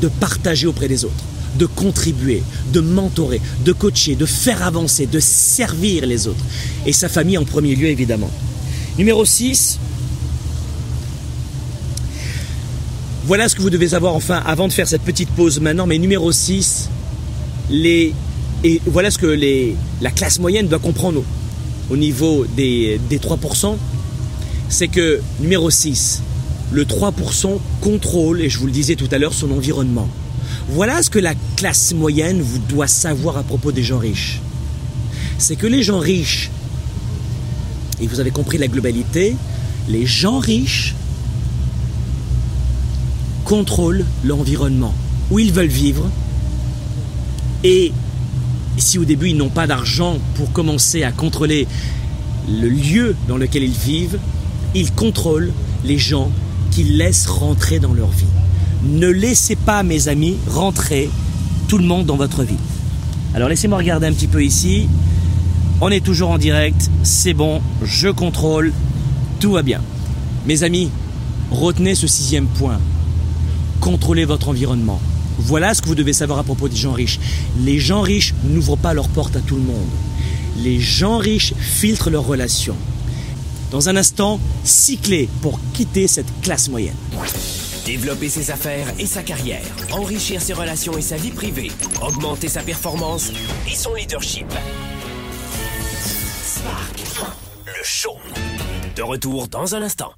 de 0.00 0.08
partager 0.08 0.66
auprès 0.66 0.88
des 0.88 1.04
autres 1.04 1.24
de 1.58 1.66
contribuer, 1.66 2.42
de 2.72 2.80
mentorer, 2.80 3.40
de 3.64 3.72
coacher, 3.72 4.14
de 4.14 4.26
faire 4.26 4.62
avancer, 4.62 5.06
de 5.06 5.20
servir 5.20 6.06
les 6.06 6.26
autres. 6.26 6.44
Et 6.86 6.92
sa 6.92 7.08
famille 7.08 7.38
en 7.38 7.44
premier 7.44 7.74
lieu, 7.74 7.88
évidemment. 7.88 8.30
Numéro 8.98 9.24
6. 9.24 9.78
Voilà 13.24 13.48
ce 13.48 13.54
que 13.54 13.62
vous 13.62 13.70
devez 13.70 13.88
savoir 13.88 14.16
enfin 14.16 14.42
avant 14.44 14.66
de 14.66 14.72
faire 14.72 14.88
cette 14.88 15.02
petite 15.02 15.28
pause 15.30 15.60
maintenant. 15.60 15.86
Mais 15.86 15.98
numéro 15.98 16.32
6, 16.32 16.88
les, 17.70 18.14
et 18.64 18.80
voilà 18.86 19.12
ce 19.12 19.18
que 19.18 19.26
les, 19.26 19.76
la 20.00 20.10
classe 20.10 20.40
moyenne 20.40 20.66
doit 20.66 20.80
comprendre 20.80 21.22
au, 21.88 21.96
niveau 21.96 22.44
des, 22.56 23.00
des 23.08 23.18
3%. 23.18 23.76
C'est 24.68 24.88
que 24.88 25.20
numéro 25.38 25.70
6, 25.70 26.20
le 26.72 26.84
3% 26.84 27.58
contrôle, 27.80 28.40
et 28.40 28.50
je 28.50 28.58
vous 28.58 28.66
le 28.66 28.72
disais 28.72 28.96
tout 28.96 29.08
à 29.12 29.18
l'heure, 29.18 29.34
son 29.34 29.52
environnement. 29.52 30.08
Voilà 30.70 31.00
ce 31.00 31.10
que 31.10 31.20
la 31.20 31.34
classe 31.56 31.92
moyenne 31.94 32.40
vous 32.42 32.58
doit 32.58 32.88
savoir 32.88 33.36
à 33.36 33.44
propos 33.44 33.70
des 33.70 33.84
gens 33.84 33.98
riches. 33.98 34.40
C'est 35.38 35.56
que 35.56 35.68
les 35.68 35.84
gens 35.84 36.00
riches, 36.00 36.50
et 38.00 38.06
vous 38.08 38.18
avez 38.18 38.32
compris 38.32 38.58
la 38.58 38.66
globalité, 38.66 39.36
les 39.88 40.06
gens 40.06 40.40
riches 40.40 40.96
contrôlent 43.52 44.06
l'environnement 44.24 44.94
où 45.30 45.38
ils 45.38 45.52
veulent 45.52 45.66
vivre. 45.66 46.08
Et 47.64 47.92
si 48.78 48.98
au 48.98 49.04
début 49.04 49.28
ils 49.28 49.36
n'ont 49.36 49.50
pas 49.50 49.66
d'argent 49.66 50.16
pour 50.36 50.50
commencer 50.52 51.02
à 51.02 51.12
contrôler 51.12 51.68
le 52.48 52.70
lieu 52.70 53.14
dans 53.28 53.36
lequel 53.36 53.64
ils 53.64 53.70
vivent, 53.70 54.18
ils 54.74 54.90
contrôlent 54.90 55.52
les 55.84 55.98
gens 55.98 56.30
qu'ils 56.70 56.96
laissent 56.96 57.26
rentrer 57.26 57.78
dans 57.78 57.92
leur 57.92 58.08
vie. 58.08 58.24
Ne 58.84 59.08
laissez 59.08 59.56
pas, 59.56 59.82
mes 59.82 60.08
amis, 60.08 60.38
rentrer 60.48 61.10
tout 61.68 61.76
le 61.76 61.84
monde 61.84 62.06
dans 62.06 62.16
votre 62.16 62.44
vie. 62.44 62.56
Alors 63.34 63.50
laissez-moi 63.50 63.76
regarder 63.76 64.06
un 64.06 64.14
petit 64.14 64.28
peu 64.28 64.42
ici. 64.42 64.88
On 65.82 65.90
est 65.90 66.02
toujours 66.02 66.30
en 66.30 66.38
direct, 66.38 66.88
c'est 67.02 67.34
bon, 67.34 67.60
je 67.84 68.08
contrôle, 68.08 68.72
tout 69.40 69.52
va 69.52 69.60
bien. 69.60 69.82
Mes 70.46 70.62
amis, 70.62 70.88
retenez 71.50 71.94
ce 71.94 72.06
sixième 72.06 72.46
point. 72.46 72.80
Contrôlez 73.82 74.24
votre 74.24 74.48
environnement. 74.48 75.00
Voilà 75.38 75.74
ce 75.74 75.82
que 75.82 75.88
vous 75.88 75.96
devez 75.96 76.12
savoir 76.12 76.38
à 76.38 76.44
propos 76.44 76.68
des 76.68 76.76
gens 76.76 76.92
riches. 76.92 77.18
Les 77.58 77.80
gens 77.80 78.00
riches 78.00 78.32
n'ouvrent 78.44 78.76
pas 78.76 78.94
leurs 78.94 79.08
portes 79.08 79.34
à 79.34 79.40
tout 79.40 79.56
le 79.56 79.62
monde. 79.62 79.88
Les 80.58 80.78
gens 80.78 81.18
riches 81.18 81.52
filtrent 81.58 82.08
leurs 82.08 82.24
relations. 82.24 82.76
Dans 83.72 83.88
un 83.88 83.96
instant, 83.96 84.38
cyclez 84.62 85.28
pour 85.40 85.58
quitter 85.72 86.06
cette 86.06 86.28
classe 86.42 86.68
moyenne. 86.68 86.94
Développer 87.84 88.28
ses 88.28 88.52
affaires 88.52 88.86
et 89.00 89.06
sa 89.06 89.24
carrière, 89.24 89.64
enrichir 89.90 90.40
ses 90.40 90.52
relations 90.52 90.96
et 90.96 91.02
sa 91.02 91.16
vie 91.16 91.32
privée, 91.32 91.72
augmenter 92.06 92.46
sa 92.46 92.62
performance 92.62 93.32
et 93.68 93.74
son 93.74 93.94
leadership. 93.94 94.46
Spark, 96.44 97.00
le 97.66 97.82
show. 97.82 98.16
De 98.94 99.02
retour 99.02 99.48
dans 99.48 99.74
un 99.74 99.82
instant. 99.82 100.12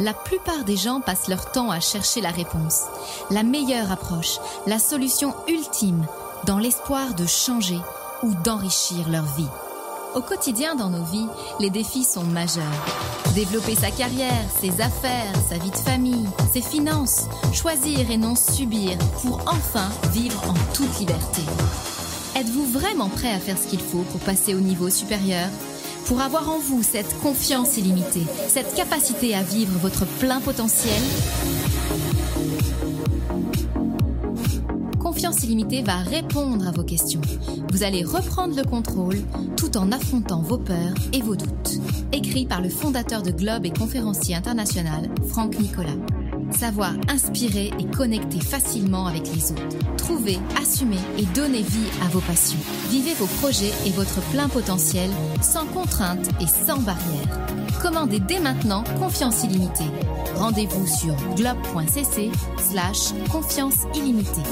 La 0.00 0.14
plupart 0.14 0.64
des 0.64 0.76
gens 0.76 1.00
passent 1.00 1.26
leur 1.26 1.50
temps 1.50 1.70
à 1.70 1.80
chercher 1.80 2.20
la 2.20 2.30
réponse, 2.30 2.82
la 3.30 3.42
meilleure 3.42 3.90
approche, 3.90 4.38
la 4.66 4.78
solution 4.78 5.34
ultime, 5.48 6.06
dans 6.44 6.58
l'espoir 6.58 7.14
de 7.14 7.26
changer 7.26 7.80
ou 8.22 8.32
d'enrichir 8.44 9.08
leur 9.08 9.24
vie. 9.24 9.48
Au 10.14 10.20
quotidien 10.20 10.76
dans 10.76 10.88
nos 10.88 11.02
vies, 11.02 11.26
les 11.58 11.70
défis 11.70 12.04
sont 12.04 12.22
majeurs. 12.22 12.64
Développer 13.34 13.74
sa 13.74 13.90
carrière, 13.90 14.44
ses 14.60 14.80
affaires, 14.80 15.34
sa 15.48 15.58
vie 15.58 15.70
de 15.70 15.76
famille, 15.76 16.28
ses 16.52 16.62
finances, 16.62 17.26
choisir 17.52 18.08
et 18.10 18.16
non 18.16 18.36
subir 18.36 18.96
pour 19.22 19.40
enfin 19.46 19.88
vivre 20.12 20.40
en 20.48 20.54
toute 20.74 20.96
liberté. 21.00 21.42
Êtes-vous 22.36 22.66
vraiment 22.66 23.08
prêt 23.08 23.32
à 23.32 23.40
faire 23.40 23.58
ce 23.58 23.66
qu'il 23.66 23.80
faut 23.80 24.04
pour 24.12 24.20
passer 24.20 24.54
au 24.54 24.60
niveau 24.60 24.90
supérieur? 24.90 25.48
Pour 26.08 26.22
avoir 26.22 26.48
en 26.48 26.58
vous 26.58 26.82
cette 26.82 27.18
confiance 27.20 27.76
illimitée, 27.76 28.24
cette 28.48 28.74
capacité 28.74 29.34
à 29.34 29.42
vivre 29.42 29.78
votre 29.78 30.06
plein 30.06 30.40
potentiel 30.40 31.02
Confiance 34.98 35.44
illimitée 35.44 35.82
va 35.82 35.98
répondre 35.98 36.66
à 36.66 36.70
vos 36.70 36.82
questions. 36.82 37.20
Vous 37.70 37.82
allez 37.82 38.04
reprendre 38.04 38.56
le 38.56 38.64
contrôle 38.64 39.18
tout 39.58 39.76
en 39.76 39.92
affrontant 39.92 40.40
vos 40.40 40.56
peurs 40.56 40.94
et 41.12 41.20
vos 41.20 41.36
doutes. 41.36 41.78
Écrit 42.12 42.46
par 42.46 42.62
le 42.62 42.70
fondateur 42.70 43.22
de 43.22 43.30
Globe 43.30 43.66
et 43.66 43.70
conférencier 43.70 44.34
international, 44.34 45.10
Franck 45.28 45.58
Nicolas. 45.60 45.96
Savoir 46.50 46.92
inspirer 47.08 47.70
et 47.78 47.84
connecter 47.96 48.40
facilement 48.40 49.06
avec 49.06 49.22
les 49.34 49.52
autres. 49.52 49.96
Trouver, 49.96 50.38
assumer 50.60 50.98
et 51.18 51.24
donner 51.34 51.62
vie 51.62 51.88
à 52.04 52.08
vos 52.08 52.20
passions. 52.20 52.58
Vivez 52.90 53.14
vos 53.14 53.26
projets 53.40 53.72
et 53.86 53.90
votre 53.90 54.20
plein 54.30 54.48
potentiel 54.48 55.10
sans 55.42 55.66
contraintes 55.66 56.28
et 56.40 56.46
sans 56.46 56.78
barrières. 56.78 57.46
Commandez 57.82 58.18
dès 58.18 58.40
maintenant 58.40 58.82
Confiance 58.98 59.44
illimitée. 59.44 59.84
Rendez-vous 60.36 60.86
sur 60.86 61.14
globe.cc 61.36 62.30
slash 62.58 63.12
confiance 63.30 63.84
illimitée. 63.94 64.42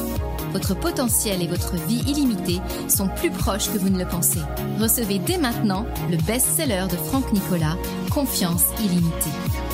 Votre 0.53 0.75
potentiel 0.75 1.43
et 1.43 1.47
votre 1.47 1.75
vie 1.87 2.03
illimitée 2.07 2.61
sont 2.89 3.09
plus 3.09 3.31
proches 3.31 3.71
que 3.73 3.79
vous 3.79 3.91
ne 3.91 3.99
le 3.99 4.09
pensez. 4.09 4.41
Recevez 4.81 5.19
dès 5.19 5.39
maintenant 5.39 5.87
le 6.11 6.17
best-seller 6.19 6.87
de 6.91 6.97
Franck 6.97 7.33
Nicolas, 7.33 7.77
Confiance 8.11 8.65
illimitée. 8.85 9.66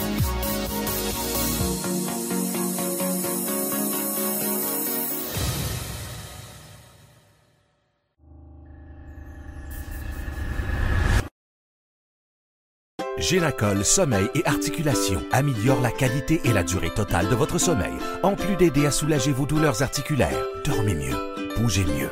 Génacol 13.22 13.84
Sommeil 13.84 14.26
et 14.34 14.44
Articulation 14.46 15.22
améliore 15.30 15.80
la 15.80 15.92
qualité 15.92 16.40
et 16.44 16.52
la 16.52 16.64
durée 16.64 16.90
totale 16.90 17.28
de 17.28 17.36
votre 17.36 17.56
sommeil, 17.56 17.92
en 18.24 18.34
plus 18.34 18.56
d'aider 18.56 18.84
à 18.84 18.90
soulager 18.90 19.30
vos 19.30 19.46
douleurs 19.46 19.80
articulaires. 19.80 20.44
Dormez 20.64 20.96
mieux, 20.96 21.16
bougez 21.56 21.84
mieux. 21.84 22.10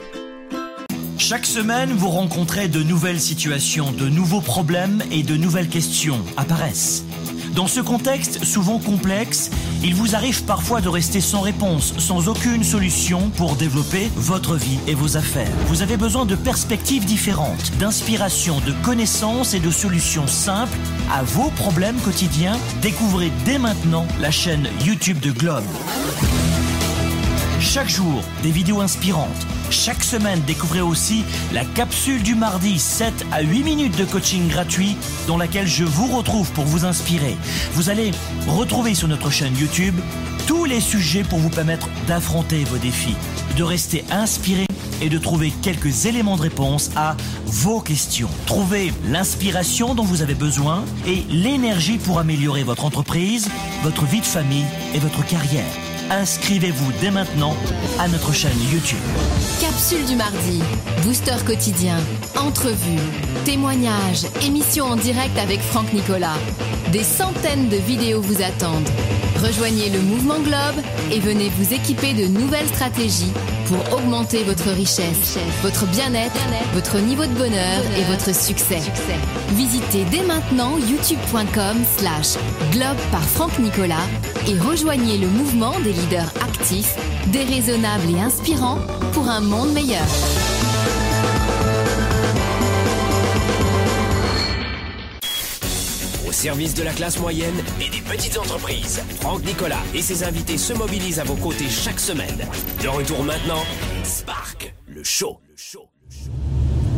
Chaque 1.19 1.47
semaine, 1.47 1.91
vous 1.91 2.11
rencontrez 2.11 2.69
de 2.69 2.83
nouvelles 2.83 3.21
situations, 3.21 3.91
de 3.91 4.09
nouveaux 4.09 4.41
problèmes 4.41 5.03
et 5.11 5.25
de 5.25 5.37
nouvelles 5.37 5.69
questions 5.69 6.21
apparaissent. 6.37 7.05
Dans 7.57 7.67
ce 7.67 7.81
contexte 7.81 8.45
souvent 8.45 8.79
complexe, 8.79 9.51
il 9.83 9.95
vous 9.95 10.15
arrive 10.15 10.45
parfois 10.45 10.81
de 10.81 10.89
rester 10.89 11.21
sans 11.21 11.41
réponse, 11.41 11.95
sans 11.99 12.29
aucune 12.29 12.65
solution 12.65 13.31
pour 13.37 13.57
développer 13.57 14.11
votre 14.17 14.57
vie 14.57 14.79
et 14.87 14.95
vos 14.95 15.17
affaires. 15.17 15.51
Vous 15.67 15.83
avez 15.83 15.97
besoin 15.97 16.27
de 16.27 16.35
perspectives 16.35 17.05
différentes, 17.05 17.73
d'inspiration, 17.79 18.61
de 18.61 18.73
connaissances 18.83 19.55
et 19.55 19.61
de 19.61 19.71
solutions 19.71 20.27
simples 20.27 20.77
à 21.13 21.23
vos 21.23 21.51
problèmes 21.51 21.99
quotidiens. 22.01 22.59
Découvrez 22.83 23.31
dès 23.45 23.59
maintenant 23.59 24.07
la 24.21 24.31
chaîne 24.31 24.69
YouTube 24.85 25.21
de 25.21 25.31
Globe. 25.31 25.65
Chaque 27.61 27.91
jour, 27.91 28.23
des 28.43 28.51
vidéos 28.51 28.81
inspirantes. 28.81 29.29
Chaque 29.71 30.03
semaine, 30.03 30.41
découvrez 30.47 30.81
aussi 30.81 31.25
la 31.53 31.65
capsule 31.65 32.23
du 32.23 32.35
mardi 32.35 32.79
7 32.79 33.27
à 33.31 33.43
8 33.43 33.63
minutes 33.63 33.99
de 33.99 34.07
coaching 34.07 34.49
gratuit 34.49 34.97
dans 35.29 35.37
laquelle 35.37 35.67
je 35.67 35.85
vous 35.85 36.07
retrouve 36.17 36.51
pour 36.53 36.65
vous 36.65 36.87
inspirer. 36.87 37.37
Vous 37.75 37.91
allez 37.91 38.13
retrouver 38.49 38.95
sur 38.95 39.09
notre 39.09 39.31
chaîne 39.31 39.57
YouTube 39.57 39.95
tous 40.47 40.65
les 40.65 40.81
sujets 40.81 41.23
pour 41.23 41.39
vous 41.39 41.51
permettre 41.51 41.89
d'affronter 42.09 42.65
vos 42.65 42.79
défis, 42.79 43.15
de 43.57 43.63
rester 43.63 44.05
inspiré 44.11 44.67
et 45.03 45.11
de 45.11 45.19
trouver 45.19 45.53
quelques 45.63 46.07
éléments 46.07 46.37
de 46.37 46.43
réponse 46.43 46.91
à 46.97 47.15
vos 47.45 47.81
questions. 47.81 48.31
Trouvez 48.47 48.93
l'inspiration 49.07 49.95
dont 49.95 50.05
vous 50.05 50.23
avez 50.23 50.35
besoin 50.35 50.83
et 51.07 51.25
l'énergie 51.29 51.99
pour 51.99 52.19
améliorer 52.19 52.65
votre 52.65 52.87
entreprise, 52.87 53.51
votre 53.83 54.07
vie 54.07 54.21
de 54.21 54.27
famille 54.27 54.67
et 54.95 54.99
votre 54.99 55.25
carrière 55.27 55.90
inscrivez-vous 56.11 56.93
dès 57.01 57.11
maintenant 57.11 57.57
à 57.99 58.09
notre 58.09 58.33
chaîne 58.33 58.59
YouTube. 58.73 58.99
Capsule 59.61 60.05
du 60.05 60.17
mardi, 60.17 60.61
booster 61.03 61.37
quotidien, 61.47 61.97
entrevue, 62.37 62.99
témoignages, 63.45 64.27
émissions 64.45 64.87
en 64.87 64.97
direct 64.97 65.39
avec 65.39 65.61
Franck 65.61 65.93
Nicolas. 65.93 66.37
Des 66.93 67.05
centaines 67.05 67.69
de 67.69 67.77
vidéos 67.77 68.21
vous 68.21 68.43
attendent. 68.43 68.89
Rejoignez 69.43 69.89
le 69.89 70.01
mouvement 70.01 70.41
Globe 70.41 70.85
et 71.13 71.21
venez 71.21 71.49
vous 71.51 71.73
équiper 71.73 72.13
de 72.13 72.27
nouvelles 72.27 72.69
stratégies 72.69 73.33
pour 73.71 73.99
augmenter 73.99 74.43
votre 74.43 74.69
richesse, 74.71 75.39
votre 75.63 75.87
bien-être, 75.87 76.41
votre 76.75 76.99
niveau 76.99 77.25
de 77.25 77.33
bonheur 77.35 77.81
et 77.97 78.03
votre 78.05 78.35
succès. 78.35 78.81
Visitez 79.51 80.05
dès 80.11 80.25
maintenant 80.25 80.77
youtube.com 80.77 81.77
slash 81.97 82.35
globe 82.73 82.99
par 83.13 83.23
Franck 83.23 83.57
Nicolas 83.61 84.09
et 84.49 84.59
rejoignez 84.59 85.19
le 85.19 85.29
mouvement 85.29 85.79
des 85.85 85.93
leaders 85.93 86.33
actifs, 86.43 86.97
déraisonnables 87.29 88.11
et 88.11 88.21
inspirants 88.21 88.81
pour 89.13 89.29
un 89.29 89.41
monde 89.41 89.73
meilleur. 89.73 90.07
Service 96.41 96.73
de 96.73 96.83
la 96.83 96.93
classe 96.93 97.21
moyenne 97.21 97.53
et 97.83 97.91
des 97.95 98.01
petites 98.01 98.39
entreprises, 98.39 99.03
Franck 99.21 99.45
Nicolas 99.45 99.83
et 99.95 100.01
ses 100.01 100.25
invités 100.25 100.57
se 100.57 100.73
mobilisent 100.73 101.19
à 101.19 101.25
vos 101.25 101.35
côtés 101.35 101.69
chaque 101.69 102.01
semaine. 102.01 102.39
De 102.83 102.89
retour 102.89 103.23
maintenant, 103.25 103.63
Spark, 104.05 104.75
le 104.89 105.05
show. 105.05 105.37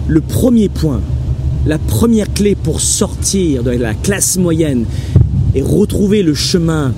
Le 0.07 0.21
premier 0.21 0.69
point, 0.69 1.01
la 1.67 1.79
première 1.79 2.33
clé 2.33 2.55
pour 2.55 2.81
sortir 2.81 3.65
de 3.65 3.73
la 3.73 3.95
classe 3.95 4.37
moyenne 4.37 4.85
et 5.57 5.63
retrouver 5.63 6.23
le 6.23 6.35
chemin 6.35 6.95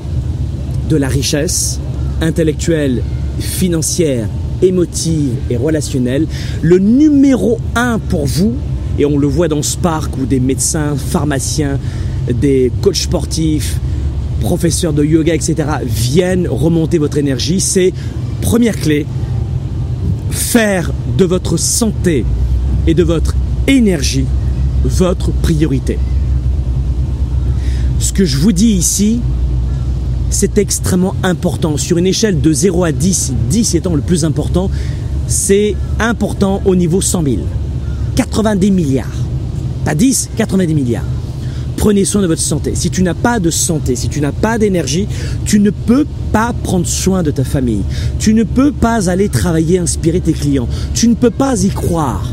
de 0.91 0.97
la 0.97 1.09
richesse 1.09 1.81
intellectuelle, 2.21 3.03
financière, 3.41 4.29
émotive 4.61 5.33
et 5.49 5.57
relationnelle, 5.57 6.27
le 6.61 6.79
numéro 6.79 7.59
un 7.75 7.99
pour 7.99 8.27
vous, 8.27 8.53
et 8.99 9.07
on 9.07 9.17
le 9.17 9.29
voit 9.29 9.49
dans 9.49 9.63
Spark 9.63 10.15
où 10.19 10.27
des 10.27 10.41
médecins, 10.41 10.95
pharmaciens, 10.95 11.79
des 12.33 12.73
coachs 12.81 12.97
sportifs, 12.97 13.79
professeurs 14.41 14.93
de 14.93 15.05
yoga, 15.05 15.35
etc., 15.35 15.69
viennent 15.85 16.49
remonter 16.49 16.99
votre 16.99 17.19
énergie, 17.19 17.61
c'est 17.61 17.93
première 18.41 18.79
clé, 18.79 19.07
faire 20.31 20.93
de 21.17 21.25
votre 21.25 21.57
santé 21.57 22.25
et 22.87 22.95
de 22.95 23.03
votre 23.03 23.35
énergie 23.67 24.27
votre 24.85 25.33
priorité. 25.33 25.99
Ce 27.99 28.13
que 28.13 28.25
je 28.25 28.37
vous 28.37 28.53
dis 28.53 28.73
ici, 28.73 29.21
c'est 30.31 30.59
extrêmement 30.59 31.15
important. 31.23 31.77
Sur 31.77 31.97
une 31.99 32.07
échelle 32.07 32.41
de 32.41 32.53
0 32.53 32.85
à 32.85 32.93
10, 32.93 33.33
10 33.51 33.75
étant 33.77 33.95
le 33.95 34.03
plus 34.03 34.25
important, 34.25 34.71
c'est 35.27 35.75
important 35.99 36.61
au 36.67 36.77
niveau 36.77 37.01
100 37.01 37.23
000. 37.23 37.37
90 38.17 38.71
milliards. 38.71 39.07
Pas 39.85 39.95
10, 39.95 40.31
90 40.37 40.75
milliards. 40.75 41.05
Prenez 41.85 42.07
soin 42.07 42.23
de 42.23 42.27
votre 42.27 42.41
santé. 42.41 42.75
Si 42.75 42.89
tu 42.89 43.03
n'as 43.03 43.13
pas 43.13 43.39
de 43.41 43.51
santé, 43.51 43.95
si 43.95 44.09
tu 44.09 44.23
n'as 44.23 44.33
pas 44.33 44.57
d'énergie, 44.57 45.07
tu 45.45 45.61
ne 45.61 45.69
peux 45.69 46.07
pas 46.33 46.55
prendre 46.63 46.87
soin 46.87 47.23
de 47.23 47.31
ta 47.31 47.45
famille. 47.45 47.83
Tu 48.19 48.33
ne 48.33 48.43
peux 48.43 48.73
pas 48.73 49.11
aller 49.11 49.29
travailler, 49.29 49.79
inspirer 49.79 50.23
tes 50.23 50.33
clients. 50.33 50.67
Tu 50.95 51.09
ne 51.09 51.15
peux 51.15 51.29
pas 51.29 51.63
y 51.63 51.69
croire. 51.69 52.33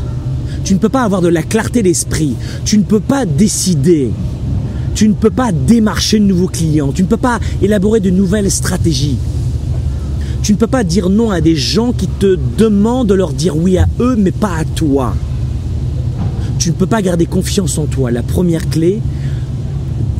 Tu 0.64 0.72
ne 0.72 0.78
peux 0.78 0.88
pas 0.88 1.02
avoir 1.02 1.20
de 1.20 1.28
la 1.28 1.42
clarté 1.42 1.82
d'esprit. 1.82 2.34
Tu 2.64 2.78
ne 2.78 2.82
peux 2.82 2.98
pas 2.98 3.26
décider. 3.26 4.10
Tu 4.94 5.06
ne 5.06 5.12
peux 5.12 5.28
pas 5.28 5.52
démarcher 5.52 6.18
de 6.18 6.24
nouveaux 6.24 6.48
clients. 6.48 6.90
Tu 6.90 7.02
ne 7.02 7.08
peux 7.08 7.18
pas 7.18 7.38
élaborer 7.60 8.00
de 8.00 8.08
nouvelles 8.08 8.50
stratégies. 8.50 9.18
Tu 10.42 10.54
ne 10.54 10.56
peux 10.56 10.66
pas 10.66 10.82
dire 10.82 11.10
non 11.10 11.30
à 11.30 11.42
des 11.42 11.56
gens 11.56 11.92
qui 11.92 12.06
te 12.06 12.38
demandent 12.56 13.08
de 13.08 13.14
leur 13.14 13.34
dire 13.34 13.54
oui 13.54 13.76
à 13.76 13.86
eux, 14.00 14.16
mais 14.16 14.32
pas 14.32 14.56
à 14.56 14.64
toi. 14.64 15.14
Tu 16.58 16.70
ne 16.70 16.74
peux 16.74 16.86
pas 16.86 17.02
garder 17.02 17.26
confiance 17.26 17.76
en 17.76 17.84
toi. 17.84 18.10
La 18.10 18.22
première 18.22 18.70
clé, 18.70 19.02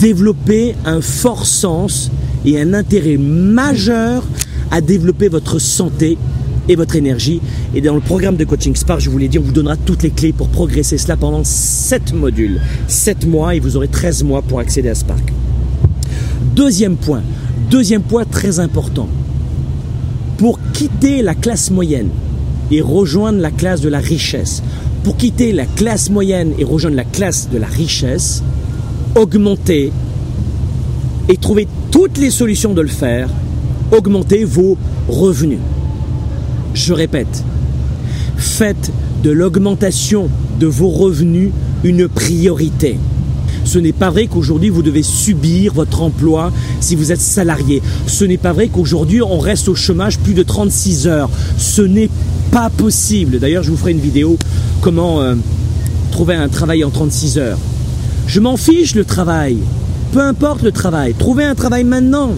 développer 0.03 0.75
un 0.85 1.01
fort 1.01 1.47
sens 1.47 2.11
et 2.45 2.61
un 2.61 2.75
intérêt 2.75 3.17
majeur 3.17 4.25
à 4.73 4.81
développer 4.81 5.29
votre 5.29 5.61
santé 5.61 6.19
et 6.69 6.75
votre 6.75 6.97
énergie. 6.97 7.41
Et 7.73 7.81
dans 7.81 7.95
le 7.95 8.01
programme 8.01 8.37
de 8.37 8.45
coaching 8.45 8.75
Spark, 8.75 9.01
je 9.01 9.09
vous 9.09 9.19
l'ai 9.19 9.29
dit, 9.29 9.39
on 9.39 9.43
vous 9.43 9.53
donnera 9.53 9.77
toutes 9.77 10.03
les 10.03 10.11
clés 10.11 10.33
pour 10.33 10.49
progresser 10.49 10.99
cela 10.99 11.17
pendant 11.17 11.45
7 11.45 12.15
modules. 12.15 12.61
7 12.89 13.27
mois 13.27 13.55
et 13.55 13.61
vous 13.61 13.77
aurez 13.77 13.87
13 13.87 14.25
mois 14.25 14.43
pour 14.43 14.59
accéder 14.59 14.89
à 14.89 14.97
Spark. 14.97 15.33
Deuxième 16.57 16.97
point, 16.97 17.23
deuxième 17.71 18.03
point 18.03 18.25
très 18.25 18.59
important. 18.59 19.09
Pour 20.37 20.59
quitter 20.73 21.23
la 21.23 21.37
classe 21.37 21.71
moyenne 21.71 22.09
et 22.73 22.81
rejoindre 22.81 23.39
la 23.39 23.53
classe 23.53 23.81
de 23.81 23.89
la 23.89 24.01
richesse, 24.01 24.65
pour 25.05 25.17
quitter 25.17 25.53
la 25.53 25.67
classe 25.67 26.11
moyenne 26.11 26.55
et 26.59 26.65
rejoindre 26.65 26.97
la 26.97 27.05
classe 27.05 27.49
de 27.51 27.59
la 27.59 27.69
richesse, 27.69 28.43
augmenter 29.15 29.93
et 31.29 31.37
trouver 31.37 31.69
toutes 31.91 32.19
les 32.19 32.31
solutions 32.31 32.75
de 32.75 32.81
le 32.81 32.89
faire, 32.89 33.29
augmenter 33.91 34.45
vos 34.45 34.77
revenus. 35.09 35.59
Je 36.75 36.93
répète, 36.93 37.45
faites 38.37 38.91
de 39.23 39.31
l'augmentation 39.31 40.29
de 40.59 40.67
vos 40.67 40.89
revenus 40.89 41.51
une 41.85 42.09
priorité. 42.09 42.99
Ce 43.65 43.79
n'est 43.79 43.93
pas 43.93 44.11
vrai 44.11 44.27
qu'aujourd'hui 44.27 44.71
vous 44.71 44.83
devez 44.83 45.03
subir 45.03 45.73
votre 45.73 46.03
emploi 46.03 46.51
si 46.81 46.97
vous 46.97 47.13
êtes 47.13 47.21
salarié. 47.21 47.81
Ce 48.07 48.25
n'est 48.25 48.39
pas 48.39 48.53
vrai 48.53 48.69
qu'aujourd'hui 48.69 49.23
on 49.23 49.39
reste 49.39 49.69
au 49.69 49.75
chômage 49.75 50.19
plus 50.19 50.35
de 50.35 50.43
36 50.43 51.07
heures. 51.07 51.31
Ce 51.59 51.83
n'est 51.83 52.11
pas 52.51 52.71
possible. 52.71 53.39
D'ailleurs, 53.39 53.63
je 53.63 53.71
vous 53.71 53.77
ferai 53.77 53.93
une 53.93 54.01
vidéo 54.01 54.37
comment 54.81 55.23
euh, 55.23 55.35
trouver 56.11 56.35
un 56.35 56.49
travail 56.49 56.85
en 56.85 56.91
36 56.91 57.39
heures. 57.39 57.59
Je 58.27 58.41
m'en 58.41 58.57
fiche 58.57 58.95
le 58.95 59.05
travail. 59.05 59.59
Peu 60.13 60.21
importe 60.21 60.63
le 60.63 60.73
travail. 60.73 61.15
Trouvez 61.19 61.45
un 61.45 61.55
travail 61.55 61.85
maintenant. 61.85 62.33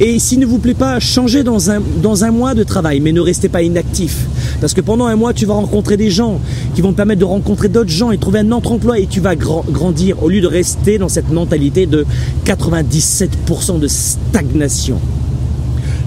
Et 0.00 0.18
s'il 0.18 0.40
ne 0.40 0.46
vous 0.46 0.58
plaît 0.58 0.74
pas, 0.74 0.98
changez 0.98 1.44
dans 1.44 1.70
un, 1.70 2.30
mois 2.30 2.54
de 2.54 2.64
travail, 2.64 3.00
mais 3.00 3.12
ne 3.12 3.20
restez 3.20 3.48
pas 3.48 3.62
inactif. 3.62 4.26
Parce 4.60 4.74
que 4.74 4.80
pendant 4.80 5.06
un 5.06 5.16
mois, 5.16 5.32
tu 5.32 5.46
vas 5.46 5.54
rencontrer 5.54 5.96
des 5.96 6.10
gens 6.10 6.40
qui 6.74 6.80
vont 6.80 6.92
te 6.92 6.96
permettre 6.96 7.20
de 7.20 7.24
rencontrer 7.24 7.68
d'autres 7.68 7.90
gens 7.90 8.10
et 8.10 8.18
trouver 8.18 8.40
un 8.40 8.50
autre 8.52 8.72
emploi 8.72 8.98
et 8.98 9.06
tu 9.06 9.20
vas 9.20 9.36
grandir 9.36 10.22
au 10.22 10.28
lieu 10.28 10.40
de 10.40 10.46
rester 10.46 10.98
dans 10.98 11.08
cette 11.08 11.30
mentalité 11.30 11.86
de 11.86 12.04
97% 12.46 13.78
de 13.78 13.88
stagnation. 13.88 14.98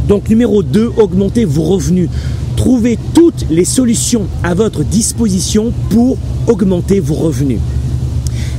Donc 0.08 0.30
numéro 0.30 0.62
2, 0.62 0.92
augmentez 0.98 1.46
vos 1.46 1.64
revenus. 1.64 2.10
Trouvez 2.58 2.98
toutes 3.14 3.46
les 3.50 3.66
solutions 3.66 4.28
à 4.44 4.54
votre 4.54 4.84
disposition 4.84 5.72
pour 5.90 6.18
augmenter 6.48 7.00
vos 7.00 7.16
revenus. 7.16 7.60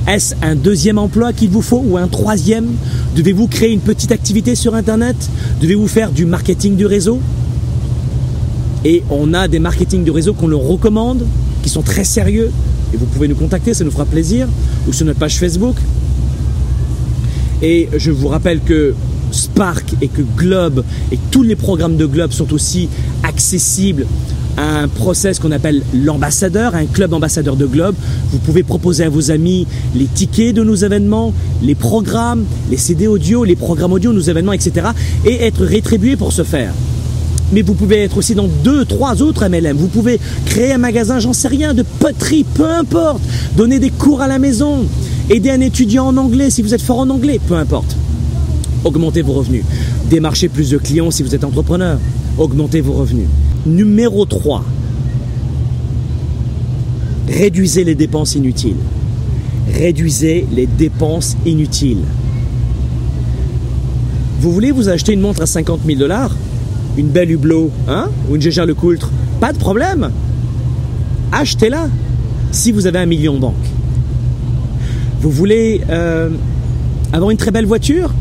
Est-ce 0.06 0.36
un 0.40 0.54
deuxième 0.54 0.98
emploi 0.98 1.32
qu'il 1.32 1.50
vous 1.50 1.62
faut 1.62 1.82
ou 1.84 1.96
un 1.96 2.06
troisième 2.06 2.68
Devez-vous 3.16 3.48
créer 3.48 3.72
une 3.72 3.80
petite 3.80 4.12
activité 4.12 4.54
sur 4.54 4.76
Internet 4.76 5.16
Devez-vous 5.60 5.88
faire 5.88 6.12
du 6.12 6.26
marketing 6.26 6.76
du 6.76 6.86
réseau 6.86 7.18
Et 8.84 9.02
on 9.10 9.34
a 9.34 9.48
des 9.48 9.58
marketing 9.58 10.04
du 10.04 10.12
réseau 10.12 10.32
qu'on 10.32 10.46
leur 10.46 10.60
recommande, 10.60 11.26
qui 11.64 11.68
sont 11.68 11.82
très 11.82 12.04
sérieux. 12.04 12.52
Et 12.94 12.96
vous 12.96 13.06
pouvez 13.06 13.26
nous 13.26 13.34
contacter, 13.34 13.74
ça 13.74 13.82
nous 13.82 13.90
fera 13.90 14.04
plaisir. 14.04 14.46
Ou 14.86 14.92
sur 14.92 15.06
notre 15.06 15.18
page 15.18 15.38
Facebook. 15.38 15.74
Et 17.60 17.88
je 17.96 18.12
vous 18.12 18.28
rappelle 18.28 18.60
que 18.60 18.94
Spark 19.32 19.94
et 20.00 20.06
que 20.06 20.22
Globe 20.22 20.84
et 21.10 21.18
tous 21.32 21.42
les 21.42 21.56
programmes 21.56 21.96
de 21.96 22.06
Globe 22.06 22.30
sont 22.30 22.52
aussi 22.52 22.88
accessibles 23.24 24.06
un 24.56 24.88
process 24.88 25.38
qu'on 25.38 25.52
appelle 25.52 25.82
l'ambassadeur, 25.94 26.74
un 26.74 26.86
club 26.86 27.12
ambassadeur 27.12 27.56
de 27.56 27.66
Globe. 27.66 27.94
Vous 28.30 28.38
pouvez 28.38 28.62
proposer 28.62 29.04
à 29.04 29.08
vos 29.08 29.30
amis 29.30 29.66
les 29.94 30.06
tickets 30.06 30.54
de 30.54 30.62
nos 30.62 30.74
événements, 30.74 31.32
les 31.62 31.74
programmes, 31.74 32.44
les 32.70 32.76
CD 32.76 33.06
audio, 33.06 33.44
les 33.44 33.56
programmes 33.56 33.92
audio, 33.92 34.12
nos 34.12 34.20
événements, 34.20 34.52
etc. 34.52 34.88
et 35.24 35.44
être 35.44 35.64
rétribué 35.64 36.16
pour 36.16 36.32
ce 36.32 36.42
faire. 36.42 36.72
Mais 37.52 37.62
vous 37.62 37.74
pouvez 37.74 38.02
être 38.02 38.16
aussi 38.16 38.34
dans 38.34 38.48
deux, 38.64 38.84
trois 38.84 39.22
autres 39.22 39.48
MLM. 39.48 39.76
Vous 39.76 39.86
pouvez 39.86 40.18
créer 40.46 40.72
un 40.72 40.78
magasin, 40.78 41.20
j'en 41.20 41.32
sais 41.32 41.48
rien, 41.48 41.74
de 41.74 41.82
poterie, 41.82 42.44
peu 42.44 42.68
importe. 42.68 43.22
Donner 43.56 43.78
des 43.78 43.90
cours 43.90 44.20
à 44.20 44.26
la 44.26 44.38
maison. 44.38 44.84
Aider 45.30 45.50
un 45.50 45.60
étudiant 45.60 46.06
en 46.06 46.16
anglais 46.16 46.50
si 46.50 46.62
vous 46.62 46.74
êtes 46.74 46.82
fort 46.82 46.98
en 46.98 47.10
anglais, 47.10 47.40
peu 47.46 47.54
importe. 47.54 47.96
Augmentez 48.84 49.22
vos 49.22 49.34
revenus. 49.34 49.64
Démarchez 50.10 50.48
plus 50.48 50.70
de 50.70 50.78
clients 50.78 51.10
si 51.10 51.22
vous 51.22 51.34
êtes 51.34 51.44
entrepreneur. 51.44 51.98
Augmentez 52.38 52.80
vos 52.80 52.92
revenus. 52.92 53.26
Numéro 53.66 54.24
3. 54.24 54.64
Réduisez 57.26 57.82
les 57.82 57.96
dépenses 57.96 58.36
inutiles. 58.36 58.76
Réduisez 59.74 60.46
les 60.52 60.66
dépenses 60.66 61.36
inutiles. 61.44 62.04
Vous 64.40 64.52
voulez 64.52 64.70
vous 64.70 64.88
acheter 64.88 65.14
une 65.14 65.20
montre 65.20 65.42
à 65.42 65.46
50 65.46 65.80
000 65.84 65.98
dollars? 65.98 66.36
Une 66.96 67.08
belle 67.08 67.32
Hublot, 67.32 67.72
hein? 67.88 68.08
Ou 68.30 68.36
une 68.36 68.42
Gégère 68.42 68.66
Lecoultre 68.66 69.10
Pas 69.40 69.52
de 69.52 69.58
problème. 69.58 70.12
Achetez-la 71.32 71.88
si 72.52 72.70
vous 72.70 72.86
avez 72.86 73.00
un 73.00 73.06
million 73.06 73.34
en 73.34 73.40
banque. 73.40 73.54
Vous 75.20 75.30
voulez 75.30 75.80
euh, 75.90 76.30
avoir 77.12 77.32
une 77.32 77.36
très 77.36 77.50
belle 77.50 77.66
voiture? 77.66 78.12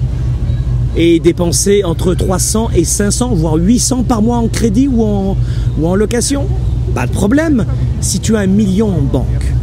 Et 0.97 1.19
dépenser 1.19 1.83
entre 1.83 2.13
300 2.13 2.69
et 2.75 2.85
500, 2.85 3.35
voire 3.35 3.55
800 3.55 4.03
par 4.03 4.21
mois 4.21 4.37
en 4.37 4.47
crédit 4.47 4.87
ou 4.87 5.03
en, 5.03 5.37
ou 5.79 5.87
en 5.87 5.95
location 5.95 6.47
Pas 6.93 7.07
de 7.07 7.11
problème. 7.11 7.65
Si 8.01 8.19
tu 8.19 8.35
as 8.35 8.39
un 8.39 8.47
million 8.47 8.87
en 8.87 9.01
banque, 9.01 9.53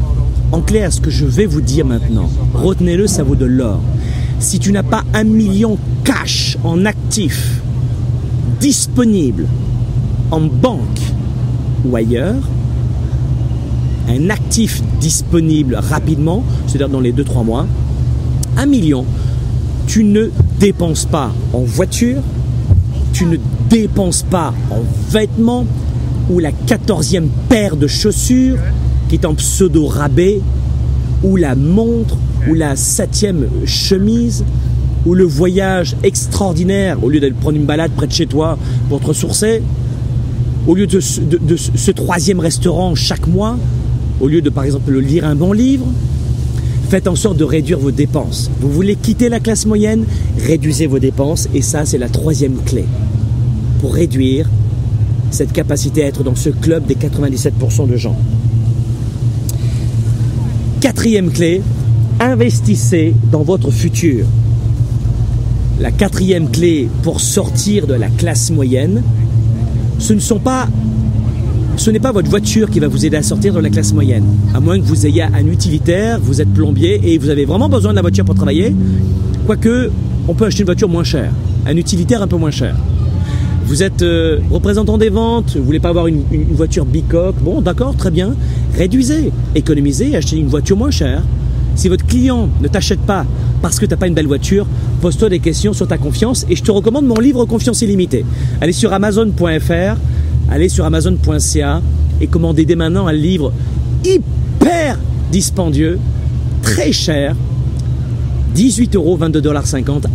en 0.53 0.61
clair, 0.61 0.93
ce 0.93 1.01
que 1.01 1.11
je 1.11 1.25
vais 1.25 1.47
vous 1.47 1.63
dire 1.63 1.87
maintenant, 1.87 2.29
retenez-le, 2.55 3.07
ça 3.07 3.23
vaut 3.23 3.37
de 3.37 3.47
l'or. 3.47 3.81
Si 4.39 4.59
tu 4.59 4.73
n'as 4.73 4.83
pas 4.83 5.03
un 5.15 5.25
million 5.25 5.79
cash 6.05 6.59
en 6.65 6.85
actifs 6.85 7.63
disponible 8.61 9.47
en 10.31 10.41
banque 10.41 11.01
ou 11.85 11.97
ailleurs, 11.97 12.43
un 14.09 14.31
actif 14.31 14.83
disponible 15.01 15.77
rapidement, 15.77 16.45
c'est-à-dire 16.67 16.89
dans 16.89 17.01
les 17.01 17.13
2-3 17.13 17.45
mois, 17.45 17.67
un 18.57 18.67
million, 18.67 19.07
tu 19.87 20.05
ne 20.05 20.31
dépenses 20.63 21.07
pas 21.07 21.33
en 21.53 21.63
voiture, 21.63 22.23
tu 23.13 23.27
ne 23.27 23.37
dépenses 23.69 24.23
pas 24.23 24.55
en 24.71 24.83
vêtements 25.11 25.67
ou 26.31 26.39
la 26.39 26.53
quatorzième 26.53 27.29
paire 27.49 27.75
de 27.77 27.89
chaussures 27.89 28.59
qui 29.09 29.17
est 29.17 29.25
en 29.25 29.35
pseudo 29.35 29.87
rabais 29.87 30.41
ou 31.25 31.37
la 31.37 31.57
montre 31.57 32.17
ou 32.49 32.55
la 32.55 32.77
septième 32.77 33.49
chemise 33.67 34.45
ou 35.05 35.15
le 35.15 35.25
voyage 35.25 35.97
extraordinaire 36.05 37.03
au 37.03 37.11
lieu 37.11 37.19
d'aller 37.19 37.35
prendre 37.35 37.57
une 37.57 37.67
balade 37.67 37.91
près 37.97 38.07
de 38.07 38.13
chez 38.13 38.27
toi 38.27 38.57
pour 38.89 39.01
te 39.01 39.07
ressourcer 39.07 39.63
au 40.69 40.77
lieu 40.77 40.87
de, 40.87 41.01
de 41.39 41.57
ce 41.57 41.91
troisième 41.91 42.39
restaurant 42.39 42.95
chaque 42.95 43.27
mois 43.27 43.59
au 44.21 44.29
lieu 44.29 44.41
de 44.41 44.49
par 44.49 44.63
exemple 44.63 44.97
lire 44.97 45.27
un 45.27 45.35
bon 45.35 45.53
livre 45.53 45.87
faites 46.93 47.09
en 47.09 47.17
sorte 47.17 47.39
de 47.39 47.45
réduire 47.45 47.79
vos 47.79 47.91
dépenses. 47.91 48.51
Vous 48.61 48.71
voulez 48.71 48.97
quitter 48.97 49.31
la 49.31 49.41
classe 49.41 49.65
moyenne, 49.65 50.05
réduisez 50.37 50.87
vos 50.87 50.99
dépenses 50.99 51.49
et 51.55 51.63
ça 51.63 51.87
c'est 51.87 51.97
la 51.97 52.11
troisième 52.11 52.57
clé 52.67 52.85
pour 53.81 53.95
réduire 53.95 54.47
cette 55.31 55.55
capacité 55.55 56.05
à 56.05 56.09
être 56.09 56.23
dans 56.23 56.35
ce 56.35 56.51
club 56.51 56.85
des 56.85 56.97
97% 56.97 57.89
de 57.89 57.97
gens. 57.97 58.15
Quatrième 60.83 61.31
clé, 61.31 61.63
investissez 62.21 63.15
dans 63.31 63.43
votre 63.43 63.71
futur. 63.71 64.27
La 65.81 65.93
quatrième 65.93 66.51
clé 66.51 66.91
pour 67.03 67.23
sortir 67.23 67.87
de 67.87 67.95
la 67.95 68.09
classe 68.11 68.51
moyenne, 68.51 69.03
ce 69.99 70.13
ne 70.13 70.21
sont 70.21 70.41
pas 70.41 70.69
ce 71.77 71.91
n'est 71.91 72.01
pas 72.01 72.13
votre 72.13 72.29
voiture 72.29 72.71
qui 72.71 72.81
va 72.81 72.89
vous 72.89 73.05
aider 73.07 73.17
à 73.17 73.23
sortir 73.23 73.55
de 73.55 73.61
la 73.61 73.71
classe 73.71 73.93
moyenne. 73.93 74.25
À 74.55 74.61
moins 74.61 74.79
que 74.79 74.85
vous 74.85 75.07
ayez 75.07 75.23
un 75.23 75.47
utilitaire, 75.47 76.19
vous 76.21 76.41
êtes 76.41 76.53
plombier 76.53 77.01
et 77.05 77.19
vous 77.19 77.31
avez 77.31 77.45
vraiment 77.45 77.69
besoin 77.69 77.93
de 77.93 77.97
la 77.97 78.03
voiture 78.03 78.25
pour 78.25 78.35
travailler. 78.35 78.75
Quoique, 79.47 79.91
on 80.29 80.35
peut 80.35 80.47
acheter 80.47 80.61
une 80.61 80.67
voiture 80.67 80.89
moins 80.89 81.05
chère, 81.05 81.33
un 81.67 81.77
utilitaire 81.77 82.23
un 82.23 82.29
peu 82.29 82.37
moins 82.37 82.51
cher. 82.51 82.77
Vous 83.65 83.83
êtes 83.83 84.03
euh, 84.03 84.39
représentant 84.51 84.99
des 84.99 85.09
ventes, 85.09 85.57
vous 85.57 85.65
voulez 85.65 85.81
pas 85.81 85.89
avoir 85.89 86.07
une, 86.07 86.23
voiture 86.51 86.85
bicoque, 86.85 87.37
bon 87.43 87.61
d'accord, 87.63 87.97
très 87.97 88.11
bien. 88.11 88.35
Réduisez, 88.77 89.33
économisez, 89.55 90.15
achetez 90.15 90.37
une 90.37 90.49
voiture 90.49 90.77
moins 90.77 90.91
chère. 90.91 91.23
Si 91.75 91.89
votre 91.89 92.05
client 92.05 92.51
ne 92.61 92.69
t'achète 92.69 93.01
pas 93.01 93.25
parce 93.63 93.79
que 93.79 93.87
tu 93.87 93.93
n'as 93.93 93.97
pas 93.97 94.09
une 94.09 94.15
belle 94.15 94.27
voiture, 94.27 94.67
pose-toi 95.01 95.31
des 95.31 95.39
questions 95.39 95.73
sur 95.73 95.89
ta 95.89 95.97
confiance 95.97 96.45
et 96.51 96.57
je 96.57 96.63
te 96.63 96.71
recommande 96.71 97.07
mon 97.07 97.19
livre 97.19 97.47
Confiance 97.47 97.81
illimitée. 97.81 98.27
Allez 98.61 98.73
sur 98.73 98.93
amazon.fr, 98.93 99.97
allez 100.51 100.69
sur 100.69 100.85
amazon.ca 100.85 101.83
et 102.21 102.27
commandez 102.27 102.65
dès 102.65 102.77
maintenant 102.77 103.07
un 103.07 103.13
livre 103.13 103.53
hyper 104.05 104.99
dispendieux, 105.31 105.99
très 106.63 106.93
cher, 106.93 107.35
18 108.55 108.97
euros, 108.97 109.19
22,50 109.19 109.41
dollars. 109.41 109.65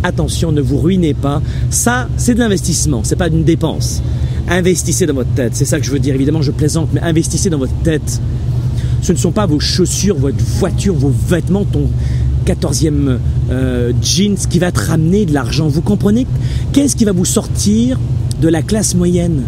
Attention, 0.02 0.52
ne 0.52 0.60
vous 0.60 0.78
ruinez 0.78 1.14
pas. 1.14 1.42
Ça, 1.70 2.08
c'est 2.16 2.34
de 2.34 2.38
l'investissement, 2.38 3.02
c'est 3.04 3.16
pas 3.16 3.28
une 3.28 3.44
dépense. 3.44 4.02
Investissez 4.48 5.06
dans 5.06 5.14
votre 5.14 5.32
tête, 5.34 5.54
c'est 5.54 5.64
ça 5.64 5.78
que 5.78 5.84
je 5.84 5.90
veux 5.90 5.98
dire. 5.98 6.14
Évidemment, 6.14 6.40
je 6.42 6.52
plaisante, 6.52 6.88
mais 6.92 7.00
investissez 7.02 7.50
dans 7.50 7.58
votre 7.58 7.76
tête. 7.82 8.20
Ce 9.02 9.12
ne 9.12 9.18
sont 9.18 9.32
pas 9.32 9.46
vos 9.46 9.60
chaussures, 9.60 10.16
votre 10.16 10.42
voiture, 10.58 10.94
vos 10.94 11.12
vêtements, 11.28 11.64
ton 11.64 11.90
14e 12.46 13.18
euh, 13.50 13.92
jeans 14.00 14.36
qui 14.48 14.58
va 14.58 14.72
te 14.72 14.80
ramener 14.80 15.26
de 15.26 15.34
l'argent. 15.34 15.68
Vous 15.68 15.82
comprenez? 15.82 16.26
Qu'est-ce 16.72 16.96
qui 16.96 17.04
va 17.04 17.12
vous 17.12 17.26
sortir 17.26 17.98
de 18.40 18.48
la 18.48 18.62
classe 18.62 18.94
moyenne? 18.94 19.42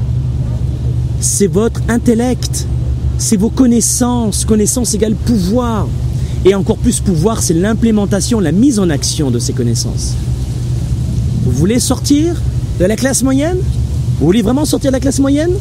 C'est 1.20 1.46
votre 1.46 1.80
intellect, 1.88 2.66
c'est 3.18 3.36
vos 3.36 3.50
connaissances. 3.50 4.44
Connaissance 4.44 4.94
égale 4.94 5.14
pouvoir. 5.14 5.86
Et 6.44 6.54
encore 6.54 6.78
plus 6.78 7.00
pouvoir, 7.00 7.42
c'est 7.42 7.54
l'implémentation, 7.54 8.40
la 8.40 8.52
mise 8.52 8.78
en 8.78 8.88
action 8.88 9.30
de 9.30 9.38
ces 9.38 9.52
connaissances. 9.52 10.14
Vous 11.44 11.52
voulez 11.52 11.78
sortir 11.78 12.34
de 12.78 12.84
la 12.86 12.96
classe 12.96 13.22
moyenne? 13.22 13.58
Vous 14.18 14.26
voulez 14.26 14.42
vraiment 14.42 14.64
sortir 14.64 14.90
de 14.90 14.96
la 14.96 15.00
classe 15.00 15.18
moyenne? 15.18 15.52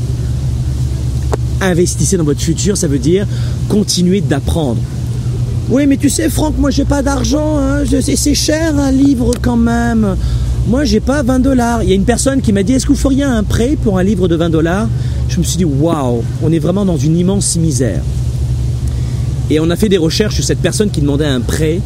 Investissez 1.62 2.16
dans 2.16 2.24
votre 2.24 2.40
futur, 2.40 2.78
ça 2.78 2.88
veut 2.88 3.00
dire 3.00 3.28
continuer 3.68 4.22
d'apprendre. 4.22 4.80
Oui, 5.70 5.86
mais 5.86 5.98
tu 5.98 6.10
sais, 6.10 6.30
Franck, 6.30 6.58
moi 6.58 6.72
j'ai 6.72 6.86
pas 6.86 7.04
d'argent, 7.04 7.58
hein. 7.60 7.84
c'est 8.02 8.34
cher 8.34 8.80
un 8.80 8.92
livre 8.92 9.34
quand 9.42 9.58
même. 9.58 10.16
Moi 10.68 10.86
j'ai 10.86 11.02
pas 11.02 11.22
20 11.22 11.40
dollars. 11.40 11.84
Il 11.84 11.90
y 11.90 11.92
a 11.92 11.96
une 11.96 12.06
personne 12.06 12.42
qui 12.42 12.54
m'a 12.54 12.64
dit 12.64 12.74
Est-ce 12.74 12.86
que 12.86 12.94
vous 12.94 12.98
feriez 12.98 13.24
un 13.24 13.44
prêt 13.44 13.78
pour 13.82 13.98
un 13.98 14.04
livre 14.04 14.28
de 14.28 14.36
20 14.36 14.50
dollars? 14.50 14.88
Je 15.30 15.40
me 15.40 15.44
suis 15.44 15.58
dit, 15.58 15.66
waouh, 15.66 16.24
on 16.44 16.52
est 16.52 16.60
vraiment 16.60 16.86
dans 16.86 16.98
une 16.98 17.18
immense 17.18 17.56
misère. 17.56 18.02
Et 19.50 19.60
on 19.60 19.70
a 19.70 19.76
fait 19.76 19.90
des 19.90 19.98
recherches 19.98 20.36
sur 20.36 20.44
cette 20.44 20.60
personne 20.60 20.90
qui 20.90 21.02
demandait 21.02 21.26
un 21.26 21.42
prêt 21.42 21.80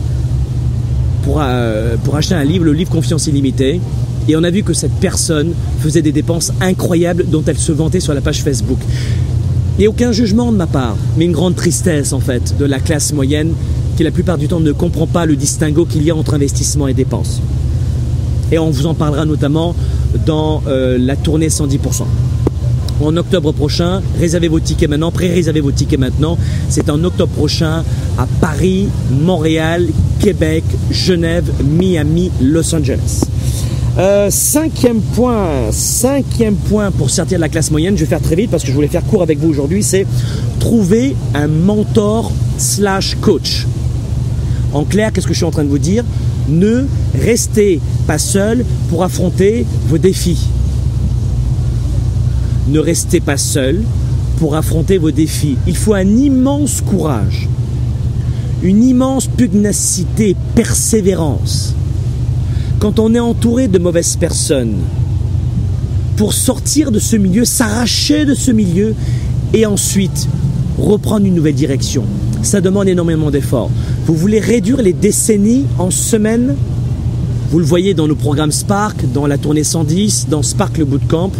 pour, 1.23 1.39
euh, 1.41 1.95
pour 2.03 2.15
acheter 2.15 2.35
un 2.35 2.43
livre, 2.43 2.65
le 2.65 2.73
livre 2.73 2.89
Confiance 2.89 3.27
illimitée. 3.27 3.79
Et 4.27 4.35
on 4.35 4.43
a 4.43 4.49
vu 4.49 4.63
que 4.63 4.73
cette 4.73 4.93
personne 4.93 5.53
faisait 5.79 6.01
des 6.01 6.11
dépenses 6.11 6.51
incroyables 6.61 7.25
dont 7.29 7.43
elle 7.45 7.57
se 7.57 7.71
vantait 7.71 7.99
sur 7.99 8.13
la 8.13 8.21
page 8.21 8.41
Facebook. 8.41 8.79
A 9.81 9.87
aucun 9.87 10.11
jugement 10.11 10.51
de 10.51 10.57
ma 10.57 10.67
part, 10.67 10.95
mais 11.17 11.25
une 11.25 11.31
grande 11.31 11.55
tristesse 11.55 12.13
en 12.13 12.19
fait 12.19 12.57
de 12.57 12.65
la 12.65 12.79
classe 12.79 13.11
moyenne 13.11 13.53
qui 13.97 14.03
la 14.03 14.11
plupart 14.11 14.37
du 14.37 14.47
temps 14.47 14.59
ne 14.59 14.71
comprend 14.71 15.07
pas 15.07 15.25
le 15.25 15.35
distinguo 15.35 15.85
qu'il 15.85 16.03
y 16.03 16.11
a 16.11 16.15
entre 16.15 16.35
investissement 16.35 16.87
et 16.87 16.93
dépenses. 16.93 17.41
Et 18.51 18.59
on 18.59 18.69
vous 18.69 18.85
en 18.85 18.93
parlera 18.93 19.25
notamment 19.25 19.75
dans 20.25 20.61
euh, 20.67 20.97
la 20.97 21.15
tournée 21.15 21.47
110% 21.47 22.03
en 23.01 23.15
octobre 23.17 23.51
prochain. 23.51 24.01
Réservez 24.19 24.47
vos 24.47 24.59
tickets 24.59 24.89
maintenant, 24.89 25.11
pré-réservez 25.11 25.61
vos 25.61 25.71
tickets 25.71 25.99
maintenant. 25.99 26.37
C'est 26.69 26.89
en 26.89 27.03
octobre 27.03 27.31
prochain 27.33 27.83
à 28.17 28.27
Paris, 28.39 28.87
Montréal, 29.11 29.87
Québec, 30.19 30.63
Genève, 30.91 31.51
Miami, 31.63 32.31
Los 32.41 32.73
Angeles. 32.73 33.21
Euh, 33.97 34.31
cinquième 34.31 35.01
point, 35.01 35.71
cinquième 35.71 36.55
point 36.55 36.89
pour 36.89 37.11
sortir 37.11 37.37
de 37.37 37.41
la 37.41 37.49
classe 37.49 37.69
moyenne, 37.69 37.95
je 37.95 38.03
vais 38.03 38.09
faire 38.09 38.21
très 38.21 38.35
vite 38.35 38.49
parce 38.49 38.63
que 38.63 38.69
je 38.69 38.73
voulais 38.73 38.87
faire 38.87 39.03
court 39.03 39.21
avec 39.21 39.37
vous 39.37 39.49
aujourd'hui, 39.49 39.83
c'est 39.83 40.07
trouver 40.59 41.15
un 41.35 41.47
mentor 41.47 42.31
slash 42.57 43.15
coach. 43.21 43.67
En 44.73 44.83
clair, 44.83 45.13
qu'est-ce 45.13 45.27
que 45.27 45.33
je 45.33 45.37
suis 45.37 45.45
en 45.45 45.51
train 45.51 45.63
de 45.63 45.69
vous 45.69 45.77
dire? 45.77 46.03
Ne 46.49 46.85
restez 47.21 47.79
pas 48.07 48.17
seul 48.17 48.65
pour 48.89 49.03
affronter 49.03 49.65
vos 49.87 49.99
défis 49.99 50.47
ne 52.67 52.79
restez 52.79 53.19
pas 53.19 53.37
seul 53.37 53.81
pour 54.37 54.55
affronter 54.55 54.97
vos 54.97 55.11
défis. 55.11 55.57
Il 55.67 55.75
faut 55.75 55.93
un 55.93 56.07
immense 56.17 56.81
courage, 56.81 57.47
une 58.61 58.83
immense 58.83 59.27
pugnacité, 59.27 60.35
persévérance. 60.55 61.75
quand 62.83 62.99
on 62.99 63.15
est 63.15 63.19
entouré 63.19 63.69
de 63.69 63.79
mauvaises 63.79 64.17
personnes, 64.17 64.75
pour 66.17 66.33
sortir 66.33 66.91
de 66.91 66.99
ce 66.99 67.15
milieu, 67.15 67.45
s'arracher 67.45 68.25
de 68.25 68.35
ce 68.35 68.51
milieu 68.51 68.93
et 69.53 69.65
ensuite 69.65 70.27
reprendre 70.77 71.25
une 71.25 71.33
nouvelle 71.33 71.55
direction. 71.55 72.03
Ça 72.41 72.59
demande 72.59 72.89
énormément 72.89 73.31
d'efforts. 73.31 73.69
Vous 74.05 74.15
voulez 74.15 74.41
réduire 74.41 74.81
les 74.81 74.91
décennies 74.91 75.63
en 75.79 75.91
semaines? 75.91 76.57
Vous 77.51 77.59
le 77.59 77.65
voyez 77.65 77.93
dans 77.93 78.05
nos 78.05 78.15
programmes 78.15 78.51
Spark, 78.51 79.09
dans 79.13 79.27
la 79.27 79.37
tournée 79.37 79.63
110, 79.63 80.27
dans 80.29 80.43
Spark 80.43 80.77
le 80.77 80.83
Bootcamp 80.83 81.31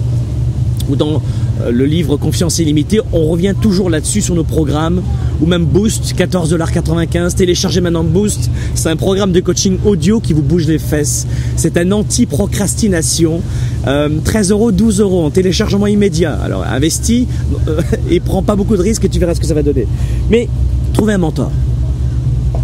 ou 0.90 0.96
dans 0.96 1.22
euh, 1.62 1.72
le 1.72 1.86
livre 1.86 2.18
Confiance 2.18 2.60
illimitée, 2.60 3.00
on 3.12 3.28
revient 3.28 3.54
toujours 3.60 3.90
là-dessus 3.90 4.22
sur 4.22 4.36
nos 4.36 4.44
programmes, 4.44 5.02
ou 5.42 5.46
même 5.46 5.66
Boost, 5.66 6.16
14,95$. 6.18 7.36
Téléchargez 7.36 7.82
maintenant 7.82 8.04
Boost, 8.04 8.50
c'est 8.76 8.90
un 8.90 8.96
programme 8.96 9.32
de 9.32 9.40
coaching 9.40 9.78
audio 9.86 10.20
qui 10.20 10.34
vous 10.34 10.42
bouge 10.42 10.68
les 10.68 10.80
fesses. 10.80 11.28
C'est 11.56 11.78
un 11.78 11.92
anti-procrastination. 11.92 13.42
13 13.84 14.52
euros, 14.52 14.72
12 14.72 15.02
euros 15.02 15.26
en 15.26 15.30
téléchargement 15.30 15.88
immédiat. 15.88 16.38
Alors 16.44 16.64
investis 16.64 17.28
euh, 17.68 17.82
et 18.10 18.20
prends 18.20 18.44
pas 18.44 18.56
beaucoup 18.56 18.78
de 18.78 18.82
risques 18.82 19.06
et 19.06 19.10
tu 19.10 19.20
verras 19.20 19.36
ce 19.36 19.40
que 19.40 19.46
ça 19.46 19.54
va 19.54 19.64
donner. 19.64 19.88
Mais 20.30 20.48
trouvez 20.94 21.14
un 21.14 21.18
mentor. 21.18 21.52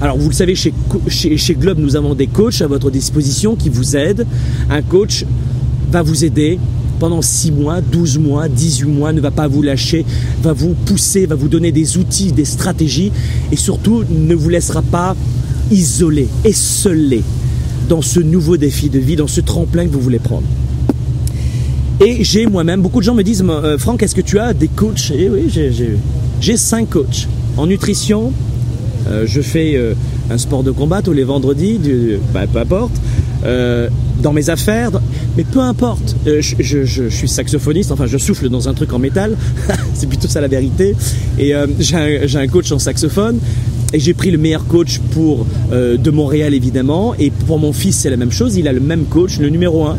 Alors 0.01 0.17
vous 0.17 0.29
le 0.29 0.35
savez, 0.35 0.55
chez, 0.55 0.73
chez, 1.07 1.35
chez 1.37 1.55
Globe, 1.55 1.79
nous 1.79 1.95
avons 1.95 2.15
des 2.15 2.27
coachs 2.27 2.61
à 2.61 2.67
votre 2.67 2.89
disposition 2.89 3.55
qui 3.55 3.69
vous 3.69 3.97
aident. 3.97 4.25
Un 4.69 4.81
coach 4.81 5.25
va 5.91 6.01
vous 6.01 6.23
aider 6.23 6.57
pendant 6.99 7.21
6 7.21 7.51
mois, 7.51 7.81
12 7.81 8.19
mois, 8.19 8.47
18 8.47 8.85
mois, 8.87 9.13
ne 9.13 9.21
va 9.21 9.31
pas 9.31 9.47
vous 9.47 9.61
lâcher, 9.61 10.05
va 10.43 10.53
vous 10.53 10.75
pousser, 10.85 11.25
va 11.25 11.35
vous 11.35 11.47
donner 11.47 11.71
des 11.71 11.97
outils, 11.97 12.31
des 12.31 12.45
stratégies 12.45 13.11
et 13.51 13.55
surtout 13.55 14.03
ne 14.09 14.35
vous 14.35 14.49
laissera 14.49 14.81
pas 14.81 15.15
isolé, 15.71 16.27
esselé 16.43 17.23
dans 17.87 18.01
ce 18.01 18.19
nouveau 18.19 18.57
défi 18.57 18.89
de 18.89 18.99
vie, 18.99 19.15
dans 19.15 19.27
ce 19.27 19.41
tremplin 19.41 19.85
que 19.85 19.91
vous 19.91 20.01
voulez 20.01 20.19
prendre. 20.19 20.45
Et 22.01 22.23
j'ai 22.23 22.45
moi-même, 22.45 22.81
beaucoup 22.81 22.99
de 22.99 23.03
gens 23.03 23.15
me 23.15 23.23
disent, 23.23 23.43
euh, 23.47 23.77
Franck, 23.77 24.03
est-ce 24.03 24.15
que 24.15 24.21
tu 24.21 24.39
as 24.39 24.53
des 24.53 24.69
coachs? 24.69 25.11
Et 25.11 25.29
oui, 25.29 25.51
j'ai 26.39 26.57
5 26.57 26.89
coachs. 26.89 27.27
En 27.57 27.67
nutrition, 27.67 28.31
euh, 29.09 29.25
je 29.27 29.41
fais 29.41 29.75
euh, 29.75 29.95
un 30.29 30.37
sport 30.37 30.63
de 30.63 30.71
combat 30.71 31.01
tous 31.01 31.11
les 31.11 31.25
vendredis, 31.25 31.77
bah, 32.33 32.45
peu 32.51 32.59
importe. 32.59 32.93
dans 34.21 34.33
mes 34.33 34.49
affaires, 34.49 34.91
mais 35.39 35.45
peu 35.45 35.61
importe, 35.61 36.17
euh, 36.27 36.41
je, 36.41 37.07
suis 37.07 37.29
saxophoniste, 37.29 37.93
enfin 37.93 38.07
je 38.07 38.17
souffle 38.17 38.49
dans 38.49 38.67
un 38.67 38.73
truc 38.73 38.91
en 38.91 38.99
métal, 38.99 39.37
c'est 39.93 40.07
plutôt 40.07 40.27
ça 40.27 40.41
la 40.41 40.49
vérité. 40.49 40.97
Et 41.37 41.55
euh, 41.55 41.65
j'ai 41.79 42.37
un, 42.37 42.47
coach 42.49 42.69
en 42.73 42.79
saxophone. 42.79 43.39
Et 43.93 44.01
j'ai 44.01 44.13
pris 44.13 44.31
le 44.31 44.37
meilleur 44.37 44.67
coach 44.67 44.99
pour 45.11 45.47
euh, 45.71 45.95
de 45.95 46.11
Montréal 46.11 46.53
évidemment. 46.53 47.15
Et 47.17 47.31
pour 47.31 47.57
mon 47.57 47.71
fils 47.71 47.95
c'est 47.95 48.09
la 48.09 48.17
même 48.17 48.33
chose. 48.33 48.57
Il 48.57 48.67
a 48.67 48.73
le 48.73 48.81
même 48.81 49.05
coach, 49.05 49.39
le 49.39 49.47
numéro 49.47 49.85
1. 49.85 49.97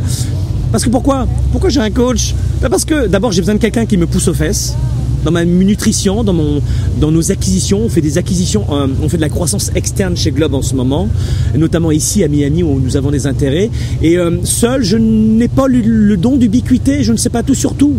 Parce 0.72 0.84
que 0.84 0.91
pourquoi? 0.91 1.26
Pourquoi 1.53 1.70
j'ai 1.70 1.80
un 1.80 1.91
coach? 1.91 2.34
Ben, 2.61 2.68
Parce 2.68 2.84
que 2.84 3.07
d'abord 3.07 3.32
j'ai 3.32 3.41
besoin 3.41 3.55
de 3.55 3.61
quelqu'un 3.61 3.86
qui 3.86 3.97
me 3.97 4.07
pousse 4.07 4.28
aux 4.28 4.34
fesses 4.34 4.76
dans 5.25 5.31
ma 5.31 5.45
nutrition, 5.45 6.25
dans, 6.25 6.33
nos 6.33 7.33
acquisitions. 7.33 7.81
On 7.85 7.89
fait 7.89 8.01
des 8.01 8.18
acquisitions, 8.18 8.64
euh, 8.71 8.87
on 9.03 9.09
fait 9.09 9.16
de 9.16 9.23
la 9.23 9.29
croissance 9.29 9.71
externe 9.75 10.16
chez 10.16 10.31
Globe 10.31 10.55
en 10.55 10.62
ce 10.62 10.75
moment, 10.75 11.09
notamment 11.57 11.91
ici 11.91 12.25
à 12.25 12.29
Miami 12.29 12.62
où 12.62 12.81
nous 12.81 12.97
avons 12.97 13.11
des 13.11 13.27
intérêts. 13.27 13.71
Et 14.03 14.18
euh, 14.18 14.39
seul, 14.45 14.83
je 14.83 14.97
n'ai 14.97 15.49
pas 15.49 15.66
le, 15.66 15.81
le 15.81 16.16
don 16.16 16.37
d'ubiquité, 16.37 17.03
je 17.03 17.12
ne 17.12 17.16
sais 17.16 17.31
pas 17.31 17.43
tout 17.43 17.55
sur 17.55 17.75
tout. 17.75 17.95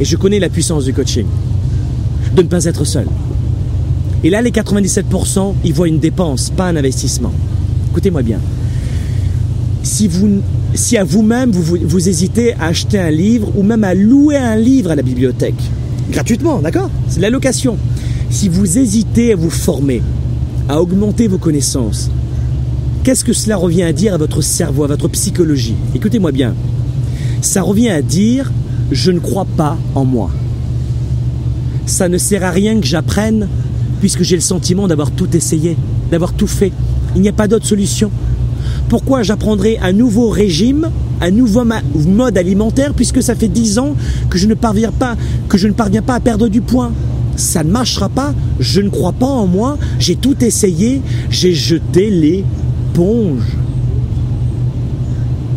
Et 0.00 0.04
je 0.04 0.16
connais 0.16 0.38
la 0.38 0.48
puissance 0.48 0.84
du 0.84 0.92
coaching, 0.92 1.26
de 2.34 2.42
ne 2.42 2.48
pas 2.48 2.64
être 2.64 2.84
seul. 2.84 3.06
Et 4.24 4.30
là, 4.30 4.40
les 4.40 4.50
97%, 4.50 5.54
ils 5.64 5.74
voient 5.74 5.88
une 5.88 5.98
dépense, 5.98 6.50
pas 6.50 6.66
un 6.68 6.76
investissement. 6.76 7.32
Écoutez-moi 7.90 8.22
bien. 8.22 8.38
Si 9.82 10.96
à 10.96 11.04
vous-même 11.04 11.50
vous, 11.50 11.76
vous, 11.82 12.08
hésitez 12.08 12.54
à 12.54 12.66
acheter 12.66 12.98
un 12.98 13.10
livre 13.10 13.52
ou 13.56 13.62
même 13.62 13.84
à 13.84 13.94
louer 13.94 14.36
un 14.36 14.56
livre 14.56 14.92
à 14.92 14.94
la 14.94 15.02
bibliothèque, 15.02 15.60
gratuitement, 16.10 16.60
d'accord 16.60 16.90
C'est 17.08 17.18
de 17.18 17.22
la 17.22 17.30
location. 17.30 17.76
Si 18.30 18.48
vous 18.48 18.78
hésitez 18.78 19.32
à 19.32 19.36
vous 19.36 19.50
former, 19.50 20.02
à 20.68 20.80
augmenter 20.80 21.28
vos 21.28 21.38
connaissances, 21.38 22.10
qu'est-ce 23.04 23.24
que 23.24 23.32
cela 23.32 23.56
revient 23.56 23.82
à 23.82 23.92
dire 23.92 24.14
à 24.14 24.18
votre 24.18 24.42
cerveau, 24.42 24.84
à 24.84 24.88
votre 24.88 25.08
psychologie 25.08 25.74
Écoutez-moi 25.94 26.32
bien. 26.32 26.54
Ça 27.40 27.62
revient 27.62 27.90
à 27.90 28.02
dire 28.02 28.50
je 28.90 29.10
ne 29.10 29.18
crois 29.18 29.46
pas 29.56 29.76
en 29.94 30.04
moi. 30.04 30.30
Ça 31.86 32.08
ne 32.08 32.18
sert 32.18 32.44
à 32.44 32.50
rien 32.50 32.78
que 32.80 32.86
j'apprenne 32.86 33.48
puisque 34.00 34.22
j'ai 34.22 34.36
le 34.36 34.42
sentiment 34.42 34.88
d'avoir 34.88 35.10
tout 35.10 35.36
essayé, 35.36 35.76
d'avoir 36.10 36.32
tout 36.32 36.46
fait. 36.46 36.72
Il 37.14 37.22
n'y 37.22 37.28
a 37.28 37.32
pas 37.32 37.48
d'autre 37.48 37.66
solution. 37.66 38.10
Pourquoi 38.88 39.22
j'apprendrai 39.22 39.78
un 39.78 39.92
nouveau 39.92 40.28
régime, 40.28 40.90
un 41.22 41.30
nouveau 41.30 41.64
mode 41.94 42.36
alimentaire, 42.36 42.94
puisque 42.94 43.22
ça 43.22 43.34
fait 43.34 43.48
10 43.48 43.78
ans 43.78 43.94
que 44.28 44.38
je 44.38 44.46
ne 44.46 44.54
parviens 44.54 44.90
pas, 44.90 45.16
que 45.48 45.56
je 45.56 45.68
ne 45.68 45.72
parviens 45.72 46.02
pas 46.02 46.14
à 46.14 46.20
perdre 46.20 46.48
du 46.48 46.60
poids. 46.60 46.90
Ça 47.36 47.64
ne 47.64 47.70
marchera 47.70 48.08
pas, 48.08 48.34
je 48.60 48.80
ne 48.80 48.90
crois 48.90 49.12
pas 49.12 49.26
en 49.26 49.46
moi, 49.46 49.78
j'ai 49.98 50.16
tout 50.16 50.44
essayé, 50.44 51.00
j'ai 51.30 51.54
jeté 51.54 52.10
l'éponge. 52.10 53.42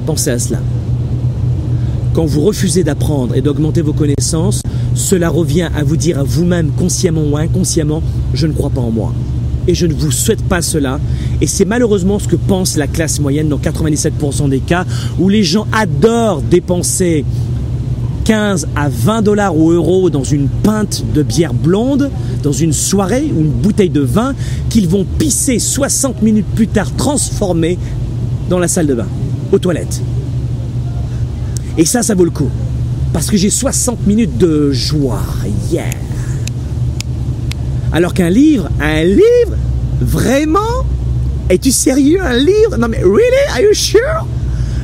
Pensez 0.06 0.30
à 0.30 0.40
cela. 0.40 0.60
Quand 2.14 2.26
vous 2.26 2.42
refusez 2.42 2.84
d'apprendre 2.84 3.36
et 3.36 3.42
d'augmenter 3.42 3.82
vos 3.82 3.92
connaissances, 3.92 4.62
cela 4.94 5.30
revient 5.30 5.70
à 5.76 5.84
vous 5.84 5.98
dire 5.98 6.20
à 6.20 6.24
vous-même, 6.24 6.70
consciemment 6.78 7.24
ou 7.30 7.36
inconsciemment, 7.36 8.02
je 8.34 8.48
ne 8.48 8.54
crois 8.54 8.70
pas 8.70 8.82
en 8.82 8.92
moi 8.92 9.12
et 9.68 9.74
je 9.76 9.86
ne 9.86 9.94
vous 9.94 10.12
souhaite 10.12 10.44
pas 10.44 10.62
cela. 10.62 11.00
Et 11.42 11.48
c'est 11.48 11.66
malheureusement 11.66 12.20
ce 12.20 12.28
que 12.28 12.36
pense 12.36 12.78
la 12.78 12.88
classe 12.88 13.20
moyenne 13.20 13.50
dans 13.50 13.58
97% 13.58 14.50
des 14.50 14.60
cas 14.60 14.86
où 15.20 15.30
les 15.30 15.44
gens 15.44 15.68
adorent 15.72 16.42
dépenser 16.42 17.26
15 18.26 18.68
à 18.76 18.90
20 18.90 19.22
dollars 19.22 19.56
ou 19.56 19.72
euros 19.72 20.10
dans 20.10 20.24
une 20.24 20.48
pinte 20.48 21.04
de 21.14 21.22
bière 21.22 21.54
blonde, 21.54 22.10
dans 22.42 22.52
une 22.52 22.74
soirée 22.74 23.32
ou 23.36 23.42
une 23.42 23.52
bouteille 23.52 23.90
de 23.90 24.02
vin 24.02 24.34
qu'ils 24.70 24.88
vont 24.88 25.06
pisser 25.06 25.60
60 25.60 26.24
minutes 26.24 26.48
plus 26.56 26.68
tard 26.68 26.92
transformé 26.96 27.78
dans 28.50 28.60
la 28.60 28.68
salle 28.68 28.88
de 28.88 28.96
bain, 28.96 29.08
aux 29.52 29.60
toilettes. 29.60 30.02
Et 31.78 31.86
ça, 31.86 32.02
ça 32.02 32.16
vaut 32.16 32.26
le 32.26 32.32
coup. 32.32 32.50
Parce 33.14 33.30
que 33.30 33.38
j'ai 33.38 33.50
60 33.50 34.08
minutes 34.08 34.38
de 34.38 34.72
joie. 34.72 35.22
Yeah! 35.72 35.86
Alors 37.94 38.14
qu'un 38.14 38.30
livre, 38.30 38.70
un 38.82 39.04
livre, 39.04 39.56
vraiment 40.02 40.86
Es-tu 41.48 41.72
sérieux 41.72 42.22
Un 42.24 42.38
livre? 42.38 42.78
Non 42.78 42.88
mais 42.88 42.98
really? 42.98 43.46
Are 43.52 43.62
you 43.62 43.74
sure? 43.74 44.26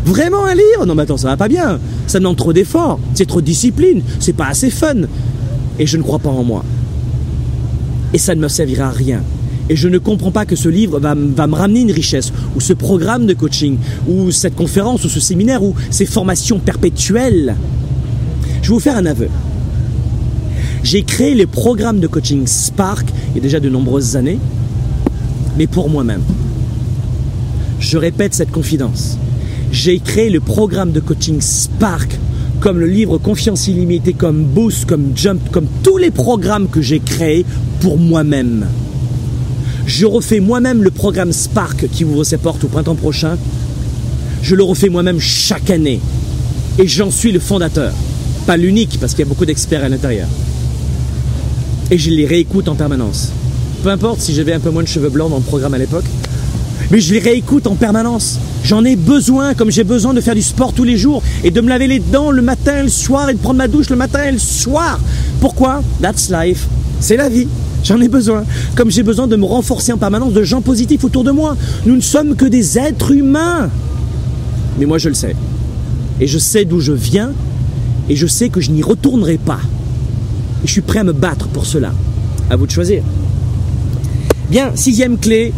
Vraiment 0.05 0.45
un 0.45 0.53
livre? 0.53 0.85
Non 0.85 0.93
mais 0.93 1.03
attends, 1.03 1.17
ça 1.17 1.29
va 1.29 1.37
pas 1.37 1.47
bien. 1.47 1.79
Ça 2.05 2.19
demande 2.19 2.37
trop 2.37 2.53
d'efforts, 2.53 2.99
c'est 3.15 3.25
trop 3.25 3.41
de 3.41 3.45
discipline, 3.45 4.03
c'est 4.19 4.33
pas 4.33 4.47
assez 4.47 4.69
fun. 4.69 5.07
Et 5.79 5.87
je 5.87 5.97
ne 5.97 6.03
crois 6.03 6.19
pas 6.19 6.29
en 6.29 6.43
moi. 6.43 6.63
Et 8.13 8.19
ça 8.19 8.35
ne 8.35 8.41
me 8.41 8.47
servira 8.47 8.87
à 8.87 8.91
rien. 8.91 9.21
Et 9.69 9.75
je 9.75 9.87
ne 9.87 9.97
comprends 9.97 10.31
pas 10.31 10.45
que 10.45 10.55
ce 10.55 10.69
livre 10.69 10.99
va, 10.99 11.15
va, 11.15 11.47
me 11.47 11.55
ramener 11.55 11.81
une 11.81 11.91
richesse, 11.91 12.31
ou 12.55 12.59
ce 12.59 12.73
programme 12.73 13.25
de 13.25 13.33
coaching, 13.33 13.77
ou 14.07 14.29
cette 14.29 14.55
conférence, 14.55 15.05
ou 15.05 15.09
ce 15.09 15.19
séminaire, 15.19 15.63
ou 15.63 15.73
ces 15.89 16.05
formations 16.05 16.59
perpétuelles. 16.59 17.55
Je 18.61 18.67
vais 18.67 18.73
vous 18.73 18.79
faire 18.79 18.97
un 18.97 19.05
aveu. 19.05 19.29
J'ai 20.83 21.03
créé 21.03 21.35
les 21.35 21.45
programmes 21.45 21.99
de 21.99 22.07
coaching 22.07 22.47
Spark 22.47 23.07
il 23.29 23.35
y 23.35 23.39
a 23.39 23.41
déjà 23.41 23.59
de 23.59 23.69
nombreuses 23.69 24.15
années, 24.15 24.39
mais 25.57 25.67
pour 25.67 25.89
moi-même. 25.89 26.23
Je 27.79 27.97
répète 27.97 28.33
cette 28.33 28.51
confidence. 28.51 29.17
J'ai 29.71 29.99
créé 29.99 30.29
le 30.29 30.39
programme 30.39 30.91
de 30.91 30.99
coaching 30.99 31.39
Spark, 31.39 32.17
comme 32.59 32.79
le 32.79 32.87
livre 32.87 33.19
Confiance 33.19 33.67
illimitée, 33.67 34.13
comme 34.13 34.43
Boost, 34.43 34.85
comme 34.85 35.11
Jump, 35.15 35.39
comme 35.51 35.67
tous 35.83 35.97
les 35.97 36.11
programmes 36.11 36.67
que 36.67 36.81
j'ai 36.81 36.99
créés 36.99 37.45
pour 37.79 37.97
moi-même. 37.97 38.65
Je 39.85 40.05
refais 40.05 40.39
moi-même 40.39 40.83
le 40.83 40.91
programme 40.91 41.31
Spark 41.31 41.87
qui 41.89 42.05
ouvre 42.05 42.23
ses 42.23 42.37
portes 42.37 42.63
au 42.63 42.67
printemps 42.67 42.95
prochain. 42.95 43.37
Je 44.41 44.55
le 44.55 44.63
refais 44.63 44.89
moi-même 44.89 45.19
chaque 45.19 45.69
année. 45.69 45.99
Et 46.79 46.87
j'en 46.87 47.11
suis 47.11 47.31
le 47.31 47.39
fondateur. 47.39 47.93
Pas 48.47 48.57
l'unique, 48.57 48.97
parce 48.99 49.13
qu'il 49.13 49.19
y 49.19 49.27
a 49.27 49.29
beaucoup 49.29 49.45
d'experts 49.45 49.83
à 49.83 49.89
l'intérieur 49.89 50.27
et 51.91 51.97
je 51.97 52.09
les 52.09 52.25
réécoute 52.25 52.69
en 52.69 52.75
permanence. 52.75 53.29
Peu 53.83 53.89
importe 53.89 54.21
si 54.21 54.33
j'avais 54.33 54.53
un 54.53 54.59
peu 54.59 54.71
moins 54.71 54.83
de 54.83 54.87
cheveux 54.87 55.09
blancs 55.09 55.29
dans 55.29 55.37
le 55.37 55.43
programme 55.43 55.73
à 55.73 55.77
l'époque, 55.77 56.05
mais 56.89 57.01
je 57.01 57.13
les 57.13 57.19
réécoute 57.19 57.67
en 57.67 57.75
permanence. 57.75 58.39
J'en 58.63 58.83
ai 58.85 58.95
besoin, 58.95 59.53
comme 59.53 59.71
j'ai 59.71 59.83
besoin 59.83 60.13
de 60.13 60.21
faire 60.21 60.35
du 60.35 60.41
sport 60.41 60.73
tous 60.73 60.85
les 60.85 60.97
jours 60.97 61.21
et 61.43 61.51
de 61.51 61.61
me 61.61 61.67
laver 61.67 61.87
les 61.87 61.99
dents 61.99 62.31
le 62.31 62.41
matin 62.41 62.79
et 62.79 62.83
le 62.83 62.89
soir 62.89 63.29
et 63.29 63.33
de 63.33 63.39
prendre 63.39 63.57
ma 63.57 63.67
douche 63.67 63.89
le 63.89 63.97
matin 63.97 64.23
et 64.23 64.31
le 64.31 64.39
soir. 64.39 64.99
Pourquoi? 65.41 65.81
That's 66.01 66.29
life. 66.29 66.67
C'est 66.99 67.17
la 67.17 67.27
vie. 67.27 67.47
J'en 67.83 67.99
ai 67.99 68.07
besoin. 68.07 68.45
Comme 68.75 68.91
j'ai 68.91 69.03
besoin 69.03 69.27
de 69.27 69.35
me 69.35 69.45
renforcer 69.45 69.91
en 69.91 69.97
permanence 69.97 70.33
de 70.33 70.43
gens 70.43 70.61
positifs 70.61 71.03
autour 71.03 71.23
de 71.23 71.31
moi. 71.31 71.57
Nous 71.85 71.95
ne 71.95 72.01
sommes 72.01 72.35
que 72.35 72.45
des 72.45 72.77
êtres 72.77 73.11
humains. 73.11 73.69
Mais 74.79 74.85
moi, 74.85 74.97
je 74.97 75.09
le 75.09 75.15
sais. 75.15 75.35
Et 76.19 76.27
je 76.27 76.37
sais 76.37 76.63
d'où 76.63 76.79
je 76.79 76.93
viens. 76.93 77.31
Et 78.07 78.15
je 78.15 78.27
sais 78.27 78.49
que 78.49 78.61
je 78.61 78.71
n'y 78.71 78.83
retournerai 78.83 79.37
pas. 79.37 79.59
Je 80.63 80.71
suis 80.71 80.81
prêt 80.81 80.99
à 80.99 81.03
me 81.03 81.13
battre 81.13 81.47
pour 81.47 81.65
cela. 81.65 81.93
À 82.49 82.55
vous 82.55 82.65
de 82.65 82.71
choisir. 82.71 83.03
Bien, 84.49 84.71
sixième 84.75 85.17
clé, 85.17 85.53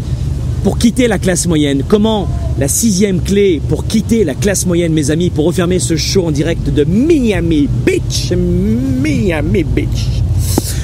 pour 0.64 0.78
quitter 0.78 1.08
la 1.08 1.20
classe 1.20 1.45
moyenne. 1.45 1.84
Comment 1.88 2.28
la 2.60 2.68
sixième 2.68 3.22
clé 3.22 3.62
pour 3.68 3.86
quitter 3.86 4.24
la 4.24 4.34
classe 4.34 4.66
moyenne, 4.66 4.93
mes 4.93 5.12
amis, 5.12 5.30
pour 5.30 5.45
refermer 5.45 5.80
ce 5.80 5.97
show 5.97 6.26
en 6.28 6.32
direct 6.32 6.70
de 6.70 6.86
Miami 6.86 7.68
Beach? 7.86 8.32
Miami 8.32 9.64
Beach. 9.64 10.22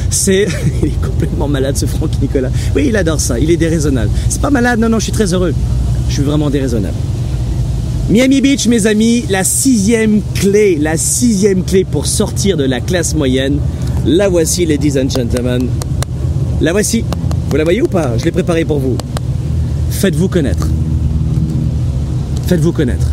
C'est. 0.09 0.47
Il 0.83 0.89
est 0.89 1.01
complètement 1.01 1.47
malade 1.47 1.77
ce 1.77 1.85
Franck 1.85 2.11
Nicolas. 2.21 2.49
Oui, 2.75 2.87
il 2.87 2.95
adore 2.95 3.19
ça. 3.19 3.39
Il 3.39 3.51
est 3.51 3.57
déraisonnable. 3.57 4.09
C'est 4.27 4.41
pas 4.41 4.49
malade, 4.49 4.79
non, 4.79 4.89
non, 4.89 4.99
je 4.99 5.03
suis 5.03 5.11
très 5.11 5.33
heureux. 5.33 5.53
Je 6.07 6.13
suis 6.15 6.23
vraiment 6.23 6.49
déraisonnable. 6.49 6.95
Miami 8.09 8.41
Beach, 8.41 8.67
mes 8.67 8.87
amis, 8.87 9.25
la 9.29 9.43
sixième 9.43 10.21
clé, 10.33 10.77
la 10.81 10.97
sixième 10.97 11.63
clé 11.63 11.83
pour 11.83 12.07
sortir 12.07 12.57
de 12.57 12.63
la 12.63 12.81
classe 12.81 13.13
moyenne. 13.13 13.59
La 14.11 14.27
voici, 14.27 14.65
ladies 14.65 14.97
and 14.97 15.07
gentlemen. 15.07 15.69
La 16.61 16.71
voici. 16.71 17.05
Vous 17.47 17.55
la 17.55 17.63
voyez 17.63 17.83
ou 17.83 17.85
pas? 17.85 18.17
Je 18.17 18.25
l'ai 18.25 18.31
préparée 18.31 18.65
pour 18.65 18.79
vous. 18.79 18.97
Faites-vous 19.91 20.27
connaître. 20.27 20.67
Faites-vous 22.47 22.71
connaître. 22.71 23.05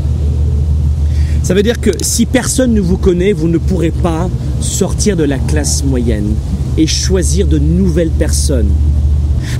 Ça 1.42 1.52
veut 1.52 1.62
dire 1.62 1.82
que 1.82 1.90
si 2.00 2.24
personne 2.24 2.72
ne 2.72 2.80
vous 2.80 2.96
connaît, 2.96 3.34
vous 3.34 3.46
ne 3.46 3.58
pourrez 3.58 3.90
pas 3.90 4.30
sortir 4.62 5.18
de 5.18 5.24
la 5.24 5.36
classe 5.36 5.84
moyenne 5.84 6.32
et 6.78 6.86
choisir 6.86 7.46
de 7.46 7.58
nouvelles 7.58 8.08
personnes. 8.08 8.70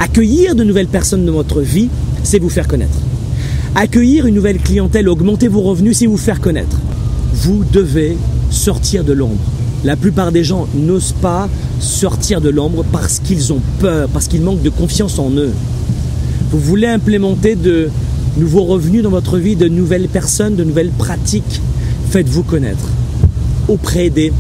Accueillir 0.01 0.55
de 0.55 0.64
nouvelles 0.64 0.89
personnes 0.89 1.26
dans 1.26 1.34
votre 1.34 1.61
vie, 1.61 1.91
c'est 2.22 2.39
vous 2.39 2.49
faire 2.49 2.66
connaître. 2.66 2.97
Accueillir 3.74 4.24
une 4.24 4.37
nouvelle 4.37 4.59
clientèle, 4.59 5.07
augmenter 5.07 5.49
vos 5.49 5.61
revenus, 5.61 5.99
c'est 5.99 6.07
vous 6.07 6.16
faire 6.16 6.41
connaître. 6.41 6.80
Vous 7.34 7.62
devez 7.70 8.16
sortir 8.49 9.05
de 9.05 9.12
l'ombre. 9.12 9.45
La 9.84 9.96
plupart 9.96 10.32
des 10.32 10.42
gens 10.42 10.66
n'osent 10.74 11.14
pas 11.20 11.48
sortir 11.80 12.40
de 12.40 12.48
l'ombre 12.48 12.84
parce 12.90 13.20
qu'ils 13.20 13.52
ont 13.52 13.60
peur, 13.78 14.08
parce 14.08 14.26
qu'ils 14.26 14.42
manquent 14.42 14.62
de 14.62 14.70
confiance 14.70 15.18
en 15.18 15.30
eux. 15.30 15.52
Vous 16.50 16.58
voulez 16.58 16.86
implémenter 16.86 17.56
de 17.56 17.90
nouveaux 18.36 18.64
revenus 18.64 19.02
dans 19.02 19.10
votre 19.10 19.38
vie, 19.38 19.56
de 19.56 19.68
nouvelles 19.68 20.08
personnes, 20.08 20.56
de 20.56 20.64
nouvelles 20.64 20.90
pratiques? 20.90 21.60
Faites-vous 22.10 22.42
connaître 22.42 22.88
auprès 23.68 24.10
des 24.10 24.32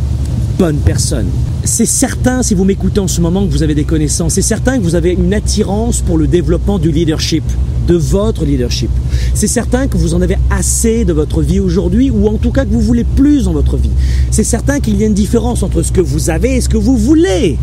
bonnes 0.58 0.78
personnes. 0.78 1.28
C'est 1.64 1.86
certain, 1.86 2.42
si 2.42 2.54
vous 2.54 2.64
m'écoutez 2.64 3.00
en 3.00 3.08
ce 3.08 3.20
moment, 3.20 3.44
que 3.44 3.52
vous 3.52 3.62
avez 3.62 3.74
des 3.74 3.84
connaissances. 3.84 4.34
C'est 4.34 4.42
certain 4.42 4.78
que 4.78 4.82
vous 4.82 4.94
avez 4.94 5.12
une 5.12 5.34
attirance 5.34 6.00
pour 6.00 6.16
le 6.16 6.26
développement 6.26 6.78
du 6.78 6.92
leadership, 6.92 7.44
de 7.86 7.94
votre 7.94 8.44
leadership. 8.44 8.90
C'est 9.34 9.46
certain 9.46 9.86
que 9.86 9.96
vous 9.96 10.14
en 10.14 10.22
avez 10.22 10.36
assez 10.50 11.04
de 11.04 11.12
votre 11.12 11.42
vie 11.42 11.60
aujourd'hui, 11.60 12.10
ou 12.10 12.28
en 12.28 12.36
tout 12.36 12.50
cas 12.50 12.64
que 12.64 12.70
vous 12.70 12.80
voulez 12.80 13.04
plus 13.04 13.44
dans 13.44 13.52
votre 13.52 13.76
vie. 13.76 13.90
C'est 14.30 14.44
certain 14.44 14.80
qu'il 14.80 14.96
y 15.00 15.04
a 15.04 15.06
une 15.06 15.14
différence 15.14 15.62
entre 15.62 15.82
ce 15.82 15.92
que 15.92 16.00
vous 16.00 16.30
avez 16.30 16.56
et 16.56 16.60
ce 16.60 16.68
que 16.68 16.76
vous 16.76 16.96
voulez. 16.96 17.58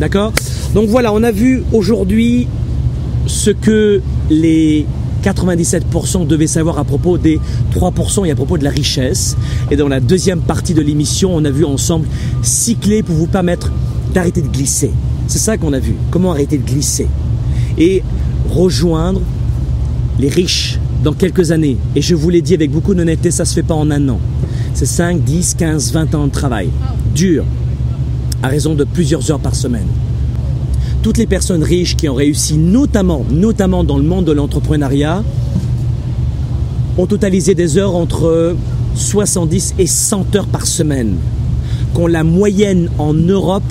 D'accord? 0.00 0.32
Donc 0.74 0.88
voilà, 0.88 1.12
on 1.12 1.22
a 1.22 1.32
vu 1.32 1.62
aujourd'hui 1.72 2.48
ce 3.26 3.50
que 3.50 4.00
les 4.30 4.86
97% 5.24 6.26
devaient 6.26 6.46
savoir 6.46 6.78
à 6.78 6.84
propos 6.84 7.18
des 7.18 7.40
3% 7.74 8.26
et 8.26 8.30
à 8.30 8.36
propos 8.36 8.58
de 8.58 8.64
la 8.64 8.70
richesse. 8.70 9.36
Et 9.70 9.76
dans 9.76 9.88
la 9.88 10.00
deuxième 10.00 10.40
partie 10.40 10.74
de 10.74 10.82
l'émission, 10.82 11.34
on 11.34 11.44
a 11.44 11.50
vu 11.50 11.64
ensemble 11.64 12.06
six 12.42 12.76
clés 12.76 13.02
pour 13.02 13.16
vous 13.16 13.26
permettre 13.26 13.72
d'arrêter 14.14 14.42
de 14.42 14.48
glisser. 14.48 14.92
C'est 15.26 15.38
ça 15.38 15.56
qu'on 15.56 15.72
a 15.72 15.80
vu. 15.80 15.94
Comment 16.10 16.30
arrêter 16.30 16.58
de 16.58 16.64
glisser? 16.64 17.08
Et 17.78 18.02
rejoindre 18.50 19.20
les 20.18 20.28
riches 20.28 20.78
dans 21.04 21.12
quelques 21.12 21.50
années. 21.50 21.76
Et 21.94 22.02
je 22.02 22.14
vous 22.14 22.30
l'ai 22.30 22.42
dit 22.42 22.54
avec 22.54 22.70
beaucoup 22.70 22.94
d'honnêteté, 22.94 23.30
ça 23.30 23.44
ne 23.44 23.48
se 23.48 23.54
fait 23.54 23.62
pas 23.62 23.74
en 23.74 23.90
un 23.90 24.08
an. 24.08 24.18
C'est 24.74 24.86
5, 24.86 25.22
10, 25.22 25.54
15, 25.54 25.92
20 25.92 26.14
ans 26.14 26.26
de 26.26 26.32
travail. 26.32 26.68
Dur. 27.14 27.44
À 28.42 28.48
raison 28.48 28.74
de 28.74 28.84
plusieurs 28.84 29.30
heures 29.30 29.40
par 29.40 29.54
semaine 29.54 29.86
toutes 31.06 31.18
les 31.18 31.28
personnes 31.28 31.62
riches 31.62 31.94
qui 31.94 32.08
ont 32.08 32.16
réussi, 32.16 32.56
notamment, 32.56 33.24
notamment 33.30 33.84
dans 33.84 33.96
le 33.96 34.02
monde 34.02 34.24
de 34.24 34.32
l'entrepreneuriat, 34.32 35.22
ont 36.98 37.06
totalisé 37.06 37.54
des 37.54 37.78
heures 37.78 37.94
entre 37.94 38.56
70 38.96 39.74
et 39.78 39.86
100 39.86 40.34
heures 40.34 40.48
par 40.48 40.66
semaine. 40.66 41.14
Qu'on 41.94 42.08
la 42.08 42.24
moyenne 42.24 42.90
en 42.98 43.14
Europe 43.14 43.62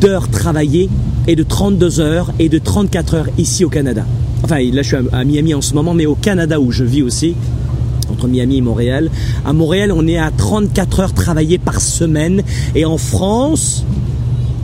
d'heures 0.00 0.28
travaillées 0.28 0.88
est 1.26 1.36
de 1.36 1.42
32 1.42 2.00
heures 2.00 2.32
et 2.38 2.48
de 2.48 2.58
34 2.58 3.14
heures 3.14 3.28
ici 3.38 3.64
au 3.64 3.68
Canada. 3.68 4.04
Enfin, 4.42 4.58
là 4.58 4.82
je 4.82 4.88
suis 4.88 4.96
à 5.12 5.24
Miami 5.24 5.54
en 5.54 5.60
ce 5.60 5.74
moment, 5.74 5.94
mais 5.94 6.06
au 6.06 6.14
Canada 6.14 6.60
où 6.60 6.70
je 6.70 6.84
vis 6.84 7.02
aussi, 7.02 7.34
entre 8.10 8.28
Miami 8.28 8.58
et 8.58 8.60
Montréal. 8.60 9.10
À 9.44 9.52
Montréal, 9.52 9.92
on 9.92 10.06
est 10.06 10.18
à 10.18 10.30
34 10.30 11.00
heures 11.00 11.12
travaillées 11.12 11.58
par 11.58 11.80
semaine. 11.80 12.42
Et 12.74 12.84
en 12.84 12.98
France, 12.98 13.84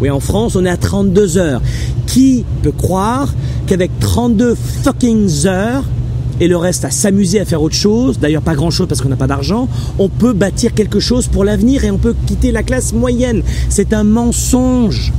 oui, 0.00 0.10
en 0.10 0.20
France, 0.20 0.56
on 0.56 0.64
est 0.64 0.70
à 0.70 0.76
32 0.76 1.38
heures. 1.38 1.62
Qui 2.06 2.44
peut 2.62 2.72
croire 2.72 3.32
qu'avec 3.66 3.90
32 4.00 4.54
fucking 4.54 5.46
heures, 5.46 5.84
et 6.42 6.48
le 6.48 6.56
reste 6.56 6.84
à 6.84 6.90
s'amuser 6.90 7.38
à 7.38 7.44
faire 7.44 7.62
autre 7.62 7.76
chose, 7.76 8.18
d'ailleurs 8.18 8.42
pas 8.42 8.56
grand 8.56 8.72
chose 8.72 8.88
parce 8.88 9.00
qu'on 9.00 9.08
n'a 9.08 9.14
pas 9.14 9.28
d'argent, 9.28 9.68
on 10.00 10.08
peut 10.08 10.32
bâtir 10.32 10.74
quelque 10.74 10.98
chose 10.98 11.28
pour 11.28 11.44
l'avenir 11.44 11.84
et 11.84 11.90
on 11.92 11.98
peut 11.98 12.16
quitter 12.26 12.50
la 12.50 12.64
classe 12.64 12.92
moyenne. 12.92 13.44
C'est 13.68 13.92
un 13.92 14.02
mensonge. 14.02 15.12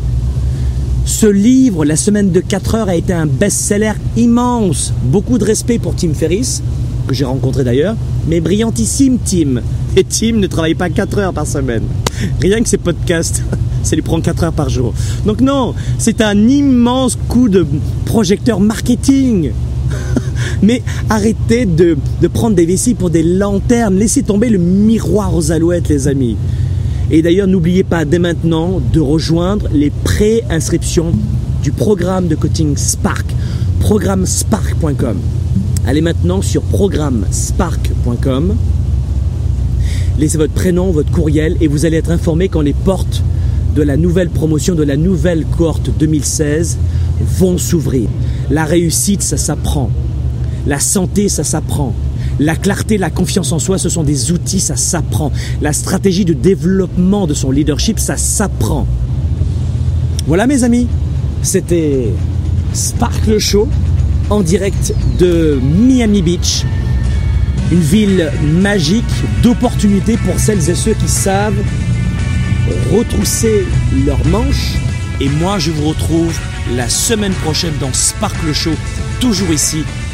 Ce 1.05 1.25
livre, 1.25 1.85
La 1.85 1.95
semaine 1.95 2.31
de 2.31 2.41
4 2.41 2.75
heures, 2.75 2.89
a 2.89 2.95
été 2.97 3.13
un 3.13 3.25
best-seller 3.25 3.93
immense. 4.17 4.93
Beaucoup 5.05 5.37
de 5.37 5.45
respect 5.45 5.79
pour 5.79 5.95
Tim 5.95 6.13
Ferriss, 6.13 6.61
que 7.07 7.13
j'ai 7.13 7.23
rencontré 7.23 7.63
d'ailleurs, 7.63 7.95
mais 8.27 8.41
brillantissime 8.41 9.17
Tim. 9.23 9.61
Et 9.95 10.03
Tim 10.03 10.39
ne 10.39 10.47
travaille 10.47 10.75
pas 10.75 10.89
4 10.89 11.17
heures 11.19 11.33
par 11.33 11.47
semaine. 11.47 11.83
Rien 12.41 12.61
que 12.61 12.67
ses 12.67 12.77
podcasts 12.77 13.43
ça 13.83 13.95
lui 13.95 14.01
prend 14.01 14.19
4 14.19 14.43
heures 14.43 14.51
par 14.51 14.67
jour. 14.67 14.93
Donc 15.25 15.39
non, 15.39 15.73
c'est 15.99 16.19
un 16.19 16.37
immense 16.49 17.17
coup 17.29 17.47
de 17.47 17.65
projecteur 18.03 18.59
marketing. 18.59 19.51
Mais 20.61 20.81
arrêtez 21.09 21.65
de, 21.65 21.97
prendre 22.33 22.55
des 22.55 22.65
vessies 22.65 22.93
pour 22.93 23.09
des 23.09 23.23
lanternes. 23.23 23.95
Laissez 23.95 24.23
tomber 24.23 24.49
le 24.49 24.57
miroir 24.57 25.35
aux 25.35 25.51
alouettes, 25.51 25.89
les 25.89 26.07
amis. 26.07 26.37
Et 27.11 27.21
d'ailleurs, 27.21 27.47
n'oubliez 27.47 27.83
pas 27.83 28.05
dès 28.05 28.19
maintenant 28.19 28.81
de 28.91 28.99
rejoindre 28.99 29.67
les 29.73 29.89
pré-inscriptions 29.89 31.11
du 31.61 31.71
programme 31.71 32.27
de 32.27 32.35
coaching 32.35 32.75
Spark, 32.77 33.25
programmespark.com. 33.79 35.17
Allez 35.85 36.01
maintenant 36.01 36.41
sur 36.41 36.61
programmespark.com. 36.61 38.55
Laissez 40.17 40.37
votre 40.37 40.53
prénom, 40.53 40.91
votre 40.91 41.11
courriel 41.11 41.57
et 41.59 41.67
vous 41.67 41.85
allez 41.85 41.97
être 41.97 42.11
informé 42.11 42.47
quand 42.47 42.61
les 42.61 42.73
portes 42.73 43.23
de 43.75 43.81
la 43.81 43.97
nouvelle 43.97 44.29
promotion, 44.29 44.75
de 44.75 44.83
la 44.83 44.97
nouvelle 44.97 45.45
cohorte 45.45 45.89
2016 45.97 46.77
vont 47.21 47.57
s'ouvrir. 47.57 48.07
La 48.51 48.65
réussite, 48.65 49.23
ça 49.23 49.37
s'apprend. 49.37 49.89
La 50.65 50.79
santé, 50.79 51.29
ça 51.29 51.43
s'apprend. 51.43 51.93
La 52.39 52.55
clarté, 52.55 52.97
la 52.97 53.09
confiance 53.09 53.51
en 53.51 53.59
soi, 53.59 53.77
ce 53.77 53.89
sont 53.89 54.03
des 54.03 54.31
outils, 54.31 54.59
ça 54.59 54.75
s'apprend. 54.75 55.31
La 55.61 55.73
stratégie 55.73 56.25
de 56.25 56.33
développement 56.33 57.27
de 57.27 57.33
son 57.33 57.51
leadership, 57.51 57.99
ça 57.99 58.17
s'apprend. 58.17 58.87
Voilà 60.25 60.47
mes 60.47 60.63
amis, 60.63 60.87
c'était 61.41 62.07
Sparkle 62.73 63.39
Show 63.39 63.67
en 64.29 64.41
direct 64.41 64.93
de 65.19 65.59
Miami 65.61 66.21
Beach, 66.21 66.63
une 67.71 67.81
ville 67.81 68.31
magique 68.61 69.03
d'opportunités 69.43 70.17
pour 70.17 70.39
celles 70.39 70.69
et 70.69 70.75
ceux 70.75 70.93
qui 70.93 71.09
savent 71.09 71.61
retrousser 72.95 73.65
leurs 74.05 74.25
manches. 74.27 74.75
Et 75.19 75.29
moi, 75.29 75.59
je 75.59 75.71
vous 75.71 75.89
retrouve 75.89 76.37
la 76.75 76.87
semaine 76.89 77.33
prochaine 77.33 77.73
dans 77.79 77.91
Sparkle 77.91 78.53
Show, 78.53 78.71
toujours 79.19 79.51
ici, 79.51 79.83